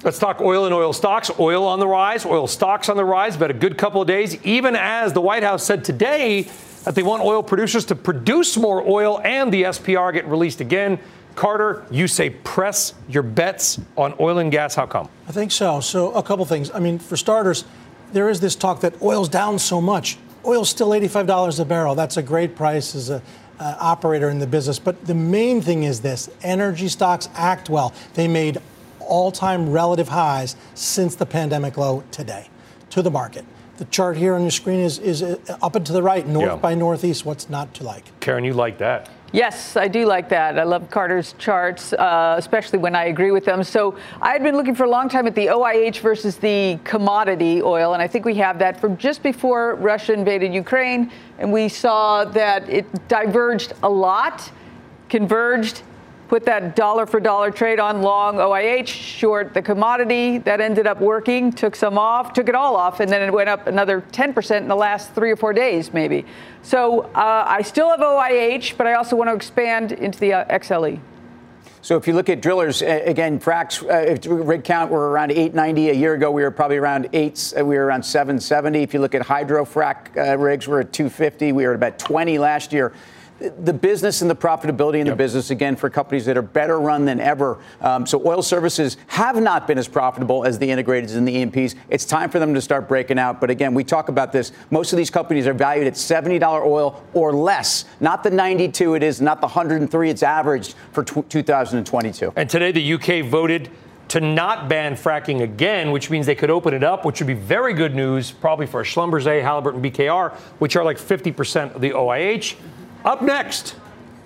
Let's 0.05 0.19
talk 0.19 0.39
oil 0.39 0.65
and 0.65 0.73
oil 0.75 0.93
stocks. 0.93 1.31
Oil 1.39 1.65
on 1.65 1.79
the 1.79 1.87
rise, 1.87 2.27
oil 2.27 2.45
stocks 2.45 2.89
on 2.89 2.95
the 2.95 3.03
rise, 3.03 3.35
but 3.35 3.49
a 3.49 3.55
good 3.55 3.75
couple 3.75 4.03
of 4.03 4.07
days, 4.07 4.39
even 4.45 4.75
as 4.75 5.13
the 5.13 5.19
White 5.19 5.41
House 5.41 5.63
said 5.63 5.83
today 5.83 6.43
that 6.83 6.93
they 6.93 7.01
want 7.01 7.23
oil 7.23 7.41
producers 7.41 7.85
to 7.85 7.95
produce 7.95 8.55
more 8.55 8.87
oil 8.87 9.19
and 9.23 9.51
the 9.51 9.63
SPR 9.63 10.13
get 10.13 10.27
released 10.27 10.61
again. 10.61 10.99
Carter, 11.33 11.87
you 11.89 12.07
say 12.07 12.29
press 12.29 12.93
your 13.09 13.23
bets 13.23 13.79
on 13.97 14.13
oil 14.19 14.37
and 14.37 14.51
gas. 14.51 14.75
How 14.75 14.85
come? 14.85 15.09
I 15.27 15.31
think 15.31 15.51
so. 15.51 15.79
So, 15.79 16.11
a 16.11 16.21
couple 16.21 16.45
things. 16.45 16.69
I 16.69 16.77
mean, 16.77 16.99
for 16.99 17.17
starters, 17.17 17.65
there 18.13 18.29
is 18.29 18.39
this 18.39 18.55
talk 18.55 18.81
that 18.81 19.01
oil's 19.01 19.27
down 19.27 19.57
so 19.57 19.81
much. 19.81 20.19
Oil's 20.45 20.69
still 20.69 20.89
$85 20.89 21.59
a 21.59 21.65
barrel. 21.65 21.95
That's 21.95 22.17
a 22.17 22.21
great 22.21 22.55
price 22.55 22.93
as 22.93 23.09
a 23.09 23.23
uh, 23.59 23.75
operator 23.79 24.29
in 24.29 24.37
the 24.37 24.45
business. 24.45 24.77
But 24.77 25.07
the 25.07 25.15
main 25.15 25.61
thing 25.61 25.81
is 25.81 26.01
this 26.01 26.29
energy 26.43 26.89
stocks 26.89 27.27
act 27.33 27.71
well. 27.71 27.91
They 28.13 28.27
made 28.27 28.59
all 29.07 29.31
time 29.31 29.71
relative 29.71 30.09
highs 30.09 30.55
since 30.73 31.15
the 31.15 31.25
pandemic 31.25 31.77
low 31.77 32.03
today 32.11 32.49
to 32.91 33.01
the 33.01 33.11
market. 33.11 33.45
The 33.77 33.85
chart 33.85 34.15
here 34.15 34.35
on 34.35 34.41
your 34.41 34.51
screen 34.51 34.79
is, 34.79 34.99
is 34.99 35.21
uh, 35.21 35.37
up 35.61 35.75
and 35.75 35.85
to 35.85 35.91
the 35.91 36.01
right, 36.01 36.25
north 36.25 36.45
Yeah. 36.45 36.55
by 36.55 36.75
northeast. 36.75 37.25
What's 37.25 37.49
not 37.49 37.73
to 37.75 37.83
like? 37.83 38.05
Karen, 38.21 38.45
you 38.45 38.53
like 38.53 38.77
that. 38.77 39.09
Yes, 39.33 39.75
I 39.75 39.89
do 39.89 40.05
like 40.05 40.29
that. 40.29 40.57
I 40.57 40.63
love 40.63 40.89
Carter's 40.89 41.33
charts, 41.37 41.91
uh, 41.91 42.35
especially 42.37 42.79
when 42.79 42.95
I 42.95 43.05
agree 43.05 43.31
with 43.31 43.43
them. 43.43 43.63
So 43.65 43.97
I 44.21 44.31
had 44.31 44.43
been 44.43 44.55
looking 44.55 44.75
for 44.75 44.85
a 44.85 44.89
long 44.89 45.09
time 45.09 45.27
at 45.27 45.35
the 45.35 45.47
OIH 45.47 45.99
versus 45.99 46.37
the 46.37 46.79
commodity 46.85 47.61
oil, 47.61 47.93
and 47.93 48.01
I 48.01 48.07
think 48.07 48.23
we 48.23 48.35
have 48.35 48.59
that 48.59 48.79
from 48.79 48.95
just 48.95 49.21
before 49.21 49.75
Russia 49.75 50.13
invaded 50.13 50.53
Ukraine, 50.53 51.11
and 51.37 51.51
we 51.51 51.67
saw 51.67 52.23
that 52.23 52.69
it 52.69 52.85
diverged 53.09 53.73
a 53.83 53.89
lot, 53.89 54.49
converged. 55.09 55.81
Put 56.35 56.43
that 56.47 56.75
dollar 56.75 57.05
for 57.05 57.21
dollar 57.21 57.49
trade 57.49 57.79
on 57.79 58.01
long 58.01 58.35
OIH, 58.35 58.87
short 58.87 59.53
the 59.53 59.61
commodity. 59.61 60.37
That 60.39 60.59
ended 60.59 60.85
up 60.85 60.99
working, 60.99 61.49
took 61.49 61.77
some 61.77 61.97
off, 61.97 62.33
took 62.33 62.49
it 62.49 62.55
all 62.55 62.75
off, 62.75 62.99
and 62.99 63.09
then 63.09 63.21
it 63.21 63.31
went 63.31 63.47
up 63.47 63.67
another 63.67 64.01
10% 64.01 64.57
in 64.57 64.67
the 64.67 64.75
last 64.75 65.15
three 65.15 65.31
or 65.31 65.37
four 65.37 65.53
days, 65.53 65.93
maybe. 65.93 66.25
So 66.61 67.03
uh, 67.15 67.45
I 67.47 67.61
still 67.61 67.89
have 67.89 68.01
OIH, 68.01 68.75
but 68.75 68.85
I 68.85 68.95
also 68.95 69.15
want 69.15 69.29
to 69.29 69.33
expand 69.33 69.93
into 69.93 70.19
the 70.19 70.33
uh, 70.33 70.59
XLE. 70.59 70.99
So 71.81 71.95
if 71.95 72.05
you 72.05 72.13
look 72.13 72.27
at 72.27 72.41
drillers, 72.41 72.81
again, 72.81 73.39
fracs, 73.39 73.81
uh, 73.81 74.43
rig 74.43 74.65
count, 74.65 74.91
we're 74.91 75.07
around 75.07 75.31
890. 75.31 75.91
A 75.91 75.93
year 75.93 76.15
ago, 76.15 76.31
we 76.31 76.43
were 76.43 76.51
probably 76.51 76.75
around 76.75 77.07
eight. 77.13 77.53
Uh, 77.57 77.63
we 77.63 77.77
were 77.77 77.85
around 77.85 78.03
770. 78.03 78.83
If 78.83 78.93
you 78.93 78.99
look 78.99 79.15
at 79.15 79.21
hydro 79.21 79.63
frac 79.63 80.17
uh, 80.17 80.37
rigs, 80.37 80.67
we're 80.67 80.81
at 80.81 80.91
250. 80.91 81.53
We 81.53 81.63
were 81.63 81.71
at 81.71 81.75
about 81.77 81.97
20 81.97 82.39
last 82.39 82.73
year. 82.73 82.91
The 83.49 83.73
business 83.73 84.21
and 84.21 84.29
the 84.29 84.35
profitability 84.35 84.99
in 84.99 85.07
the 85.07 85.15
business, 85.15 85.49
again, 85.49 85.75
for 85.75 85.89
companies 85.89 86.25
that 86.25 86.37
are 86.37 86.41
better 86.41 86.79
run 86.79 87.05
than 87.05 87.19
ever. 87.19 87.59
Um, 87.81 88.05
so 88.05 88.21
oil 88.25 88.41
services 88.41 88.97
have 89.07 89.41
not 89.41 89.67
been 89.67 89.77
as 89.77 89.87
profitable 89.87 90.45
as 90.45 90.57
the 90.59 90.67
integrateds 90.67 91.15
and 91.15 91.27
the 91.27 91.33
E&Ps. 91.33 91.75
It's 91.89 92.05
time 92.05 92.29
for 92.29 92.39
them 92.39 92.53
to 92.53 92.61
start 92.61 92.87
breaking 92.87 93.19
out. 93.19 93.39
But 93.39 93.49
again, 93.49 93.73
we 93.73 93.83
talk 93.83 94.09
about 94.09 94.31
this. 94.31 94.51
Most 94.71 94.93
of 94.93 94.97
these 94.97 95.09
companies 95.09 95.47
are 95.47 95.53
valued 95.53 95.87
at 95.87 95.93
$70 95.93 96.41
oil 96.65 97.03
or 97.13 97.33
less, 97.33 97.85
not 97.99 98.23
the 98.23 98.31
92 98.31 98.95
it 98.95 99.03
is, 99.03 99.21
not 99.21 99.41
the 99.41 99.47
103 99.47 100.09
it's 100.09 100.23
averaged 100.23 100.75
for 100.91 101.03
tw 101.03 101.27
2022. 101.29 102.33
And 102.35 102.49
today, 102.49 102.71
the 102.71 102.93
UK 102.93 103.25
voted 103.25 103.69
to 104.09 104.21
not 104.21 104.69
ban 104.69 104.95
fracking 104.95 105.41
again, 105.41 105.91
which 105.91 106.09
means 106.09 106.25
they 106.25 106.35
could 106.35 106.49
open 106.49 106.73
it 106.73 106.83
up, 106.83 107.05
which 107.05 107.19
would 107.19 107.27
be 107.27 107.33
very 107.33 107.73
good 107.73 107.95
news, 107.95 108.31
probably 108.31 108.67
for 108.67 108.83
Schlumberger, 108.83 109.41
Halliburton, 109.41 109.81
BKR, 109.81 110.33
which 110.59 110.75
are 110.75 110.83
like 110.83 110.97
50% 110.97 111.75
of 111.75 111.81
the 111.81 111.91
OIH. 111.91 112.55
Up 113.05 113.21
next, 113.21 113.75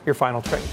your 0.05 0.15
final 0.15 0.41
trade. 0.41 0.63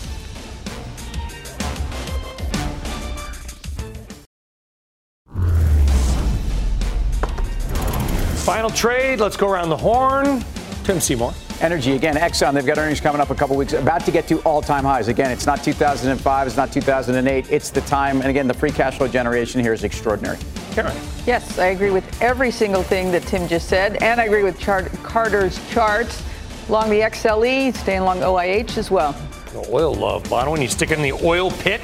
Final 8.45 8.71
trade. 8.71 9.19
Let's 9.19 9.37
go 9.37 9.51
around 9.51 9.71
the 9.71 9.77
horn. 9.77 10.45
Tim 10.85 11.01
Seymour. 11.01 11.35
Energy 11.61 11.95
again, 11.97 12.15
Exxon. 12.15 12.55
They've 12.55 12.65
got 12.65 12.79
earnings 12.79 13.01
coming 13.01 13.21
up 13.21 13.31
a 13.31 13.35
couple 13.35 13.57
weeks, 13.57 13.73
about 13.73 14.05
to 14.05 14.13
get 14.13 14.29
to 14.29 14.39
all-time 14.43 14.85
highs. 14.85 15.09
Again, 15.09 15.33
it's 15.33 15.47
not 15.47 15.65
2005, 15.65 16.47
it's 16.47 16.57
not 16.57 16.71
2008. 16.71 17.51
It's 17.51 17.71
the 17.71 17.81
time, 17.81 18.21
and 18.21 18.29
again, 18.29 18.47
the 18.47 18.55
free 18.55 18.71
cash 18.71 18.99
flow 18.99 19.09
generation 19.09 19.61
here 19.61 19.73
is 19.73 19.83
extraordinary. 19.83 20.39
Karen. 20.73 20.95
Yes, 21.27 21.59
I 21.59 21.69
agree 21.69 21.91
with 21.91 22.23
every 22.23 22.51
single 22.53 22.83
thing 22.85 23.11
that 23.11 23.23
Tim 23.23 23.49
just 23.49 23.69
said, 23.69 24.01
and 24.03 24.21
I 24.21 24.25
agree 24.27 24.45
with 24.45 24.61
chart- 24.61 24.93
Carter's 25.03 25.59
charts. 25.73 26.23
Along 26.69 26.91
the 26.91 27.01
XLE, 27.01 27.75
staying 27.77 28.01
along 28.01 28.19
OIH 28.21 28.77
as 28.77 28.91
well. 28.91 29.13
The 29.53 29.65
oil 29.73 29.95
love, 29.95 30.29
Bono. 30.29 30.51
When 30.51 30.61
you 30.61 30.69
stick 30.69 30.91
it 30.91 30.99
in 30.99 31.03
the 31.03 31.13
oil 31.25 31.51
pit, 31.51 31.81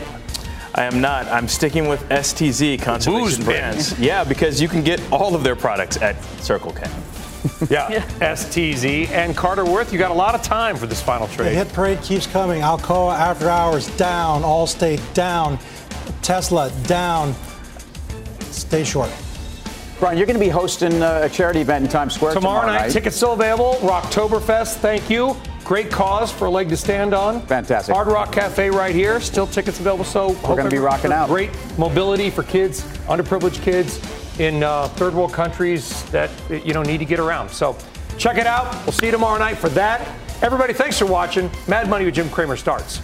I 0.74 0.84
am 0.84 1.00
not. 1.00 1.26
I'm 1.28 1.46
sticking 1.46 1.86
with 1.86 2.02
STZ 2.08 2.76
Booze 2.78 2.84
Conservation 2.84 3.36
pit. 3.38 3.46
Brands. 3.46 3.98
Yeah, 3.98 4.24
because 4.24 4.60
you 4.60 4.68
can 4.68 4.82
get 4.82 5.00
all 5.12 5.34
of 5.34 5.44
their 5.44 5.54
products 5.54 5.98
at 5.98 6.20
Circle 6.40 6.72
K. 6.72 6.82
Yeah, 7.70 8.02
STZ 8.20 9.08
and 9.10 9.36
Carter 9.36 9.64
Worth. 9.64 9.92
You 9.92 9.98
got 9.98 10.12
a 10.12 10.14
lot 10.14 10.34
of 10.36 10.42
time 10.42 10.76
for 10.76 10.86
this 10.86 11.02
final 11.02 11.26
trade. 11.28 11.48
The 11.50 11.64
hit 11.64 11.72
parade 11.72 12.00
keeps 12.00 12.26
coming. 12.26 12.60
Alcoa 12.62 13.16
after 13.16 13.48
hours 13.48 13.88
down, 13.96 14.42
Allstate 14.42 15.00
down, 15.12 15.58
Tesla 16.22 16.70
down. 16.86 17.34
Stay 18.50 18.84
short. 18.84 19.10
Brian, 20.02 20.18
you're 20.18 20.26
going 20.26 20.36
to 20.36 20.44
be 20.44 20.50
hosting 20.50 21.00
uh, 21.00 21.20
a 21.22 21.28
charity 21.28 21.60
event 21.60 21.84
in 21.84 21.88
Times 21.88 22.16
Square 22.16 22.34
Tomorrow, 22.34 22.62
tomorrow, 22.62 22.80
night, 22.80 22.90
tickets 22.90 23.14
still 23.14 23.34
available. 23.34 23.74
Rocktoberfest, 23.82 24.78
thank 24.78 25.08
you. 25.08 25.36
Great 25.62 25.92
cause 25.92 26.32
for 26.32 26.46
a 26.46 26.50
leg 26.50 26.68
to 26.70 26.76
stand 26.76 27.14
on. 27.14 27.40
Fantastic. 27.42 27.94
Hard 27.94 28.08
Rock 28.08 28.32
Cafe 28.32 28.68
right 28.68 28.96
here. 28.96 29.20
Still 29.20 29.46
tickets 29.46 29.78
available. 29.78 30.04
So 30.04 30.30
We're 30.42 30.56
gonna 30.56 30.70
be 30.70 30.78
rocking 30.78 31.12
out. 31.12 31.28
Great 31.28 31.50
mobility 31.78 32.30
for 32.30 32.42
kids, 32.42 32.82
underprivileged 33.06 33.62
kids 33.62 34.00
in 34.40 34.64
uh, 34.64 34.88
third 34.88 35.14
world 35.14 35.32
countries 35.32 36.02
that 36.10 36.32
you 36.50 36.74
know 36.74 36.82
need 36.82 36.98
to 36.98 37.04
get 37.04 37.20
around. 37.20 37.48
So 37.48 37.78
check 38.18 38.38
it 38.38 38.46
out. 38.48 38.74
We'll 38.84 38.94
see 38.94 39.06
you 39.06 39.12
tomorrow 39.12 39.38
night 39.38 39.56
for 39.56 39.68
that. 39.68 40.00
Everybody, 40.42 40.72
thanks 40.72 40.98
for 40.98 41.06
watching. 41.06 41.48
Mad 41.68 41.88
Money 41.88 42.06
with 42.06 42.16
Jim 42.16 42.28
Cramer 42.28 42.56
starts 42.56 43.00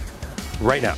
right 0.59 0.81
now. 0.81 0.97